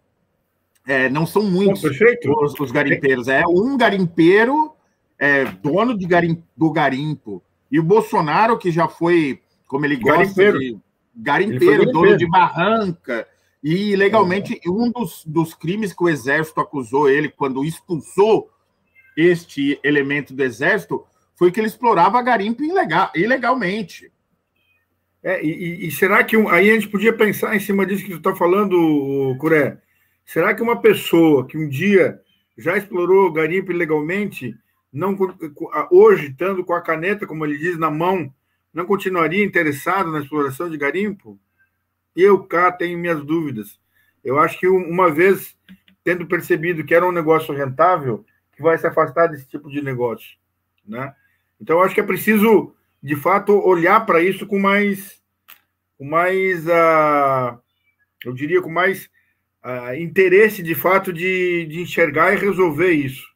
[0.86, 3.28] é, não são muitos os, os, garimpeiros.
[3.28, 4.72] É um garimpeiro
[5.18, 7.42] é, dono de garim, do garimpo.
[7.70, 10.58] E o Bolsonaro, que já foi, como ele gosta garimpeiro.
[10.58, 10.78] de
[11.16, 13.26] garimpeiro, dono de barranca,
[13.62, 14.70] e legalmente, é.
[14.70, 18.50] um dos, dos crimes que o Exército acusou ele quando expulsou
[19.16, 21.04] este elemento do Exército
[21.36, 24.12] foi que ele explorava garimpo ilegal, ilegalmente.
[25.22, 28.18] É, e, e, será que aí a gente podia pensar em cima disso que tu
[28.18, 29.78] está falando, Curé?
[30.24, 32.20] Será que uma pessoa que um dia
[32.56, 34.56] já explorou garimpo ilegalmente
[34.92, 35.16] não
[35.90, 38.32] hoje, estando com a caneta, como ele diz, na mão,
[38.72, 41.38] não continuaria interessado na exploração de garimpo?
[42.14, 43.78] Eu cá tenho minhas dúvidas.
[44.22, 45.56] Eu acho que uma vez
[46.04, 50.36] tendo percebido que era um negócio rentável, que vai se afastar desse tipo de negócio,
[50.86, 51.14] né?
[51.60, 55.20] Então, acho que é preciso, de fato, olhar para isso com mais,
[55.96, 57.58] com mais, uh,
[58.24, 59.08] eu diria, com mais
[59.64, 63.26] uh, interesse, de fato, de, de enxergar e resolver isso,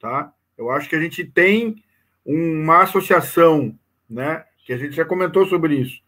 [0.00, 0.32] tá?
[0.58, 1.82] Eu acho que a gente tem
[2.24, 3.78] uma associação,
[4.08, 6.02] né, que a gente já comentou sobre isso,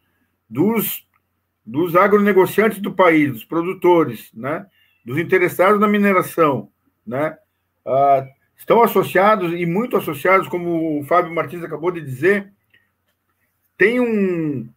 [0.49, 1.07] dos,
[1.65, 4.67] dos agronegociantes do país, dos produtores, né,
[5.05, 6.71] dos interessados na mineração,
[7.07, 7.37] né,
[7.87, 12.53] uh, estão associados e muito associados, como o Fábio Martins acabou de dizer,
[13.77, 14.69] tem um.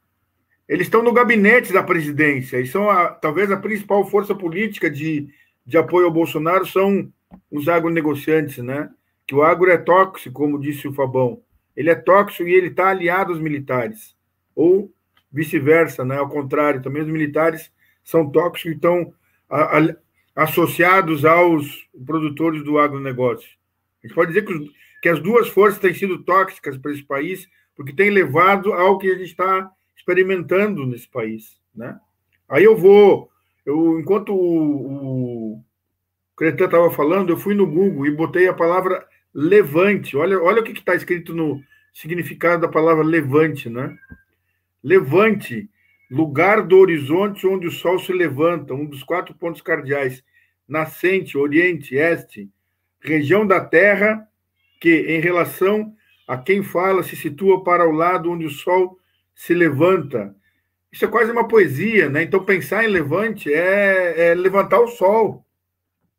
[0.67, 5.29] Eles estão no gabinete da presidência e são a, talvez a principal força política de,
[5.65, 7.11] de apoio ao Bolsonaro são
[7.51, 8.89] os agronegociantes, né?
[9.27, 11.41] Que o agro é tóxico, como disse o Fabão.
[11.75, 14.15] Ele é tóxico e ele está aliado aos militares.
[14.55, 14.91] Ou
[15.31, 16.17] vice-versa, né?
[16.17, 17.71] Ao contrário, também os militares
[18.03, 19.13] são tóxicos e estão
[19.49, 19.95] a, a,
[20.35, 23.49] associados aos produtores do agronegócio.
[24.03, 24.71] A gente pode dizer que, os,
[25.01, 29.07] que as duas forças têm sido tóxicas para esse país, porque tem levado ao que
[29.09, 29.69] a gente está
[30.05, 31.99] experimentando nesse país, né?
[32.47, 33.31] Aí eu vou,
[33.65, 35.63] eu enquanto o, o
[36.37, 40.15] Cretan estava falando, eu fui no Google e botei a palavra levante.
[40.15, 41.59] Olha, olha o que está escrito no
[41.91, 43.97] significado da palavra levante, né?
[44.83, 45.67] Levante,
[46.11, 50.23] lugar do horizonte onde o sol se levanta, um dos quatro pontos cardeais,
[50.67, 52.47] nascente, oriente, este,
[53.01, 54.27] região da Terra
[54.79, 55.95] que, em relação
[56.27, 58.99] a quem fala, se situa para o lado onde o sol
[59.35, 60.35] se levanta.
[60.91, 62.23] Isso é quase uma poesia, né?
[62.23, 65.45] Então, pensar em levante é, é levantar o sol,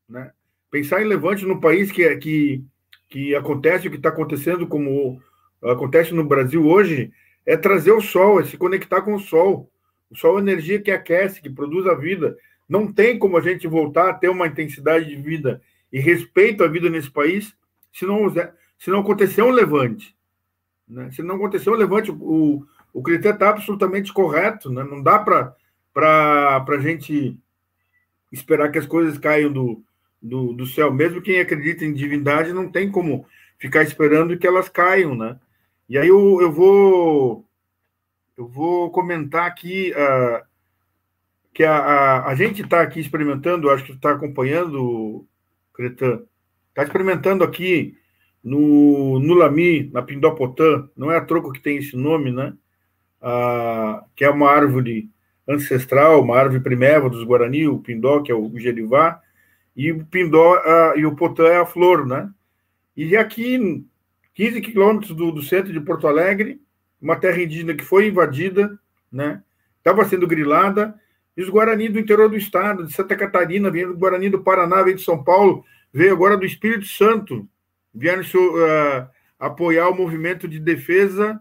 [0.09, 0.31] né?
[0.71, 2.65] Pensar em levante no país que, que,
[3.09, 5.21] que acontece o que está acontecendo, como
[5.63, 7.11] acontece no Brasil hoje,
[7.47, 9.71] é trazer o sol, é se conectar com o sol.
[10.11, 12.37] O sol é energia que aquece, que produz a vida.
[12.69, 15.63] Não tem como a gente voltar a ter uma intensidade de vida
[15.93, 17.57] e respeito à vida nesse país
[17.93, 18.29] se não,
[18.79, 20.15] se não acontecer um levante.
[20.87, 21.11] Né?
[21.11, 22.65] Se não acontecer um levante, o,
[22.97, 24.73] o critério está absolutamente correto.
[24.73, 24.83] Né?
[24.83, 25.55] Não dá para
[26.67, 27.39] a gente
[28.33, 29.85] esperar que as coisas caiam do,
[30.21, 30.91] do, do céu.
[30.91, 33.27] Mesmo quem acredita em divindade não tem como
[33.59, 35.15] ficar esperando que elas caiam.
[35.15, 35.39] Né?
[35.87, 37.45] E aí eu, eu vou
[38.35, 40.43] eu vou comentar aqui uh,
[41.53, 45.27] que a, a, a gente está aqui experimentando, acho que está acompanhando,
[45.75, 46.23] Cretan,
[46.71, 47.99] está experimentando aqui
[48.43, 52.55] no, no Lami, na Pindopotã, não é a troco que tem esse nome, né?
[54.15, 55.11] Que é uma árvore
[55.49, 59.21] ancestral, uma árvore priméva dos Guarani, o Pindó, que é o Gerivá,
[59.77, 60.61] e o Pindó
[60.97, 62.31] e o Potã é a flor, né?
[62.97, 63.85] E aqui,
[64.35, 66.61] 15 quilômetros do, do centro de Porto Alegre,
[67.01, 68.79] uma terra indígena que foi invadida,
[69.13, 69.43] né?
[69.79, 70.95] Estava sendo grilada,
[71.37, 74.83] e os Guarani do interior do estado, de Santa Catarina, vem do Guarani do Paraná,
[74.83, 77.47] veio de São Paulo, veio agora do Espírito Santo,
[77.95, 79.09] vieram uh,
[79.39, 81.41] apoiar o movimento de defesa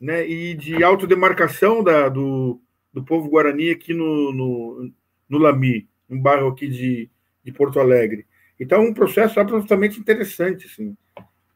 [0.00, 2.60] né, e de autodemarcação da, do,
[2.92, 4.92] do povo guarani aqui no, no,
[5.28, 7.10] no Lami, um bairro aqui de,
[7.42, 8.26] de Porto Alegre.
[8.58, 10.66] Então, um processo absolutamente interessante.
[10.66, 10.96] Assim.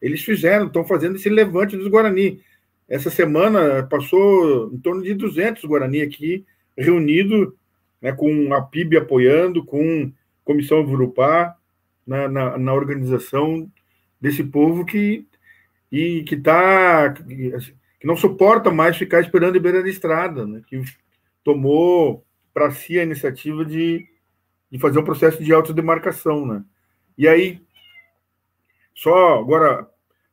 [0.00, 2.40] Eles fizeram, estão fazendo esse levante dos Guarani.
[2.88, 6.44] Essa semana passou em torno de 200 Guarani aqui,
[6.76, 7.56] reunido
[8.00, 10.12] né, com a PIB apoiando, com
[10.44, 11.56] Comissão Vurupá,
[12.06, 13.70] na, na, na organização
[14.20, 15.26] desse povo que
[15.92, 17.14] e que tá
[18.00, 20.62] que não suporta mais ficar esperando em beira da estrada, né?
[20.66, 20.82] que
[21.44, 24.08] tomou para si a iniciativa de,
[24.70, 26.64] de fazer um processo de autodemarcação, né?
[27.16, 27.60] E aí,
[28.94, 29.86] só agora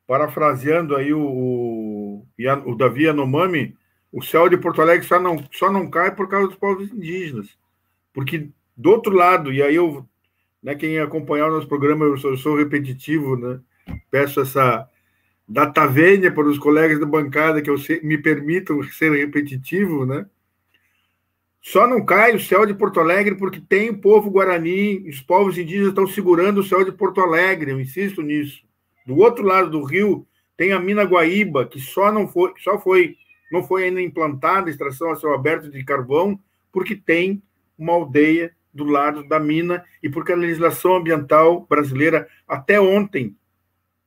[0.07, 2.27] parafraseando aí o, o,
[2.65, 3.75] o Davi Yanomami,
[4.11, 7.57] o céu de Porto Alegre só não, só não cai por causa dos povos indígenas,
[8.13, 10.07] porque do outro lado, e aí eu,
[10.63, 13.59] né, quem acompanhar o nosso programa, eu sou, eu sou repetitivo, né?
[14.09, 14.89] peço essa
[15.47, 20.25] data vênia para os colegas da bancada que eu me permitam ser repetitivo, né?
[21.61, 25.57] Só não cai o céu de Porto Alegre porque tem o povo guarani, os povos
[25.57, 28.63] indígenas estão segurando o céu de Porto Alegre, eu insisto nisso.
[29.05, 30.25] Do outro lado do rio
[30.55, 33.15] tem a mina Guaíba, que só não foi, só foi,
[33.51, 36.39] não foi ainda implantada extração a céu aberto de carvão,
[36.71, 37.41] porque tem
[37.77, 43.35] uma aldeia do lado da mina e porque a legislação ambiental brasileira até ontem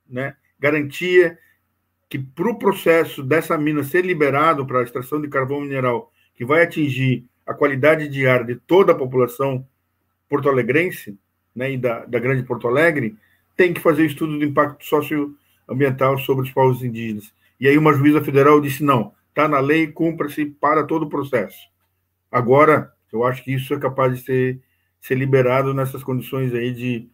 [0.08, 1.38] né, garantia
[2.08, 6.44] que para o processo dessa mina ser liberado para a extração de carvão mineral, que
[6.44, 9.66] vai atingir a qualidade de ar de toda a população
[10.28, 11.18] porto-alegrense
[11.54, 13.16] né, e da, da Grande Porto Alegre,
[13.56, 17.32] tem que fazer estudo do impacto socioambiental sobre os povos indígenas.
[17.58, 21.58] E aí uma juíza federal disse, não, está na lei, cumpra-se para todo o processo.
[22.30, 24.60] Agora, eu acho que isso é capaz de ser,
[25.00, 27.08] ser liberado nessas condições aí de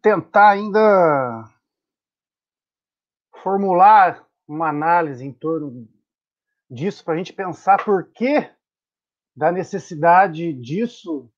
[0.00, 1.44] tentar ainda
[3.42, 5.88] formular uma análise em torno
[6.70, 8.50] disso para a gente pensar por que
[9.34, 11.30] da necessidade disso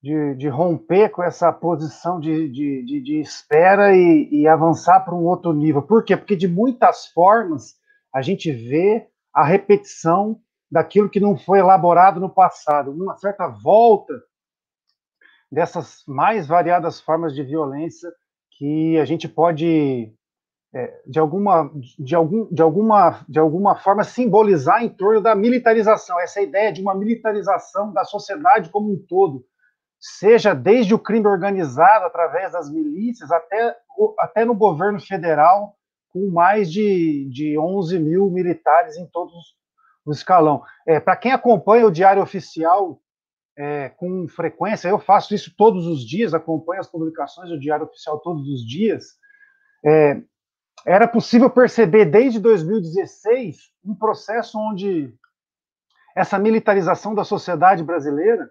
[0.00, 5.24] de, de romper com essa posição de, de, de, espera e, e avançar para um
[5.24, 5.82] outro nível.
[5.82, 6.16] Por quê?
[6.16, 7.74] Porque de muitas formas
[8.14, 10.40] a gente vê a repetição
[10.70, 14.14] daquilo que não foi elaborado no passado, uma certa volta
[15.50, 18.08] dessas mais variadas formas de violência
[18.52, 20.12] que a gente pode
[20.74, 26.20] é, de alguma de algum de alguma de alguma forma simbolizar em torno da militarização
[26.20, 29.44] essa ideia de uma militarização da sociedade como um todo
[29.98, 33.76] seja desde o crime organizado através das milícias até
[34.18, 35.74] até no governo federal
[36.10, 39.58] com mais de, de 11 mil militares em todos
[40.08, 40.62] o escalão.
[40.86, 43.00] É, Para quem acompanha o Diário Oficial
[43.56, 48.18] é, com frequência, eu faço isso todos os dias, acompanho as publicações do Diário Oficial
[48.20, 49.04] todos os dias,
[49.84, 50.22] é,
[50.88, 55.14] era possível perceber desde 2016 um processo onde
[56.16, 58.50] essa militarização da sociedade brasileira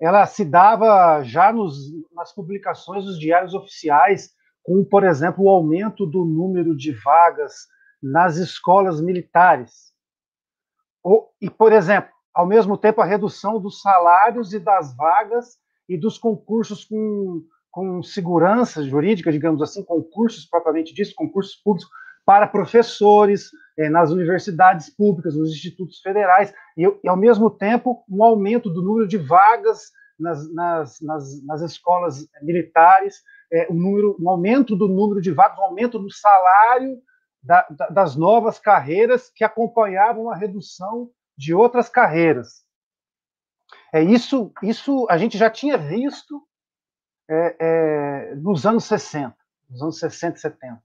[0.00, 1.76] ela se dava já nos,
[2.12, 4.30] nas publicações dos diários oficiais
[4.62, 7.66] com, por exemplo, o aumento do número de vagas
[8.02, 9.92] nas escolas militares.
[11.38, 16.16] e, por exemplo, ao mesmo tempo, a redução dos salários e das vagas e dos
[16.16, 17.42] concursos com,
[17.74, 21.90] com segurança jurídica, digamos assim, concursos propriamente disso, concursos públicos
[22.24, 28.22] para professores eh, nas universidades públicas, nos institutos federais, e, e, ao mesmo tempo, um
[28.22, 33.16] aumento do número de vagas nas, nas, nas, nas escolas militares,
[33.52, 36.96] é, um, número, um aumento do número de vagas, um aumento do salário
[37.42, 42.62] da, da, das novas carreiras que acompanhavam a redução de outras carreiras.
[43.92, 46.40] É isso, isso a gente já tinha visto
[47.28, 49.34] é, é, nos anos 60,
[49.70, 50.82] nos anos 60 e 70.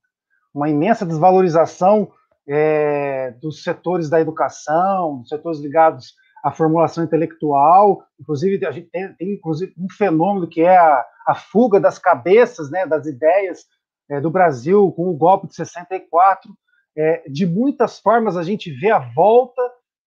[0.53, 2.11] Uma imensa desvalorização
[2.47, 8.03] é, dos setores da educação, dos setores ligados à formulação intelectual.
[8.19, 12.71] Inclusive, a gente tem, tem inclusive, um fenômeno que é a, a fuga das cabeças,
[12.71, 13.65] né, das ideias
[14.09, 16.51] é, do Brasil com o golpe de 64.
[16.97, 19.61] É, de muitas formas, a gente vê a volta,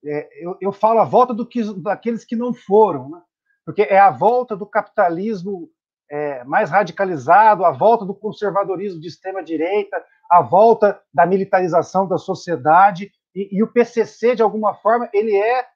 [0.05, 3.23] é, eu, eu, falo a volta do que, daqueles que não foram, né?
[3.65, 5.71] porque é a volta do capitalismo
[6.13, 13.11] é, mais radicalizado, a volta do conservadorismo de extrema-direita, a volta da militarização da sociedade,
[13.35, 15.67] e, e, o PCC, de alguma forma, ele é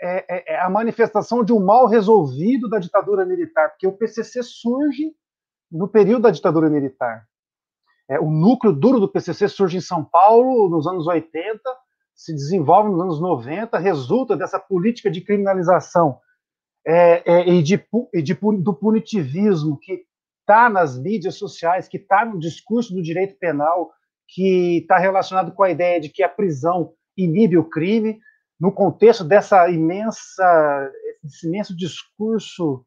[0.00, 4.44] é, é, é, a manifestação de um mal resolvido da ditadura militar, porque o PCC
[4.44, 5.12] surge
[5.72, 7.26] no período da ditadura militar.
[8.08, 11.60] É, o núcleo duro do PCC surge em São Paulo nos anos 80,
[12.14, 16.20] se desenvolve nos anos 90, resulta dessa política de criminalização
[16.88, 17.84] é, é, e, de,
[18.14, 20.04] e de, do punitivismo que
[20.40, 23.92] está nas mídias sociais, que está no discurso do direito penal,
[24.26, 28.18] que está relacionado com a ideia de que a prisão inibe o crime,
[28.58, 30.90] no contexto dessa imensa,
[31.22, 32.84] esse imenso discurso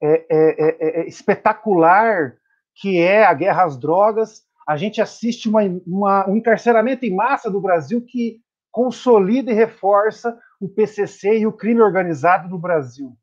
[0.00, 2.36] é, é, é, é, espetacular
[2.76, 7.50] que é a guerra às drogas, a gente assiste uma, uma, um encarceramento em massa
[7.50, 8.40] do Brasil que
[8.70, 13.16] consolida e reforça o PCC e o crime organizado no Brasil.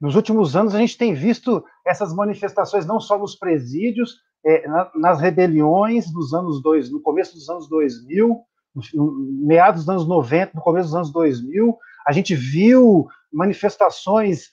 [0.00, 4.90] Nos últimos anos, a gente tem visto essas manifestações não só nos presídios, é, na,
[4.94, 8.28] nas rebeliões dos anos dois, no começo dos anos 2000,
[8.74, 14.50] no, no, meados dos anos 90, no começo dos anos 2000, a gente viu manifestações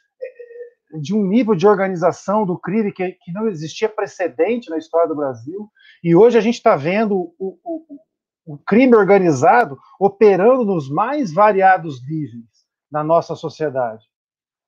[0.93, 5.07] é, de um nível de organização do crime que, que, não existia precedente na história
[5.07, 5.69] do Brasil,
[6.03, 7.99] e hoje a gente está vendo o, o,
[8.45, 12.45] o crime organizado operando nos mais variados níveis
[12.91, 14.03] na nossa sociedade.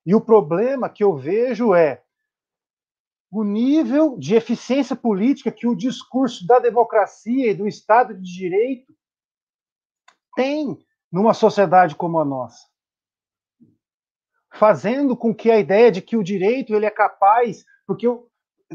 [0.06, 2.03] E o problema que eu vejo é
[3.32, 8.95] o nível de eficiência política que o discurso da democracia e do Estado de Direito
[10.36, 10.77] tem
[11.11, 12.68] numa sociedade como a nossa.
[14.53, 18.07] Fazendo com que a ideia de que o direito ele é capaz, porque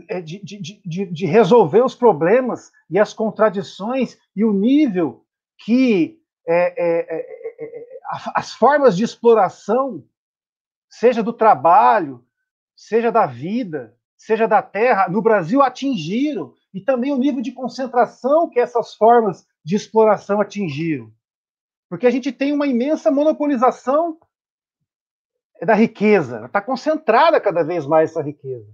[0.09, 5.25] é, de, de, de, de resolver os problemas e as contradições e o nível
[5.59, 7.87] que é, é, é, é
[8.35, 10.05] as formas de exploração
[10.91, 12.27] seja do trabalho,
[12.77, 18.51] seja da vida, seja da terra, no Brasil atingiram, e também o nível de concentração
[18.51, 21.11] que essas formas de exploração atingiram.
[21.89, 24.19] Porque a gente tem uma imensa monopolização
[25.63, 28.71] da riqueza, está concentrada cada vez mais essa riqueza.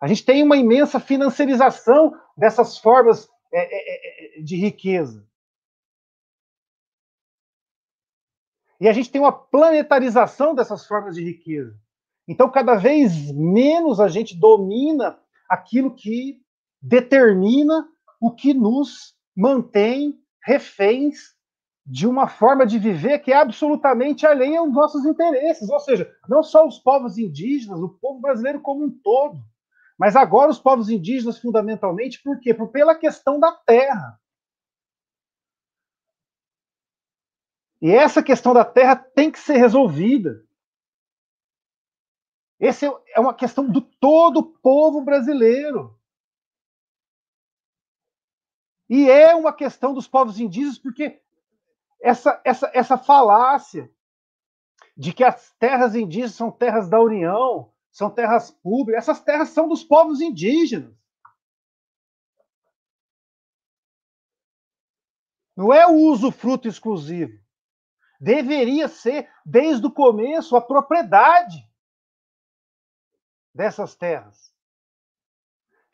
[0.00, 5.26] A gente tem uma imensa financiarização dessas formas é, é, é de riqueza.
[8.80, 11.76] E a gente tem uma planetarização dessas formas de riqueza.
[12.26, 15.18] Então, cada vez menos a gente domina
[15.48, 16.40] aquilo que
[16.80, 17.88] determina
[18.20, 21.36] o que nos mantém reféns
[21.86, 25.68] de uma forma de viver que é absolutamente alheia aos nossos interesses.
[25.70, 29.38] Ou seja, não só os povos indígenas, o povo brasileiro como um todo.
[29.98, 32.52] Mas agora os povos indígenas, fundamentalmente, por quê?
[32.52, 34.20] Por, pela questão da terra.
[37.80, 40.44] E essa questão da terra tem que ser resolvida.
[42.60, 45.96] Essa é uma questão do todo o povo brasileiro.
[48.90, 51.22] E é uma questão dos povos indígenas, porque
[52.00, 53.92] essa, essa, essa falácia
[54.96, 59.68] de que as terras indígenas são terras da União, são terras públicas, essas terras são
[59.68, 60.92] dos povos indígenas.
[65.56, 67.38] Não é o uso fruto exclusivo
[68.18, 71.68] deveria ser, desde o começo, a propriedade
[73.54, 74.52] dessas terras.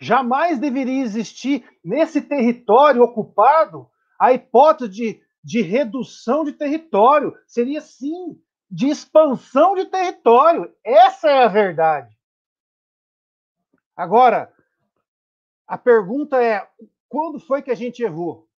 [0.00, 7.36] Jamais deveria existir nesse território ocupado a hipótese de, de redução de território.
[7.46, 8.40] Seria, sim,
[8.70, 10.74] de expansão de território.
[10.82, 12.14] Essa é a verdade.
[13.96, 14.52] Agora,
[15.66, 16.68] a pergunta é:
[17.08, 18.48] quando foi que a gente errou?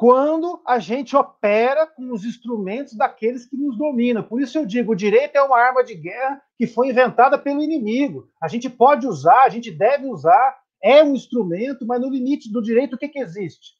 [0.00, 4.22] Quando a gente opera com os instrumentos daqueles que nos dominam.
[4.22, 7.62] Por isso eu digo, o direito é uma arma de guerra que foi inventada pelo
[7.62, 8.26] inimigo.
[8.42, 12.62] A gente pode usar, a gente deve usar, é um instrumento, mas no limite do
[12.62, 13.74] direito o que, que existe?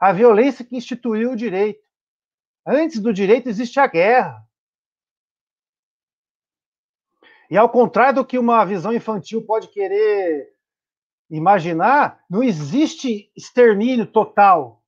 [0.00, 1.86] A violência que instituiu o direito.
[2.66, 4.42] Antes do direito existe a guerra.
[7.50, 10.48] E ao contrário do que uma visão infantil pode querer
[11.28, 14.82] imaginar, não existe extermínio total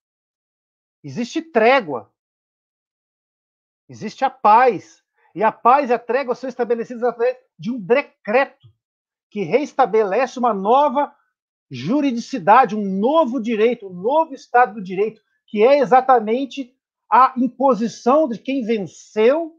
[1.03, 2.13] Existe trégua.
[3.89, 5.03] Existe a paz.
[5.35, 8.69] E a paz e a trégua são estabelecidas através de um decreto
[9.31, 11.15] que reestabelece uma nova
[11.71, 16.75] juridicidade, um novo direito, um novo Estado do Direito, que é exatamente
[17.11, 19.55] a imposição de quem venceu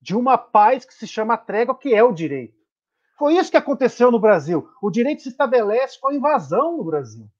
[0.00, 2.60] de uma paz que se chama trégua, que é o direito.
[3.18, 4.68] Foi isso que aconteceu no Brasil.
[4.80, 7.30] O direito se estabelece com a invasão no Brasil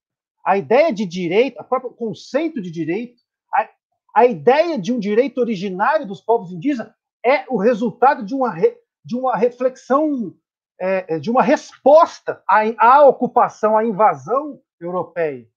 [0.44, 3.20] a ideia de direito, o próprio conceito de direito,
[3.52, 3.68] a,
[4.16, 6.92] a ideia de um direito originário dos povos indígenas
[7.24, 10.34] é o resultado de uma, re, de uma reflexão,
[10.80, 15.48] é, é, de uma resposta à, à ocupação, à invasão europeia.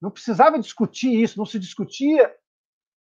[0.00, 2.34] Não precisava discutir isso, não se discutia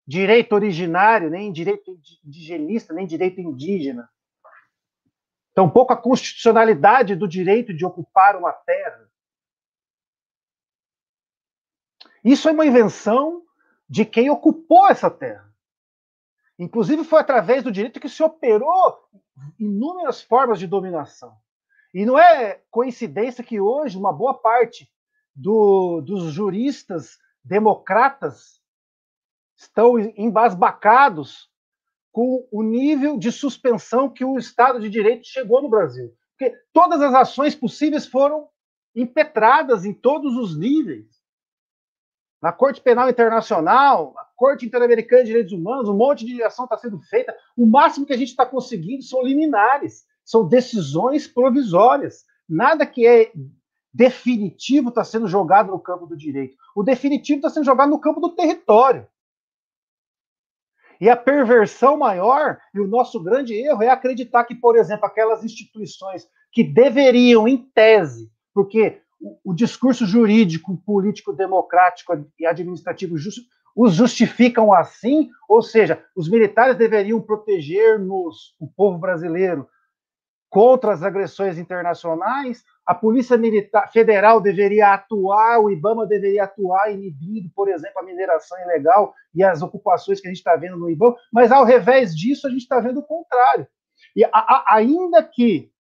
[0.07, 4.09] direito originário, nem direito indigenista, nem direito indígena.
[5.55, 9.09] Tampouco a constitucionalidade do direito de ocupar uma terra.
[12.25, 13.43] Isso é uma invenção
[13.89, 15.53] de quem ocupou essa terra.
[16.59, 19.09] Inclusive, foi através do direito que se operou
[19.59, 21.35] inúmeras formas de dominação.
[21.93, 24.91] E não é coincidência que hoje uma boa parte
[25.35, 28.61] do, dos juristas democratas
[29.57, 31.51] estão embasbacados
[32.11, 36.15] com o nível de suspensão que o Estado de Direito chegou no Brasil.
[36.37, 38.49] Porque todas as ações possíveis foram
[38.95, 41.22] impetradas em todos os níveis.
[42.43, 46.77] Na Corte Penal Internacional, na Corte Interamericana de Direitos Humanos, um monte de ação está
[46.77, 47.33] sendo feita.
[47.57, 52.25] O máximo que a gente está conseguindo são liminares, são decisões provisórias.
[52.49, 53.31] Nada que é
[53.95, 56.57] definitivo está sendo jogado no campo do direito.
[56.75, 59.07] O definitivo está sendo jogado no campo do território.
[61.01, 65.45] E a perversão maior, e o nosso grande erro, é acreditar que, por exemplo, aquelas
[65.45, 69.01] instituições que deveriam, em tese, porque
[69.45, 76.77] o, discurso jurídico, político, democrático e administrativo just, os justificam assim, ou seja, os militares
[76.77, 79.69] deveriam proteger-nos, o povo brasileiro,
[80.51, 87.49] contra as agressões internacionais, a Polícia Militar Federal deveria atuar, o IBAMA deveria atuar inibindo,
[87.55, 91.17] por exemplo, a mineração ilegal e as ocupações que a gente está vendo no IBAMA,
[91.33, 93.67] mas ao revés disso, a gente está vendo o contrário.
[94.15, 95.71] E a, a, ainda que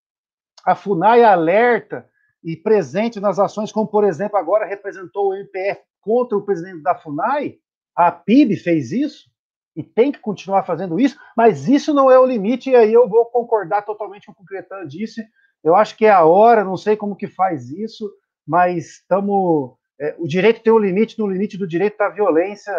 [0.64, 2.08] a FUNAI alerta
[2.42, 6.94] e presente nas ações, como, por exemplo, agora representou o MPF contra o presidente da
[6.94, 7.56] FUNAI,
[7.94, 9.30] a PIB fez isso,
[9.74, 13.08] e tem que continuar fazendo isso, mas isso não é o limite, e aí eu
[13.08, 15.26] vou concordar totalmente com o que o Cretano disse.
[15.64, 18.10] Eu acho que é a hora, não sei como que faz isso,
[18.46, 19.76] mas estamos.
[19.98, 22.72] É, o direito tem um limite, no limite do direito está a violência.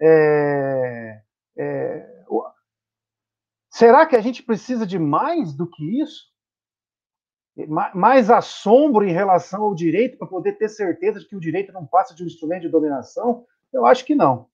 [0.00, 1.20] É,
[1.56, 2.44] é, o,
[3.70, 6.33] será que a gente precisa de mais do que isso?
[7.94, 11.86] Mais assombro em relação ao direito para poder ter certeza de que o direito não
[11.86, 13.46] passa de um instrumento de dominação?
[13.72, 14.48] Eu acho que não.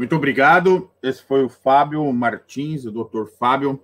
[0.00, 0.90] Muito obrigado.
[1.02, 3.78] Esse foi o Fábio Martins, o doutor Fábio,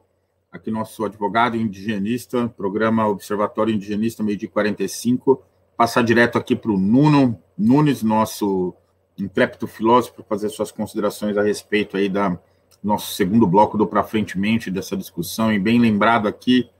[0.50, 5.42] aqui nosso advogado indigenista, programa Observatório Indigenista, meio de 45.
[5.76, 8.74] Passar direto aqui para o Nuno Nunes, nosso
[9.18, 12.38] intrépido filósofo, fazer suas considerações a respeito aí da
[12.86, 15.52] nosso segundo bloco do Para Frente Mente dessa discussão.
[15.52, 16.70] E bem lembrado aqui,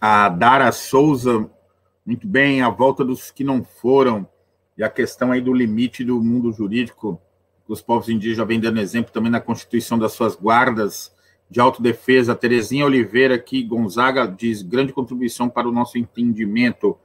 [0.00, 1.48] a Dara Souza,
[2.04, 4.26] muito bem, a volta dos que não foram,
[4.76, 7.20] e a questão aí do limite do mundo jurídico
[7.68, 11.14] dos povos indígenas vem dando exemplo também na constituição das suas guardas
[11.48, 12.34] de autodefesa.
[12.34, 16.98] Terezinha Oliveira aqui, Gonzaga, diz grande contribuição para o nosso entendimento.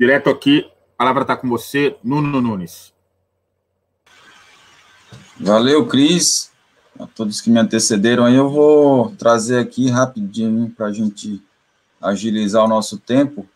[0.00, 2.92] Direto aqui, a palavra está com você, Nuno Nunes.
[5.38, 6.47] Valeu, Cris.
[6.98, 11.40] A todos que me antecederam aí, eu vou trazer aqui rapidinho para a gente
[12.00, 13.46] agilizar o nosso tempo.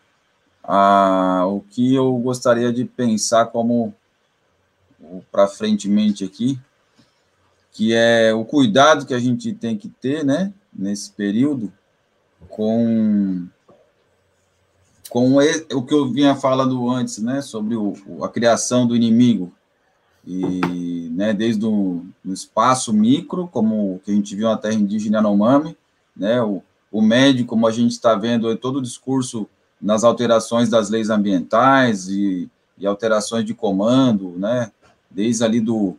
[0.63, 3.93] Ah, o que eu gostaria de pensar como
[5.29, 6.57] para frente mente aqui,
[7.73, 11.71] que é o cuidado que a gente tem que ter, né, nesse período,
[12.47, 13.45] com,
[15.09, 15.35] com
[15.73, 19.53] o que eu vinha falando antes, né, sobre o, a criação do inimigo,
[20.25, 25.77] e, né, desde o espaço micro, como que a gente viu na terra indígena Yanomami,
[26.15, 29.47] né, o, o médio, como a gente está vendo todo o discurso
[29.81, 34.71] nas alterações das leis ambientais e, e alterações de comando, né,
[35.11, 35.97] desde ali do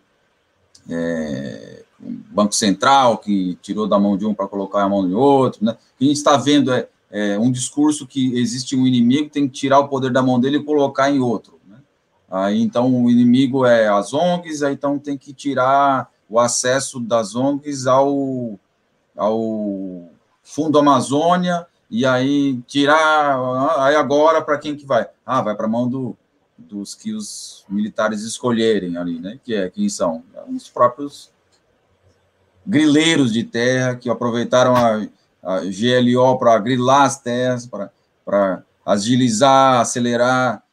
[0.89, 5.65] é, Banco Central, que tirou da mão de um para colocar a mão de outro,
[5.65, 5.73] né?
[5.73, 9.49] O que a gente está vendo é, é, um discurso que existe um inimigo, tem
[9.49, 11.54] que tirar o poder da mão dele e colocar em outro.
[12.31, 17.37] Aí, então, o inimigo é as ONGs, aí, então tem que tirar o acesso das
[17.37, 18.59] ONGs ao,
[19.17, 20.09] ao
[20.43, 23.39] Fundo Amazônia, e aí tirar,
[23.79, 25.07] aí agora para quem que vai?
[25.25, 26.17] Ah, vai para a mão do,
[26.59, 29.39] dos que os militares escolherem ali, né?
[29.45, 31.31] Que é quem são os próprios
[32.67, 35.07] grileiros de terra que aproveitaram a,
[35.43, 37.71] a GLO para grilar as terras,
[38.25, 40.64] para agilizar, acelerar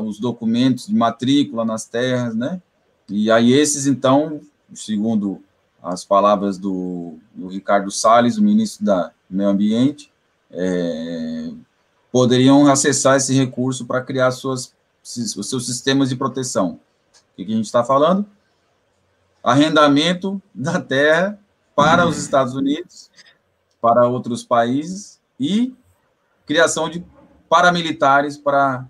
[0.00, 2.60] os documentos de matrícula nas terras, né?
[3.08, 4.40] E aí esses então,
[4.74, 5.42] segundo
[5.82, 10.12] as palavras do, do Ricardo Salles, o ministro da Meio Ambiente,
[10.50, 11.50] é,
[12.12, 16.72] poderiam acessar esse recurso para criar suas os seus sistemas de proteção.
[17.32, 18.26] O que, que a gente está falando?
[19.42, 21.38] Arrendamento da terra
[21.74, 23.10] para os Estados Unidos,
[23.80, 25.74] para outros países e
[26.44, 27.02] criação de
[27.48, 28.86] paramilitares para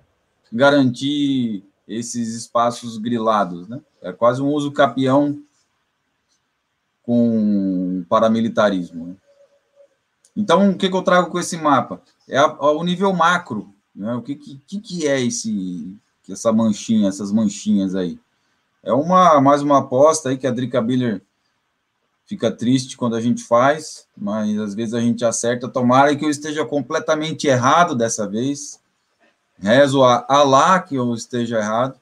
[0.53, 3.81] garantir esses espaços grilados, né?
[4.03, 5.43] É quase um uso capião
[7.03, 9.09] com paramilitarismo.
[9.09, 9.15] Né?
[10.37, 12.01] Então, o que, que, eu trago com esse mapa?
[12.29, 14.15] É a, a, o nível macro né?
[14.15, 15.97] O que, que, que é esse,
[16.29, 18.19] essa manchinha, essas manchinhas aí?
[18.83, 21.23] É uma mais uma aposta aí que a Drica Biller
[22.25, 25.69] fica triste quando a gente faz, mas às vezes a gente acerta.
[25.69, 28.80] Tomara que eu esteja completamente errado dessa vez.
[29.61, 31.99] Rezo a Alá que eu esteja errado.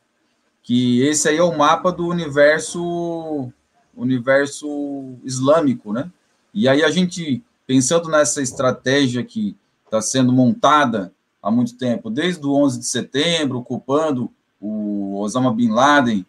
[0.62, 3.50] Que esse aí é o mapa do universo
[3.96, 6.10] universo islâmico, né?
[6.54, 11.12] E aí a gente, pensando nessa estratégia que está sendo montada
[11.42, 14.30] há muito tempo, desde o 11 de setembro, culpando
[14.60, 16.24] o Osama Bin Laden,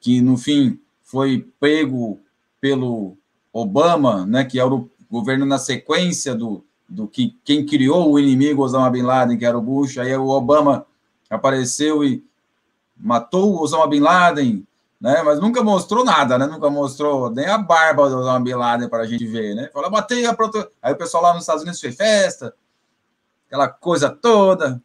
[0.00, 2.18] que no fim foi pego
[2.60, 3.16] pelo
[3.52, 8.62] Obama, né, que era o governo na sequência do, do que quem criou o inimigo
[8.62, 10.86] Osama Bin Laden, que era o Bush, aí o Obama
[11.28, 12.24] apareceu e
[12.96, 14.66] matou o Osama Bin Laden,
[15.00, 15.22] né?
[15.22, 16.46] Mas nunca mostrou nada, né?
[16.46, 19.68] Nunca mostrou nem a barba do Osama Bin Laden para a gente ver, né?
[19.72, 20.70] Falou, matei a proto...
[20.80, 22.54] Aí o pessoal lá nos Estados Unidos fez festa,
[23.46, 24.80] aquela coisa toda.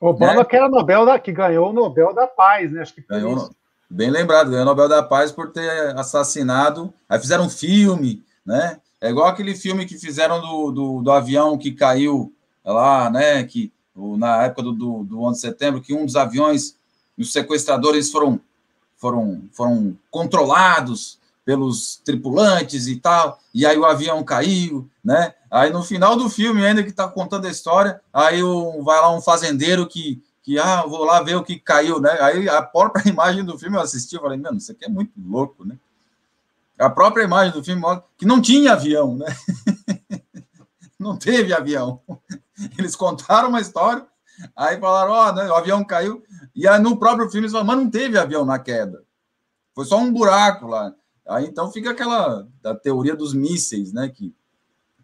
[0.00, 0.44] Obama né?
[0.44, 2.82] que era Nobel da, que ganhou o Nobel da Paz, né?
[2.82, 3.50] Acho que ganhou,
[3.88, 6.92] bem lembrado, ganhou o Nobel da Paz por ter assassinado.
[7.08, 8.80] Aí fizeram um filme, né?
[9.00, 12.32] É igual aquele filme que fizeram do, do, do avião que caiu
[12.64, 13.44] lá, né?
[13.44, 16.76] Que na época do, do, do 11 de setembro, que um dos aviões,
[17.16, 18.40] os sequestradores foram
[18.96, 25.32] foram, foram controlados pelos tripulantes e tal, e aí o avião caiu, né?
[25.48, 29.14] Aí no final do filme, ainda que está contando a história, aí o, vai lá
[29.14, 32.18] um fazendeiro que, que, ah, vou lá ver o que caiu, né?
[32.20, 35.12] Aí a própria imagem do filme eu assisti, eu falei, mano, isso aqui é muito
[35.24, 35.76] louco, né?
[36.78, 39.26] A própria imagem do filme mostra que não tinha avião, né?
[40.98, 42.00] não teve avião.
[42.78, 44.06] Eles contaram uma história,
[44.54, 46.22] aí falaram, ó, oh, né, o avião caiu,
[46.54, 49.02] e aí no próprio filme eles falam, mas não teve avião na queda.
[49.74, 50.94] Foi só um buraco lá.
[51.26, 54.08] Aí então fica aquela da teoria dos mísseis, né?
[54.08, 54.34] Que,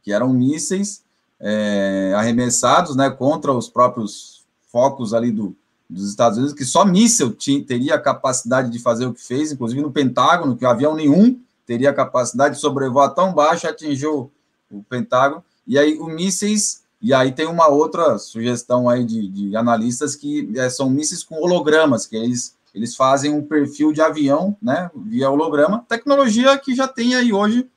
[0.02, 1.04] que eram mísseis
[1.40, 5.56] é, arremessados né, contra os próprios focos ali do,
[5.90, 7.36] dos Estados Unidos, que só míssil
[7.66, 11.40] teria a capacidade de fazer o que fez, inclusive no Pentágono, que avião nenhum
[11.72, 14.30] teria a capacidade de sobrevoar tão baixo, atingiu
[14.70, 15.42] o Pentágono.
[15.66, 20.52] E aí, os mísseis e aí tem uma outra sugestão aí de, de analistas que
[20.54, 25.30] é, são mísseis com hologramas, que eles, eles fazem um perfil de avião, né, via
[25.30, 27.68] holograma, tecnologia que já tem aí hoje,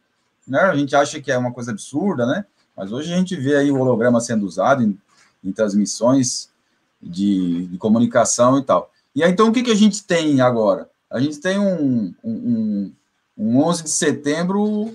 [0.48, 2.46] né, a gente acha que é uma coisa absurda, né,
[2.78, 4.96] mas hoje a gente vê aí o holograma sendo usado em,
[5.44, 6.50] em transmissões
[7.02, 8.92] de, de, comunicação e tal.
[9.16, 10.88] E aí, então, o que, que a gente tem agora?
[11.10, 12.92] A gente tem um, um, um
[13.38, 14.94] 11 de setembro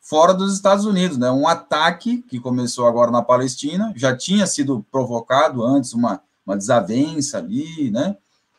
[0.00, 1.30] fora dos Estados Unidos, né?
[1.30, 7.38] Um ataque que começou agora na Palestina, já tinha sido provocado antes uma, uma desavença
[7.38, 8.16] ali, né?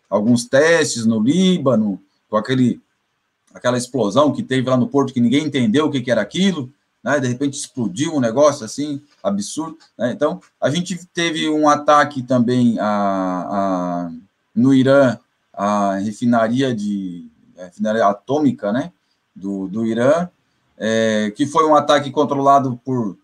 [0.09, 2.81] Alguns testes no Líbano, com aquele
[3.53, 6.73] aquela explosão que teve lá no porto que ninguém entendeu o que, que era aquilo,
[7.03, 7.19] né?
[7.19, 10.11] De repente explodiu um negócio assim absurdo, né?
[10.11, 14.11] Então a gente teve um ataque também a, a
[14.55, 15.19] no Irã
[15.53, 17.27] a refinaria de
[17.59, 18.91] a refinaria atômica, né?
[19.35, 20.29] Do, do Irã,
[20.77, 23.17] é, que foi um ataque controlado por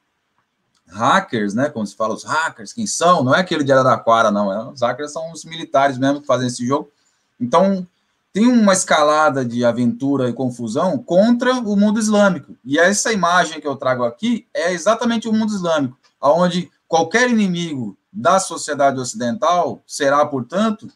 [0.87, 1.69] hackers, né?
[1.69, 3.23] Como se fala, os hackers, quem são?
[3.23, 4.51] Não é aquele de Araraquara, não.
[4.51, 6.91] É, os hackers são os militares mesmo que fazem esse jogo.
[7.39, 7.87] Então,
[8.31, 12.55] tem uma escalada de aventura e confusão contra o mundo islâmico.
[12.63, 17.97] E essa imagem que eu trago aqui é exatamente o mundo islâmico, onde qualquer inimigo
[18.11, 20.87] da sociedade ocidental será, portanto,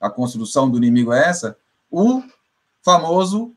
[0.00, 1.56] a construção do inimigo é essa,
[1.90, 2.22] o
[2.82, 3.52] famoso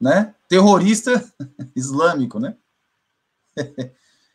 [0.00, 1.24] né, terrorista
[1.74, 2.56] islâmico, né?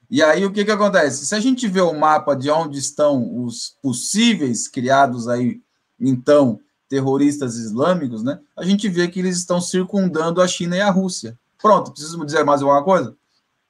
[0.10, 1.26] e aí o que que acontece?
[1.26, 5.62] Se a gente vê o mapa de onde estão os possíveis criados aí,
[6.00, 6.60] então,
[6.90, 8.40] terroristas islâmicos, né?
[8.56, 11.38] A gente vê que eles estão circundando a China e a Rússia.
[11.62, 13.16] Pronto, preciso dizer mais alguma coisa?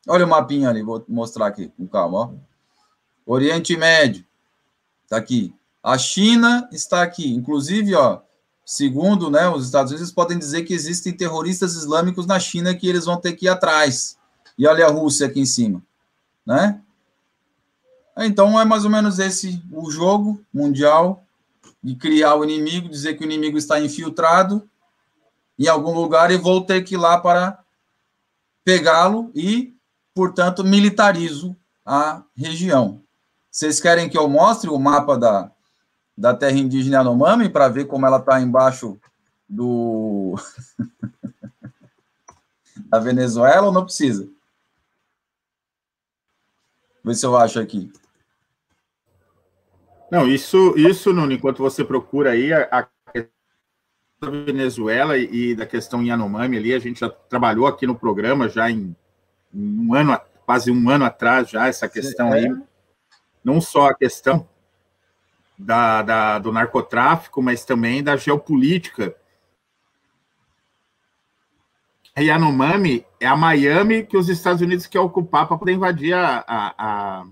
[0.07, 2.33] Olha o mapinha ali, vou mostrar aqui, com calma, ó.
[3.25, 4.25] Oriente Médio,
[5.07, 5.55] tá aqui.
[5.81, 8.19] A China está aqui, inclusive, ó,
[8.65, 13.05] Segundo, né, os Estados Unidos podem dizer que existem terroristas islâmicos na China que eles
[13.05, 14.17] vão ter que ir atrás.
[14.57, 15.81] E olha a Rússia aqui em cima,
[16.45, 16.79] né?
[18.17, 21.25] Então é mais ou menos esse o jogo mundial
[21.83, 24.67] de criar o inimigo, dizer que o inimigo está infiltrado
[25.57, 27.59] em algum lugar e vou ter que ir lá para
[28.63, 29.75] pegá-lo e,
[30.13, 33.01] portanto, militarizo a região.
[33.51, 35.51] Vocês querem que eu mostre o mapa da,
[36.17, 38.99] da terra indígena Yanomami para ver como ela está embaixo
[39.47, 40.35] do
[42.87, 44.29] da Venezuela ou não precisa?
[47.03, 47.91] Vê se eu acho aqui.
[50.09, 52.87] Não, isso, isso, Nuno, enquanto você procura aí a, a
[54.21, 58.47] da Venezuela e, e da questão Yanomami ali, a gente já trabalhou aqui no programa
[58.47, 58.95] já em,
[59.53, 62.39] em um ano, quase um ano atrás já, essa questão é.
[62.39, 62.63] aí.
[63.43, 64.47] Não só a questão
[65.63, 69.15] da, da, do narcotráfico, mas também da geopolítica.
[72.15, 76.43] A Yanomami é a Miami que os Estados Unidos querem ocupar para poder invadir a,
[76.47, 77.25] a,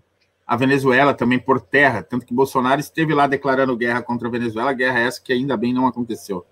[0.48, 2.02] a, Venezuela também por terra.
[2.02, 5.74] Tanto que Bolsonaro esteve lá declarando guerra contra a Venezuela, guerra essa que ainda bem
[5.74, 6.46] não aconteceu.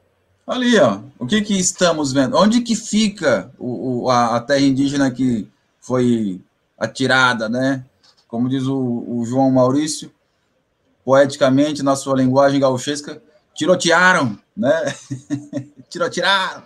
[0.45, 2.35] Ali, ó, o que que estamos vendo?
[2.35, 5.47] Onde que fica o, o a, a terra indígena que
[5.79, 6.41] foi
[6.77, 7.83] atirada, né?
[8.27, 10.11] Como diz o, o João Maurício,
[11.09, 13.19] poeticamente, na sua linguagem gauchesca,
[13.55, 14.93] tirotearam, né?
[15.89, 16.61] tirotearam.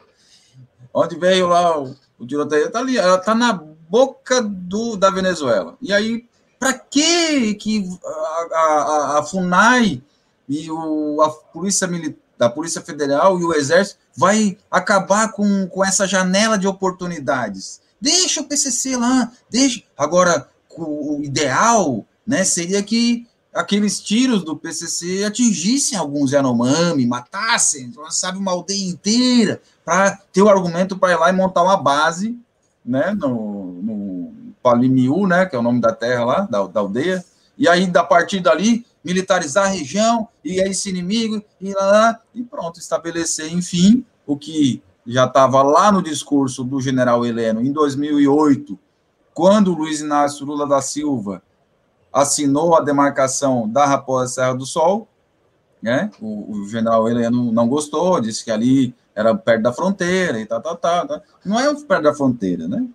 [0.93, 2.67] Onde veio lá o, o tiroteio?
[2.67, 5.77] Está ali, ela está na boca do, da Venezuela.
[5.81, 6.25] E aí,
[6.59, 10.03] para que que a, a, a, FUNAI
[10.49, 15.85] e o, a Polícia Militar, a Polícia Federal e o Exército vai acabar com, com
[15.85, 17.79] essa janela de oportunidades?
[18.01, 19.81] Deixa o PCC lá, deixa.
[19.97, 28.37] Agora, o ideal né, seria que aqueles tiros do PCC atingissem alguns Yanomami, matassem, sabe,
[28.37, 32.37] uma aldeia inteira, para ter o argumento para ir lá e montar uma base,
[32.83, 37.23] né, no, no Palimiu, né, que é o nome da terra lá, da, da aldeia,
[37.57, 42.41] e aí, da partir dali, militarizar a região, e esse inimigo, e lá, lá, e
[42.41, 48.79] pronto, estabelecer, enfim, o que já estava lá no discurso do general Heleno em 2008,
[49.33, 51.43] quando Luiz Inácio Lula da Silva
[52.13, 55.07] assinou a demarcação da Raposa Serra do Sol,
[55.81, 56.11] né?
[56.21, 60.61] O, o, general Heleno não gostou, disse que ali era perto da fronteira e tal,
[60.61, 61.07] tal, tal.
[61.07, 61.21] tal.
[61.43, 62.87] Não é perto da fronteira, né?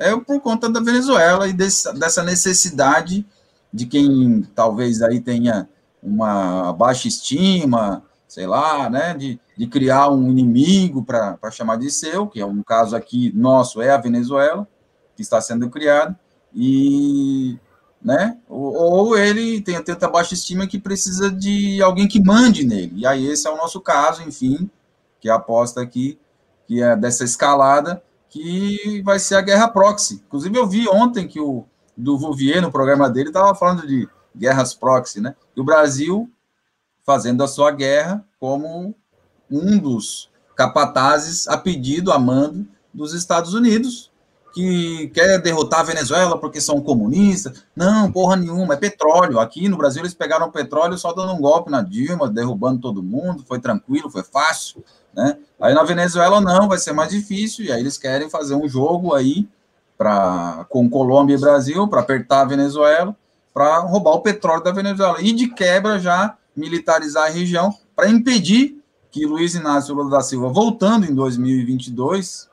[0.00, 3.26] É por conta da Venezuela e desse, dessa necessidade
[3.72, 5.68] de quem talvez aí tenha
[6.02, 12.26] uma baixa estima, sei lá, né, de, de criar um inimigo para chamar de seu,
[12.26, 14.66] que é um caso aqui nosso, é a Venezuela,
[15.14, 16.16] que está sendo criado,
[16.54, 17.58] e
[18.04, 18.38] né?
[18.48, 22.92] Ou, ele tem tanta baixa estima que precisa de alguém que mande nele.
[22.96, 24.68] E aí esse é o nosso caso, enfim,
[25.20, 26.18] que aposta aqui
[26.66, 30.22] que é dessa escalada que vai ser a guerra proxy.
[30.26, 31.64] Inclusive eu vi ontem que o
[31.96, 35.34] do Vouvier no programa dele estava falando de guerras proxy, né?
[35.54, 36.30] E o Brasil
[37.04, 38.94] fazendo a sua guerra como
[39.50, 44.11] um dos capatazes a pedido, a mando dos Estados Unidos,
[44.52, 47.64] que quer derrotar a Venezuela porque são comunistas.
[47.74, 49.38] Não, porra nenhuma, é petróleo.
[49.38, 53.44] Aqui no Brasil eles pegaram petróleo só dando um golpe na Dilma, derrubando todo mundo,
[53.46, 54.84] foi tranquilo, foi fácil,
[55.14, 55.38] né?
[55.60, 59.14] Aí na Venezuela não, vai ser mais difícil, e aí eles querem fazer um jogo
[59.14, 59.48] aí
[59.96, 63.16] para com Colômbia e Brasil para apertar a Venezuela,
[63.54, 68.82] para roubar o petróleo da Venezuela e de quebra já militarizar a região para impedir
[69.10, 72.48] que Luiz Inácio Lula da Silva, voltando em 2022,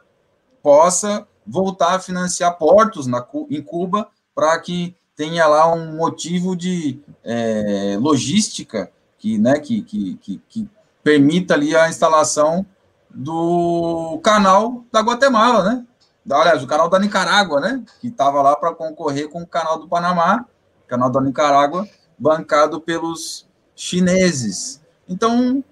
[0.61, 7.01] possa voltar a financiar portos na, em Cuba para que tenha lá um motivo de
[7.23, 10.69] é, logística que, né, que, que, que, que,
[11.03, 12.65] permita ali a instalação
[13.09, 15.85] do canal da Guatemala, né?
[16.29, 17.83] Aliás, o canal da Nicarágua, né?
[17.99, 20.45] Que estava lá para concorrer com o canal do Panamá,
[20.87, 24.81] canal da Nicarágua, bancado pelos chineses.
[25.07, 25.63] Então,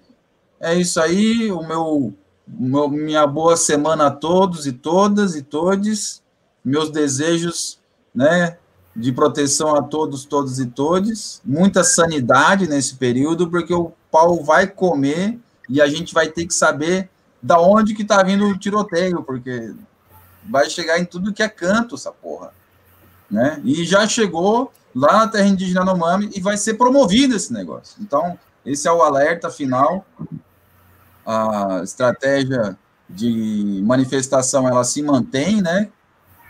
[0.59, 1.51] é isso aí.
[1.51, 2.13] O meu
[2.47, 6.23] minha boa semana a todos e todas e todes,
[6.63, 7.79] meus desejos,
[8.15, 8.57] né,
[8.95, 14.65] de proteção a todos, todos e todes, muita sanidade nesse período, porque o pau vai
[14.65, 15.37] comer
[15.69, 17.09] e a gente vai ter que saber
[17.41, 19.73] da onde que tá vindo o tiroteio, porque
[20.49, 22.51] vai chegar em tudo que é canto essa porra,
[23.29, 23.61] né?
[23.63, 27.97] E já chegou lá na terra indígena Nomami e vai ser promovido esse negócio.
[28.01, 30.05] Então, esse é o alerta final
[31.27, 32.77] a estratégia
[33.09, 35.91] de manifestação ela se mantém, né?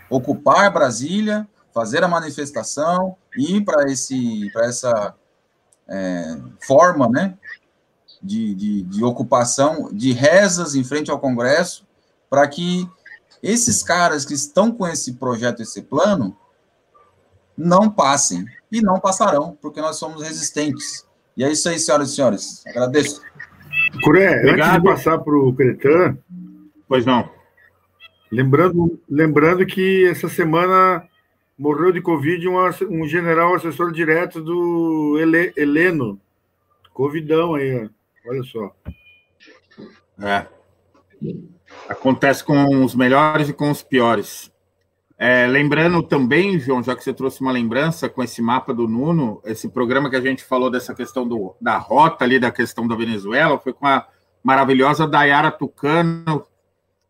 [0.08, 5.14] Ocupar Brasília, fazer a manifestação, ir para esse para essa
[5.88, 7.36] é, forma, né?
[8.22, 11.84] De, de, de ocupação, de rezas em frente ao Congresso,
[12.30, 12.88] para que
[13.42, 16.36] esses caras que estão com esse projeto, esse plano,
[17.56, 18.44] não passem.
[18.70, 21.04] E não passarão, porque nós somos resistentes.
[21.36, 22.66] E é isso aí, senhoras e senhores.
[22.66, 23.22] Agradeço.
[24.02, 24.68] Curé, Obrigado.
[24.68, 26.18] antes de passar para o Cretan.
[26.86, 27.28] Pois não.
[28.30, 31.06] Lembrando, lembrando que essa semana
[31.58, 32.56] morreu de Covid um,
[32.90, 36.20] um general assessor direto do Ele, Heleno.
[36.92, 37.88] Covidão aí,
[38.26, 38.74] olha só.
[40.20, 40.46] É.
[41.88, 44.52] Acontece com os melhores e com os piores.
[45.20, 49.42] É, lembrando também, João, já que você trouxe uma lembrança com esse mapa do Nuno,
[49.44, 52.94] esse programa que a gente falou dessa questão do, da rota ali, da questão da
[52.94, 54.06] Venezuela, foi com a
[54.44, 56.46] maravilhosa Dayara Tucano,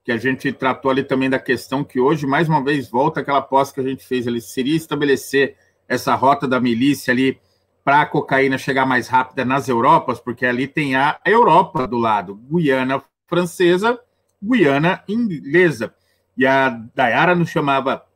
[0.02, 3.40] que a gente tratou ali também da questão que hoje, mais uma vez, volta aquela
[3.40, 5.56] aposta que a gente fez ali, seria estabelecer
[5.86, 7.38] essa rota da milícia ali
[7.84, 12.36] para a cocaína chegar mais rápida nas Europas, porque ali tem a Europa do lado,
[12.50, 14.00] Guiana francesa,
[14.42, 15.94] Guiana inglesa.
[16.38, 18.06] E a Dayara nos chamava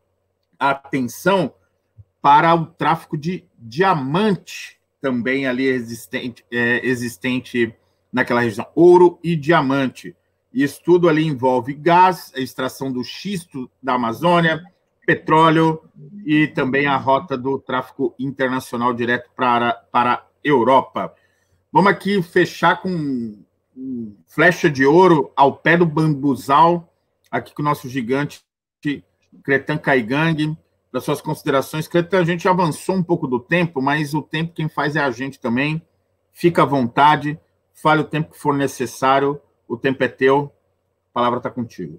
[0.58, 1.52] a atenção
[2.22, 7.74] para o tráfico de diamante também ali existente, é, existente
[8.12, 10.14] naquela região, ouro e diamante.
[10.54, 14.62] Isso tudo ali envolve gás, a extração do xisto da Amazônia,
[15.04, 15.82] petróleo
[16.24, 21.12] e também a rota do tráfego internacional direto para, para a Europa.
[21.72, 23.42] Vamos aqui fechar com
[24.28, 26.91] flecha de ouro ao pé do bambuzal,
[27.32, 28.44] aqui com o nosso gigante
[29.42, 30.54] Cretan Caigang,
[30.92, 31.88] das suas considerações.
[31.88, 35.10] Cretan, a gente avançou um pouco do tempo, mas o tempo quem faz é a
[35.10, 35.80] gente também.
[36.30, 37.40] Fica à vontade,
[37.72, 40.52] fale o tempo que for necessário, o tempo é teu,
[41.10, 41.98] a palavra está contigo.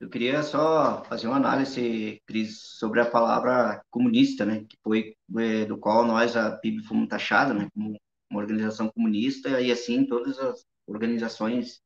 [0.00, 5.64] Eu queria só fazer uma análise, Cris, sobre a palavra comunista, né, que foi é,
[5.64, 7.96] do qual nós, a PIB, fomos taxados, né, como
[8.28, 11.83] uma organização comunista, e assim todas as organizações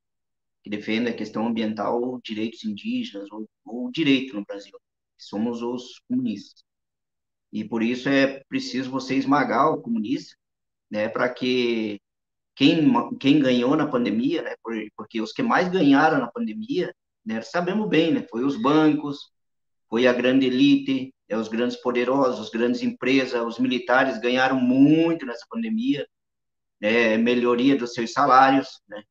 [0.63, 4.79] que defendem a questão ambiental, direitos indígenas, ou, ou direito no Brasil,
[5.17, 6.63] somos os comunistas.
[7.53, 10.37] E por isso é preciso você esmagar o comunista,
[10.91, 12.01] né, para que
[12.55, 14.55] quem, quem ganhou na pandemia, né,
[14.97, 16.93] porque os que mais ganharam na pandemia
[17.29, 17.43] né?
[17.43, 18.27] Sabemos bem, né?
[18.31, 19.19] Foi os bancos,
[19.91, 25.27] foi a grande elite, é, os grandes poderosos, as grandes empresas, os militares ganharam muito
[25.27, 26.07] nessa pandemia,
[26.81, 27.19] né?
[27.19, 29.03] melhoria dos seus salários, né?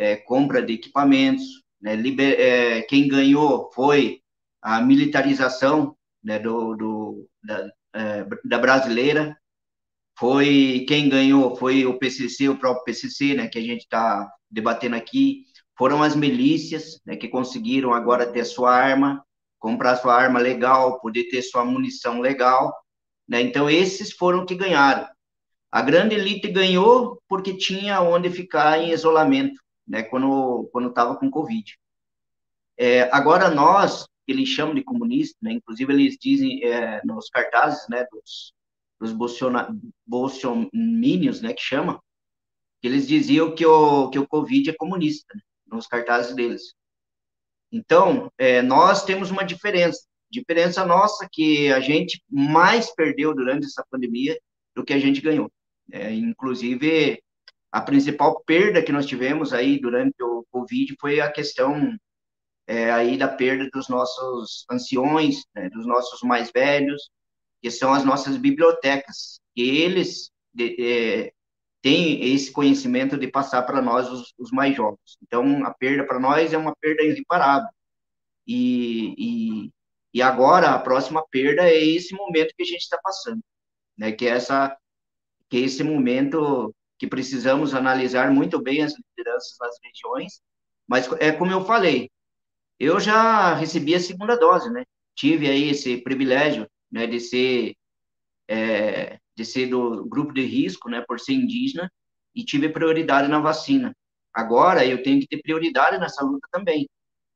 [0.00, 1.44] É, compra de equipamentos,
[1.80, 1.94] né?
[1.94, 4.20] Liber, é, quem ganhou foi
[4.62, 5.94] a militarização
[6.24, 6.38] né?
[6.38, 9.36] do, do da, é, da brasileira,
[10.18, 13.48] foi quem ganhou foi o PCC, o próprio PCC, né?
[13.48, 15.44] Que a gente está debatendo aqui,
[15.80, 19.24] foram as milícias né, que conseguiram agora ter sua arma,
[19.58, 22.70] comprar sua arma legal, poder ter sua munição legal.
[23.26, 23.40] Né?
[23.40, 25.06] Então, esses foram que ganharam.
[25.72, 29.58] A grande elite ganhou porque tinha onde ficar em isolamento,
[29.90, 31.78] né, quando quando estava com Covid.
[32.78, 37.86] É, agora nós, que eles chamam de comunistas, né, inclusive eles dizem é, nos cartazes,
[37.90, 38.54] né, dos,
[38.98, 39.12] dos
[41.42, 42.02] né, que chama,
[42.80, 45.34] que eles diziam que o que o Covid é comunista.
[45.34, 45.42] Né?
[45.70, 46.74] nos cartazes deles.
[47.72, 50.04] Então, é, nós temos uma diferença.
[50.30, 54.38] Diferença nossa que a gente mais perdeu durante essa pandemia
[54.74, 55.50] do que a gente ganhou.
[55.92, 57.22] É, inclusive,
[57.72, 61.96] a principal perda que nós tivemos aí durante o Covid foi a questão
[62.66, 67.10] é, aí da perda dos nossos anciões, né, dos nossos mais velhos,
[67.60, 71.32] que são as nossas bibliotecas, que eles de, é,
[71.82, 75.16] tem esse conhecimento de passar para nós os, os, mais jovens.
[75.22, 77.68] Então, a perda para nós é uma perda irreparável.
[78.46, 79.70] E, e,
[80.14, 83.40] e, agora, a próxima perda é esse momento que a gente está passando,
[83.96, 84.12] né?
[84.12, 84.76] que, é essa,
[85.48, 90.42] que é esse momento que precisamos analisar muito bem as lideranças nas regiões,
[90.86, 92.10] mas é como eu falei,
[92.78, 94.84] eu já recebi a segunda dose, né?
[95.16, 97.74] Tive aí esse privilégio, né, de ser
[98.46, 101.90] é, de ser do grupo de risco, né, por ser indígena,
[102.34, 103.96] e tive prioridade na vacina.
[104.34, 106.86] Agora eu tenho que ter prioridade nessa luta também.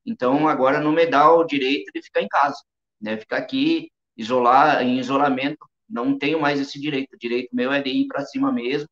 [0.05, 2.59] Então agora não me dá o direito de ficar em casa,
[3.01, 7.15] né, ficar aqui isolar em isolamento, não tenho mais esse direito.
[7.15, 8.89] O direito meu é de ir para cima mesmo,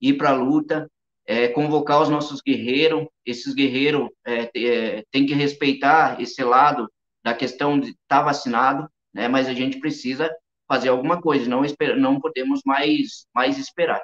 [0.00, 0.90] ir para a luta,
[1.26, 3.06] é, convocar os nossos guerreiros.
[3.24, 6.90] Esses guerreiros é, é, têm que respeitar esse lado
[7.24, 9.28] da questão de estar tá vacinado, né?
[9.28, 10.30] Mas a gente precisa
[10.68, 14.02] fazer alguma coisa, não, esper, não podemos mais, mais esperar.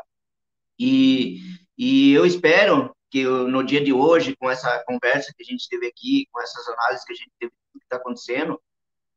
[0.79, 1.39] E,
[1.77, 5.87] e eu espero que no dia de hoje, com essa conversa que a gente teve
[5.87, 8.61] aqui, com essas análises que a gente teve que está acontecendo,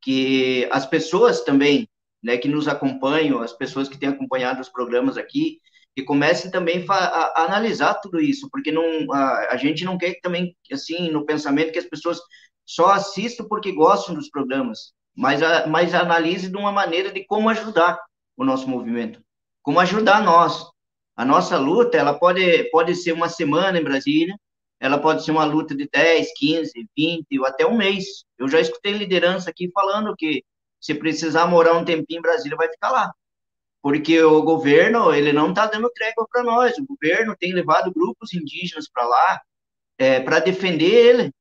[0.02, 1.88] que as pessoas também,
[2.22, 5.60] né, que nos acompanham, as pessoas que têm acompanhado os programas aqui,
[5.96, 10.54] que comecem também a, analisar tudo isso, porque não, a, a, gente não quer também,
[10.70, 12.20] assim, no pensamento que as pessoas
[12.64, 17.48] só assistam porque gostam dos programas mas, a, mas analise de uma maneira de como
[17.48, 17.98] ajudar
[18.36, 19.20] o nosso movimento,
[19.62, 20.64] como ajudar nós.
[21.16, 24.36] A nossa luta, ela pode, pode ser uma semana em Brasília,
[24.78, 28.04] ela pode ser uma luta de 10, 15, 20 ou até um mês.
[28.38, 30.44] Eu já escutei liderança aqui falando que
[30.78, 33.10] se precisar morar um tempinho em Brasília, vai ficar lá.
[33.86, 36.76] Porque o governo, ele não está dando trégua para nós.
[36.76, 39.40] O governo tem levado grupos indígenas para lá
[39.96, 41.32] é, para defender ele,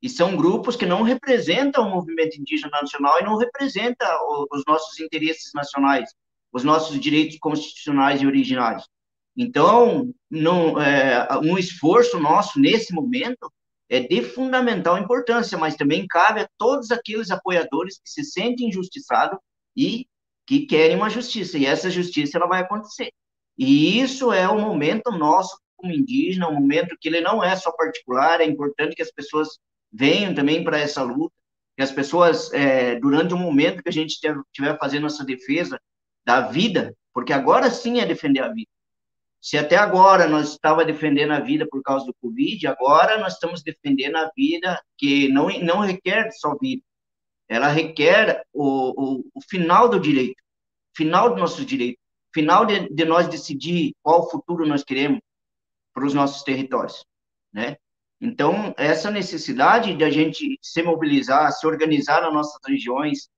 [0.00, 4.08] e são grupos que não representam o movimento indígena nacional e não representam
[4.52, 6.14] os nossos interesses nacionais,
[6.52, 8.88] os nossos direitos constitucionais e originários.
[9.36, 13.52] Então, não, é, um esforço nosso nesse momento
[13.88, 19.40] é de fundamental importância, mas também cabe a todos aqueles apoiadores que se sentem injustiçados
[19.76, 20.06] e
[20.46, 23.10] que querem uma justiça, e essa justiça ela vai acontecer.
[23.56, 27.70] E isso é o momento nosso como indígena, um momento que ele não é só
[27.72, 29.58] particular, é importante que as pessoas
[29.92, 31.34] venham também para essa luta,
[31.76, 35.78] que as pessoas, é, durante o momento que a gente estiver fazendo essa defesa
[36.24, 38.70] da vida, porque agora sim é defender a vida.
[39.40, 43.62] Se até agora nós estava defendendo a vida por causa do Covid, agora nós estamos
[43.62, 46.82] defendendo a vida que não, não requer só vida,
[47.48, 50.42] ela requer o, o, o final do direito,
[50.96, 51.98] final do nosso direito,
[52.32, 55.20] final de, de nós decidir qual futuro nós queremos
[55.92, 57.04] para os nossos territórios,
[57.52, 57.76] né?
[58.20, 63.28] Então, essa necessidade de a gente se mobilizar, se organizar nas nossas regiões,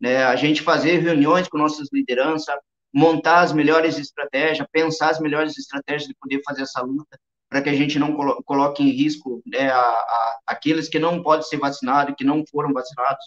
[0.00, 2.54] né, a gente fazer reuniões com nossas lideranças,
[2.92, 7.18] montar as melhores estratégias, pensar as melhores estratégias de poder fazer essa luta,
[7.48, 8.14] para que a gente não
[8.44, 12.72] coloque em risco né, a, a, aqueles que não podem ser vacinados, que não foram
[12.72, 13.24] vacinados,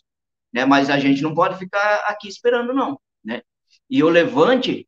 [0.54, 3.00] né, mas a gente não pode ficar aqui esperando, não.
[3.24, 3.42] Né?
[3.90, 4.88] E o Levante,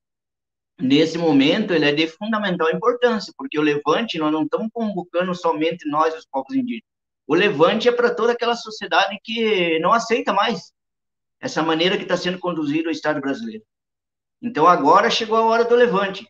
[0.79, 5.87] nesse momento, ele é de fundamental importância, porque o Levante, nós não estamos convocando somente
[5.89, 6.89] nós, os povos indígenas.
[7.27, 10.73] O Levante é para toda aquela sociedade que não aceita mais
[11.39, 13.63] essa maneira que está sendo conduzido o Estado brasileiro.
[14.41, 16.27] Então, agora chegou a hora do levante.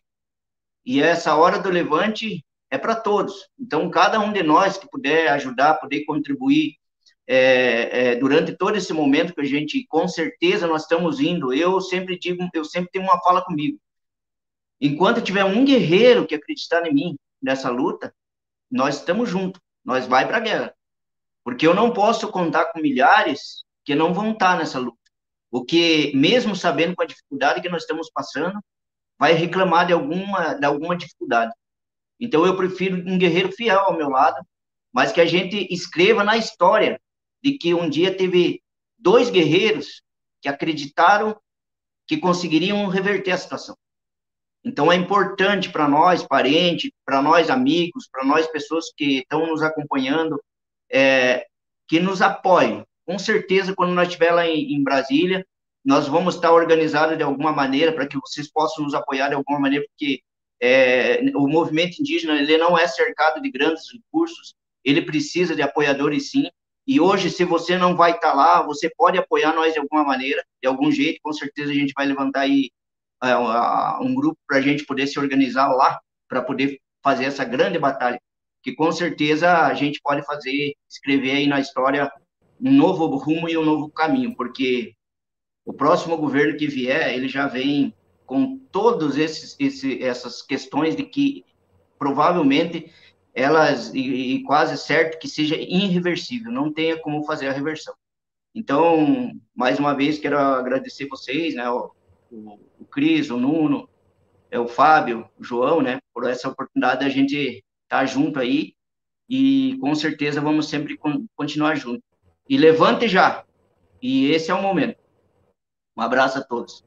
[0.84, 3.48] E essa hora do levante é para todos.
[3.58, 6.76] Então, cada um de nós que puder ajudar, poder contribuir
[7.26, 11.52] é, é, durante todo esse momento que a gente, com certeza, nós estamos indo.
[11.52, 13.78] Eu sempre digo, eu sempre tenho uma fala comigo.
[14.80, 18.14] Enquanto tiver um guerreiro que acreditar em mim nessa luta,
[18.70, 19.60] nós estamos juntos.
[19.84, 20.74] Nós vai para a guerra.
[21.44, 24.98] Porque eu não posso contar com milhares que não vão estar nessa luta.
[25.50, 28.58] O que, mesmo sabendo com a dificuldade que nós estamos passando,
[29.18, 31.52] vai reclamar de alguma, de alguma dificuldade.
[32.18, 34.40] Então, eu prefiro um guerreiro fiel ao meu lado,
[34.92, 37.00] mas que a gente escreva na história
[37.42, 38.62] de que um dia teve
[38.98, 40.02] dois guerreiros
[40.40, 41.36] que acreditaram
[42.06, 43.76] que conseguiriam reverter a situação.
[44.64, 49.62] Então, é importante para nós, parentes, para nós, amigos, para nós, pessoas que estão nos
[49.62, 50.40] acompanhando,
[50.90, 51.46] é,
[51.88, 55.44] que nos apoiem, com certeza, quando nós estiver lá em, em Brasília,
[55.84, 59.58] nós vamos estar organizados de alguma maneira para que vocês possam nos apoiar de alguma
[59.58, 60.22] maneira, porque
[60.60, 64.54] é, o movimento indígena ele não é cercado de grandes recursos,
[64.84, 66.48] ele precisa de apoiadores sim.
[66.86, 70.44] E hoje, se você não vai estar lá, você pode apoiar nós de alguma maneira,
[70.60, 71.20] de algum jeito.
[71.22, 72.70] Com certeza a gente vai levantar aí
[73.22, 77.78] uh, um grupo para a gente poder se organizar lá, para poder fazer essa grande
[77.78, 78.20] batalha.
[78.62, 82.10] Que com certeza a gente pode fazer, escrever aí na história
[82.60, 84.94] um novo rumo e um novo caminho, porque
[85.64, 87.94] o próximo governo que vier, ele já vem
[88.24, 91.44] com todas essas questões de que
[91.98, 92.90] provavelmente
[93.34, 97.94] elas, e, e, quase certo que seja irreversível, não tenha como fazer a reversão.
[98.54, 101.90] Então, mais uma vez, quero agradecer vocês, né, o,
[102.30, 103.88] o, o Cris, o Nuno,
[104.50, 107.36] é, o Fábio, o João, né, por essa oportunidade da gente
[107.84, 108.74] estar tá junto aí,
[109.28, 110.98] e com certeza vamos sempre
[111.34, 112.04] continuar junto.
[112.46, 113.46] E levante já.
[114.02, 114.98] E esse é o momento.
[115.96, 116.84] Um abraço a todos.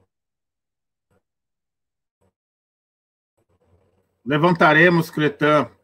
[4.23, 5.74] Levantaremos, Cretan.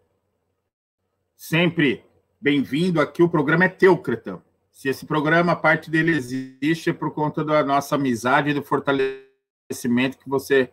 [1.43, 2.03] Sempre
[2.39, 3.23] bem-vindo aqui.
[3.23, 4.39] O programa é teu, Cretan.
[4.71, 10.19] Se esse programa, parte dele existe, é por conta da nossa amizade e do fortalecimento
[10.19, 10.69] que você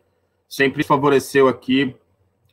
[0.46, 1.96] sempre favoreceu aqui,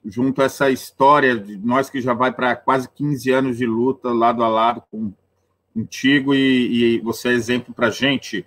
[0.06, 4.14] junto a essa história de nós que já vai para quase 15 anos de luta,
[4.14, 5.12] lado a lado com
[5.74, 8.46] contigo e, e você é exemplo para gente.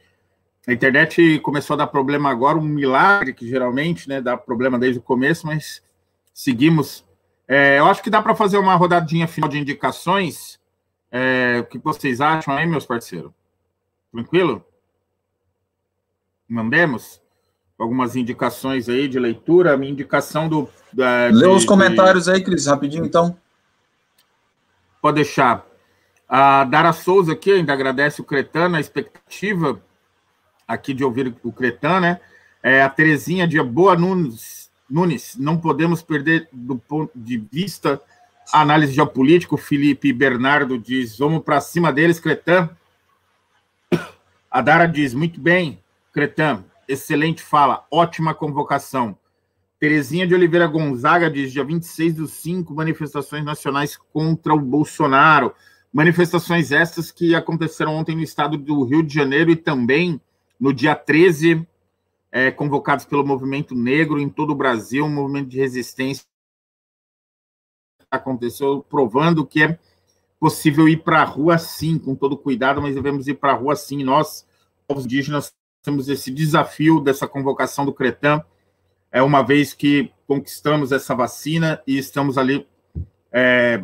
[0.67, 4.99] A internet começou a dar problema agora, um milagre que geralmente né, dá problema desde
[4.99, 5.83] o começo, mas
[6.33, 7.07] seguimos.
[7.49, 10.61] É, eu acho que dá para fazer uma rodadinha final de indicações.
[11.11, 13.33] É, o que vocês acham aí, meus parceiros?
[14.13, 14.63] Tranquilo?
[16.47, 17.23] Mandemos
[17.79, 19.73] algumas indicações aí de leitura.
[19.73, 20.69] A minha indicação do.
[20.93, 22.33] Da, Lê os comentários de...
[22.33, 23.37] aí, Cris, rapidinho então.
[25.01, 25.67] Pode deixar.
[26.29, 29.81] A Dara Souza aqui ainda agradece o Cretano, a expectativa
[30.67, 32.21] aqui de ouvir o Cretano, né?
[32.63, 38.01] É, a Terezinha de Boa Nunes, Nunes, não podemos perder do ponto de vista
[38.53, 39.55] a análise geopolítica.
[39.55, 42.71] O Felipe Bernardo diz: vamos para cima deles, Cretan.
[44.51, 45.79] A Dara diz: muito bem,
[46.13, 49.17] Cretan, excelente fala, ótima convocação.
[49.79, 55.55] Terezinha de Oliveira Gonzaga diz: dia 26 dos 5, manifestações nacionais contra o Bolsonaro.
[55.93, 60.21] Manifestações estas que aconteceram ontem no estado do Rio de Janeiro e também
[60.59, 61.67] no dia 13,
[62.31, 66.25] é, convocados pelo movimento negro em todo o Brasil, um movimento de resistência
[68.11, 69.79] aconteceu, provando que é
[70.41, 73.77] possível ir para a rua sim, com todo cuidado, mas devemos ir para a rua
[73.77, 74.03] sim.
[74.03, 74.47] Nós,
[74.87, 75.53] povos indígenas,
[75.83, 78.43] temos esse desafio dessa convocação do Cretan,
[79.11, 82.67] é uma vez que conquistamos essa vacina e estamos ali
[83.33, 83.83] é,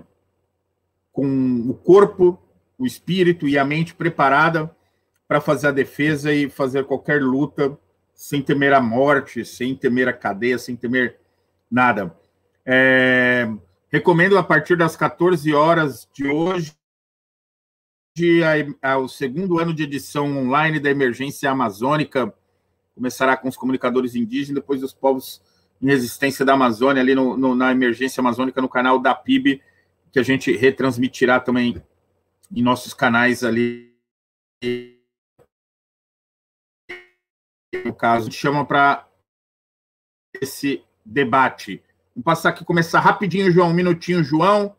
[1.13, 1.27] com
[1.69, 2.39] o corpo,
[2.79, 4.75] o espírito e a mente preparada
[5.27, 7.79] para fazer a defesa e fazer qualquer luta
[8.15, 11.17] sem temer a morte, sem temer a cadeia, sem temer
[11.71, 12.17] nada.
[12.65, 13.49] É,
[13.91, 16.73] recomendo a partir das 14 horas de hoje
[18.83, 22.33] a, a, o segundo ano de edição online da Emergência Amazônica.
[22.95, 25.43] Começará com os comunicadores indígenas, depois os povos
[25.83, 29.61] em resistência da Amazônia, ali no, no, na Emergência Amazônica, no canal da PIB,
[30.13, 31.83] que a gente retransmitirá também
[32.55, 33.93] em nossos canais ali.
[37.83, 39.07] No caso, chama para
[40.41, 41.83] esse debate.
[42.15, 44.77] Vamos passar aqui, começar rapidinho, João, um minutinho, João,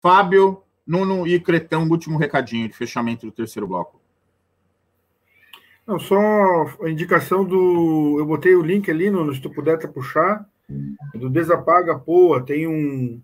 [0.00, 4.00] Fábio, Nuno e Cretão, último recadinho de fechamento do terceiro bloco.
[5.86, 6.16] Não, só
[6.82, 8.16] a indicação do.
[8.18, 10.46] Eu botei o link ali, Nuno, se tu puder puxar,
[11.14, 13.20] do Desapaga Poa, tem um,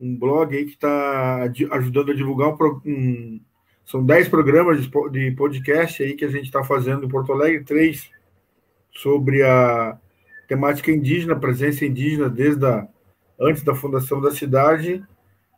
[0.00, 2.48] um blog aí que está ajudando a divulgar
[2.86, 3.40] um
[3.84, 8.10] são 10 programas de podcast aí que a gente está fazendo em Porto Alegre, três
[8.92, 9.98] sobre a
[10.46, 12.86] temática indígena, presença indígena desde a,
[13.40, 15.02] antes da fundação da cidade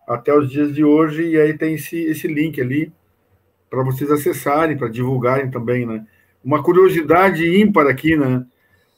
[0.07, 2.93] até os dias de hoje, e aí tem esse, esse link ali
[3.69, 6.07] para vocês acessarem, para divulgarem também, né?
[6.45, 8.47] Uma curiosidade ímpar aqui, né?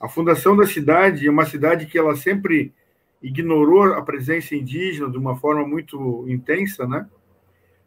[0.00, 2.74] A fundação da cidade é uma cidade que ela sempre
[3.22, 7.06] ignorou a presença indígena de uma forma muito intensa, né?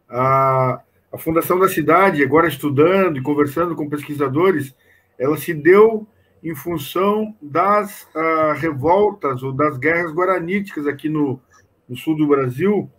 [0.08, 0.80] A,
[1.12, 4.74] a fundação da cidade, agora estudando e conversando com pesquisadores,
[5.18, 6.08] ela se deu
[6.42, 11.40] em função das uh, revoltas ou das guerras guaraníticas aqui no,
[11.88, 12.90] no, sul do Brasil,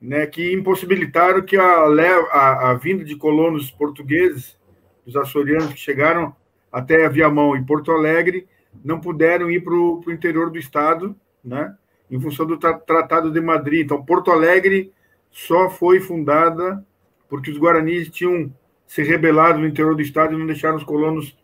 [0.00, 4.58] né, que impossibilitaram que a, a, a vinda de colonos portugueses,
[5.06, 6.34] os açorianos que chegaram
[6.70, 8.46] até a Viamão em Porto Alegre,
[8.84, 11.74] não puderam ir para o interior do estado, né,
[12.10, 13.84] em função do tra Tratado de Madrid.
[13.84, 14.92] Então, Porto Alegre
[15.30, 16.84] só foi fundada
[17.28, 18.52] porque os guaranis tinham
[18.86, 21.36] se rebelado no interior do estado e não deixaram os colonos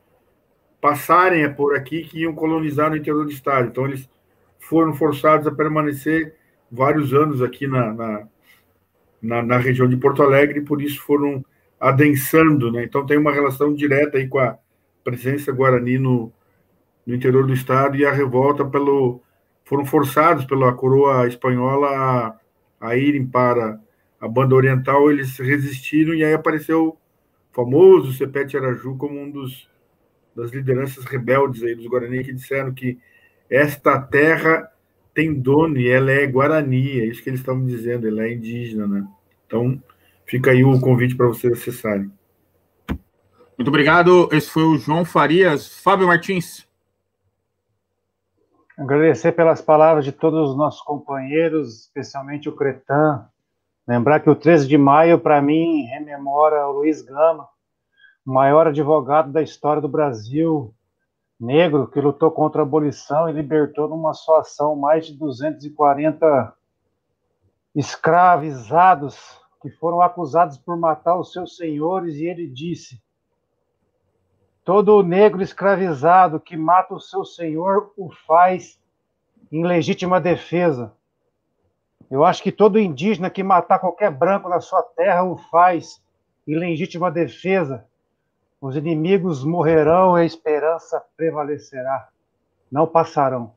[0.82, 3.68] passarem por aqui que iam colonizar no interior do estado.
[3.68, 4.10] Então, eles
[4.58, 6.34] foram forçados a permanecer
[6.68, 8.28] vários anos aqui na, na,
[9.22, 11.44] na, na região de Porto Alegre, e por isso foram
[11.78, 12.72] adensando.
[12.72, 12.82] Né?
[12.82, 14.58] Então, tem uma relação direta aí com a
[15.04, 16.32] presença guarani no,
[17.06, 19.20] no interior do estado e a revolta pelo.
[19.64, 21.88] foram forçados pela coroa espanhola
[22.80, 23.78] a, a irem para
[24.20, 26.96] a banda oriental, eles resistiram e aí apareceu o
[27.52, 29.70] famoso Cepete Araju como um dos
[30.34, 32.98] das lideranças rebeldes aí dos Guarani que disseram que
[33.50, 34.70] esta terra
[35.14, 38.86] tem dono e ela é Guarani, é isso que eles estavam dizendo, ela é indígena,
[38.86, 39.06] né?
[39.46, 39.80] Então,
[40.24, 42.10] fica aí o convite para vocês acessarem.
[43.58, 44.28] Muito obrigado.
[44.32, 45.80] Esse foi o João Farias.
[45.82, 46.66] Fábio Martins.
[48.78, 53.26] Agradecer pelas palavras de todos os nossos companheiros, especialmente o Cretan.
[53.86, 57.46] Lembrar que o 13 de maio, para mim, rememora o Luiz Gama,
[58.24, 60.74] maior advogado da história do Brasil,
[61.38, 66.54] negro, que lutou contra a abolição e libertou numa só ação mais de 240
[67.74, 73.00] escravizados que foram acusados por matar os seus senhores, e ele disse:
[74.64, 78.80] Todo negro escravizado que mata o seu senhor o faz
[79.50, 80.92] em legítima defesa.
[82.10, 86.02] Eu acho que todo indígena que matar qualquer branco na sua terra o faz
[86.46, 87.86] em legítima defesa.
[88.62, 92.08] Os inimigos morrerão e a esperança prevalecerá.
[92.70, 93.52] Não passarão.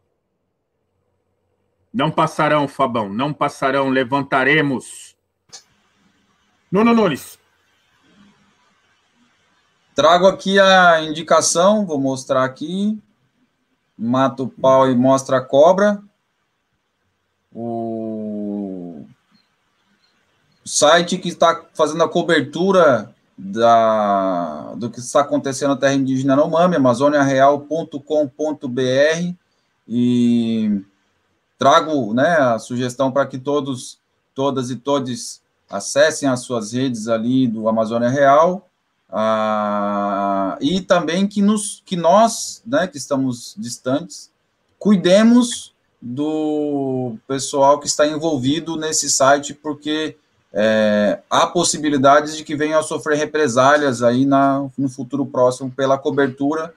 [1.93, 3.89] Não passarão, Fabão, não passarão.
[3.89, 5.15] Levantaremos.
[6.71, 7.37] Nuno Nunes.
[9.93, 12.99] Trago aqui a indicação, vou mostrar aqui.
[13.95, 16.01] Mata o pau e mostra a cobra.
[17.53, 19.05] O
[20.65, 26.49] site que está fazendo a cobertura da, do que está acontecendo na terra indígena no
[26.49, 29.35] MAME, amazoniareal.com.br
[29.87, 30.81] e
[31.57, 33.99] trago né, a sugestão para que todos,
[34.33, 38.69] todas e todos acessem as suas redes ali do Amazônia Real.
[39.09, 44.31] Ah, e também que, nos, que nós, né, que estamos distantes,
[44.79, 50.17] cuidemos do pessoal que está envolvido nesse site, porque
[50.57, 55.97] é, há possibilidades de que venham a sofrer represálias aí na, no futuro próximo pela
[55.97, 56.73] cobertura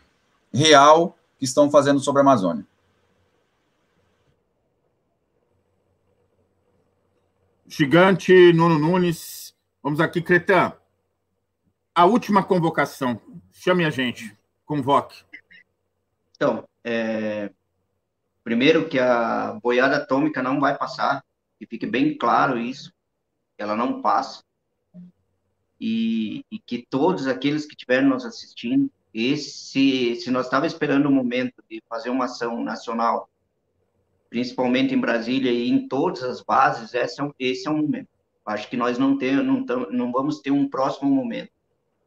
[0.52, 2.66] real que estão fazendo sobre a Amazônia.
[7.68, 9.54] Gigante Nuno Nunes.
[9.80, 10.72] Vamos aqui, Cretan.
[11.94, 13.20] A última convocação.
[13.52, 14.36] Chame a gente.
[14.66, 15.22] Convoque.
[16.34, 17.52] Então, é...
[18.42, 21.22] primeiro que a boiada atômica não vai passar,
[21.60, 22.92] que fique bem claro isso
[23.58, 24.42] ela não passa.
[25.80, 31.12] E, e que todos aqueles que estiverem nos assistindo, esse, se nós estávamos esperando o
[31.12, 33.28] momento de fazer uma ação nacional
[34.28, 38.08] principalmente em Brasília e em todas as bases, esse é, um, esse é um momento.
[38.44, 41.50] Acho que nós não, tem, não, tam, não vamos ter um próximo momento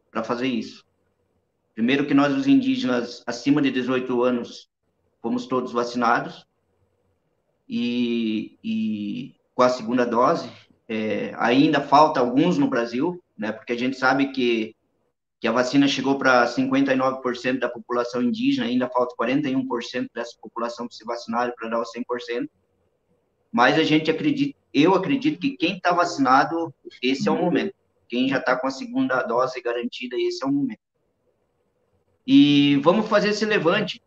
[0.10, 0.86] para fazer isso.
[1.74, 4.70] Primeiro que nós, os indígenas acima de 18 anos,
[5.22, 6.46] fomos todos vacinados,
[7.68, 10.52] e, e com a segunda dose,
[10.88, 14.76] é, ainda falta alguns no Brasil, né, porque a gente sabe que,
[15.40, 21.04] que a vacina chegou para 59% da população indígena, ainda falta 41% dessa população se
[21.06, 22.48] vacinar para dar o 100%.
[23.52, 27.74] Mas a gente acredita, eu acredito que quem está vacinado, esse é o momento.
[28.08, 30.80] Quem já está com a segunda dose garantida, esse é o momento.
[32.26, 34.02] E vamos fazer esse levante.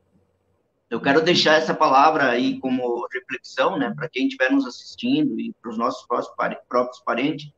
[0.90, 5.52] Eu quero deixar essa palavra aí como reflexão, né, para quem estiver nos assistindo e
[5.60, 7.50] para os nossos próprios parentes,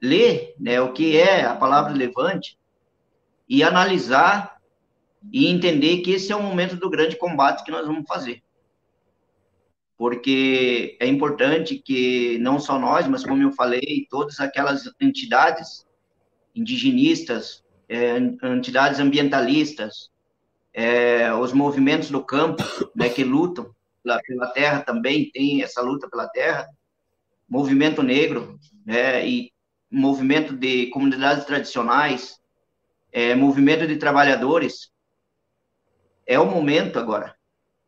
[0.00, 2.58] ler, né, o que é a palavra levante
[3.48, 4.58] e analisar
[5.32, 8.42] e entender que esse é o momento do grande combate que nós vamos fazer.
[9.96, 15.84] Porque é importante que não só nós, mas como eu falei, todas aquelas entidades
[16.54, 20.10] indigenistas, é, entidades ambientalistas,
[20.78, 22.62] é, os movimentos do campo,
[22.94, 26.68] né, que lutam pela, pela, terra também, tem essa luta pela terra,
[27.48, 28.56] movimento negro,
[28.86, 29.52] né, e
[29.90, 32.38] movimento de comunidades tradicionais,
[33.10, 34.92] é, movimento de trabalhadores,
[36.24, 37.34] é o momento agora.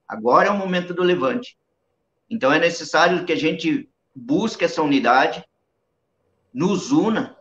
[0.08, 1.56] Agora é o momento do levante.
[2.28, 5.44] Então é necessário que a gente busque essa unidade,
[6.52, 7.36] nos una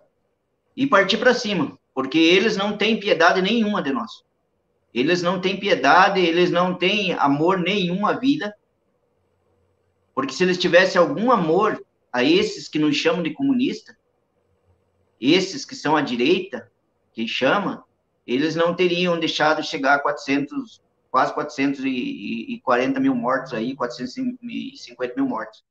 [0.77, 4.28] e partir para cima, porque eles não têm piedade nenhuma de nós.
[4.93, 8.55] Eles não têm piedade, eles não têm amor nenhum à vida.
[10.13, 13.95] Porque se eles tivessem algum amor a esses que nos chamam de comunista,
[15.21, 16.71] esses que são à direita,
[17.13, 17.83] que chama,
[18.25, 25.63] eles não teriam deixado chegar a 400, quase 440 mil mortos aí, 450 mil mortos.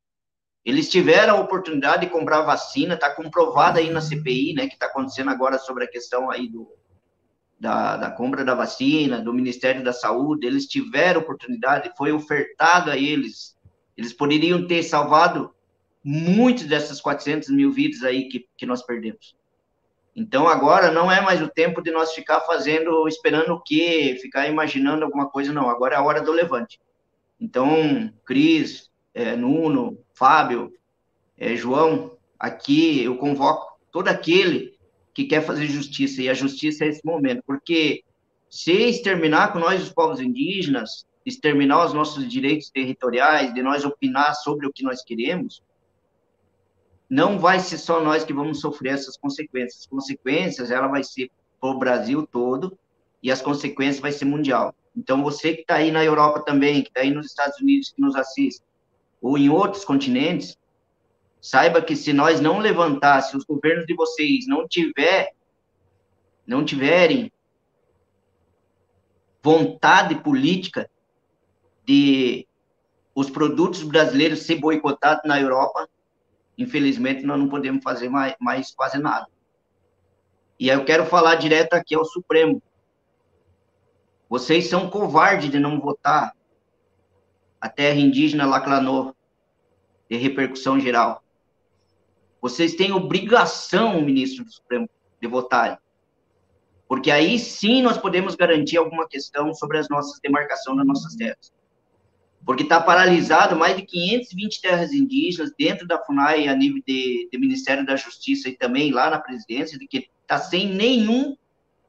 [0.63, 4.87] Eles tiveram a oportunidade de comprar vacina, está comprovado aí na CPI, né, que está
[4.87, 6.78] acontecendo agora sobre a questão aí do,
[7.59, 12.97] da, da compra da vacina, do Ministério da Saúde, eles tiveram oportunidade, foi ofertado a
[12.97, 13.57] eles,
[13.97, 15.53] eles poderiam ter salvado
[16.03, 19.35] muitas dessas 400 mil vidas aí que, que nós perdemos.
[20.15, 24.47] Então, agora não é mais o tempo de nós ficar fazendo, esperando o quê, ficar
[24.47, 25.69] imaginando alguma coisa, não.
[25.69, 26.79] Agora é a hora do levante.
[27.39, 30.73] Então, Cris, é, Nuno, Fábio,
[31.37, 34.78] é, João, aqui eu convoco todo aquele
[35.19, 38.05] que quer fazer justiça, e a justiça é esse momento, porque
[38.49, 44.33] se exterminar com nós, os povos indígenas, exterminar os nossos direitos territoriais, de nós opinar
[44.35, 45.61] sobre o que nós queremos,
[47.09, 49.81] não vai ser só nós que vamos sofrer essas consequências.
[49.81, 51.29] As consequências, ela vai ser
[51.59, 52.79] para o Brasil todo,
[53.21, 54.73] e as consequências vai ser mundial.
[54.95, 58.01] Então, você que está aí na Europa também, que está aí nos Estados Unidos, que
[58.01, 58.63] nos assiste,
[59.21, 60.57] ou em outros continentes,
[61.41, 65.33] Saiba que se nós não levantar, se os governos de vocês não tiver,
[66.45, 67.31] não tiverem
[69.41, 70.89] vontade política
[71.85, 72.45] de
[73.15, 75.89] os produtos brasileiros ser boicotados na Europa,
[76.57, 79.27] infelizmente nós não podemos fazer mais, mais quase nada.
[80.59, 82.61] E aí eu quero falar direto aqui ao Supremo.
[84.29, 86.35] Vocês são covardes de não votar
[87.59, 89.15] a terra indígena Laclanô
[90.09, 91.23] de repercussão geral.
[92.41, 94.89] Vocês têm obrigação, ministro do Supremo,
[95.21, 95.77] de votarem.
[96.87, 101.53] Porque aí sim nós podemos garantir alguma questão sobre as nossas demarcações das nossas terras.
[102.43, 107.37] Porque está paralisado mais de 520 terras indígenas dentro da FUNAI a nível de, de
[107.37, 111.37] Ministério da Justiça e também lá na presidência, de que está sem nenhum,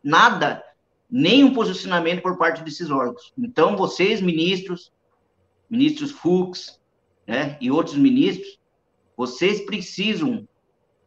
[0.05, 0.63] nada,
[1.11, 3.33] nenhum posicionamento por parte desses órgãos.
[3.39, 4.93] Então, vocês, ministros,
[5.71, 6.79] ministros Fux,
[7.27, 8.60] né, e outros ministros,
[9.21, 10.49] vocês precisam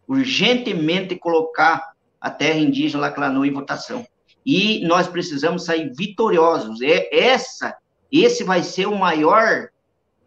[0.07, 4.05] urgentemente colocar a terra indígena Laclanô em votação.
[4.45, 6.79] E nós precisamos sair vitoriosos.
[6.83, 7.75] É essa,
[8.11, 9.69] esse vai ser o maior,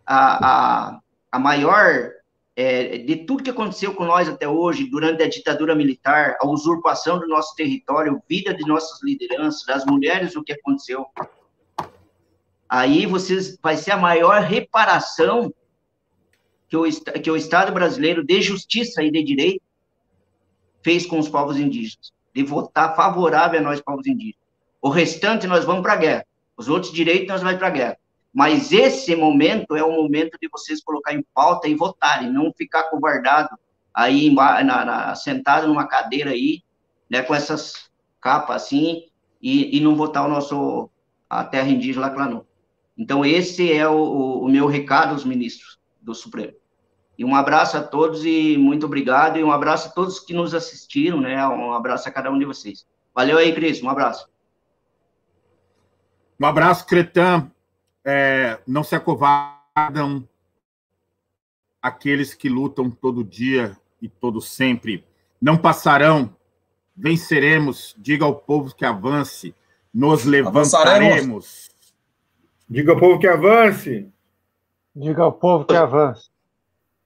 [0.04, 1.00] a, a,
[1.30, 2.10] a maior
[2.56, 7.20] é, de tudo que aconteceu com nós até hoje, durante a ditadura militar, a usurpação
[7.20, 11.06] do nosso território, vida de nossas lideranças, das mulheres, o que aconteceu.
[12.68, 15.54] Aí vocês vai ser a maior reparação
[16.68, 16.84] que o,
[17.22, 19.62] que o Estado brasileiro de justiça e de direito
[20.82, 24.40] fez com os povos indígenas, de votar favorável a nós, povos indígenas.
[24.80, 26.26] O restante nós vamos para a guerra,
[26.56, 27.98] os outros direitos nós vamos para a guerra.
[28.32, 32.84] Mas esse momento é o momento de vocês colocar em pauta e votarem, não ficar
[32.84, 33.48] covardado
[33.94, 36.62] aí na, na, sentado numa cadeira aí,
[37.08, 37.90] né, com essas
[38.20, 39.06] capas assim,
[39.40, 40.90] e, e não votar o nosso
[41.28, 42.44] a terra indígena Laclanô.
[42.96, 45.75] Então, esse é o, o meu recado aos ministros
[46.06, 46.54] do Supremo.
[47.18, 49.38] E um abraço a todos e muito obrigado.
[49.38, 51.46] E um abraço a todos que nos assistiram, né?
[51.48, 52.86] Um abraço a cada um de vocês.
[53.14, 53.82] Valeu aí, Cris.
[53.82, 54.28] Um abraço.
[56.40, 57.50] Um abraço, Cretan.
[58.04, 60.26] É, não se acovardam
[61.82, 65.04] aqueles que lutam todo dia e todo sempre.
[65.40, 66.36] Não passarão,
[66.96, 67.96] venceremos.
[67.98, 69.54] Diga ao povo que avance,
[69.92, 71.70] nos levantaremos.
[72.68, 74.08] Diga ao povo que avance.
[74.96, 76.30] Diga ao povo que avance.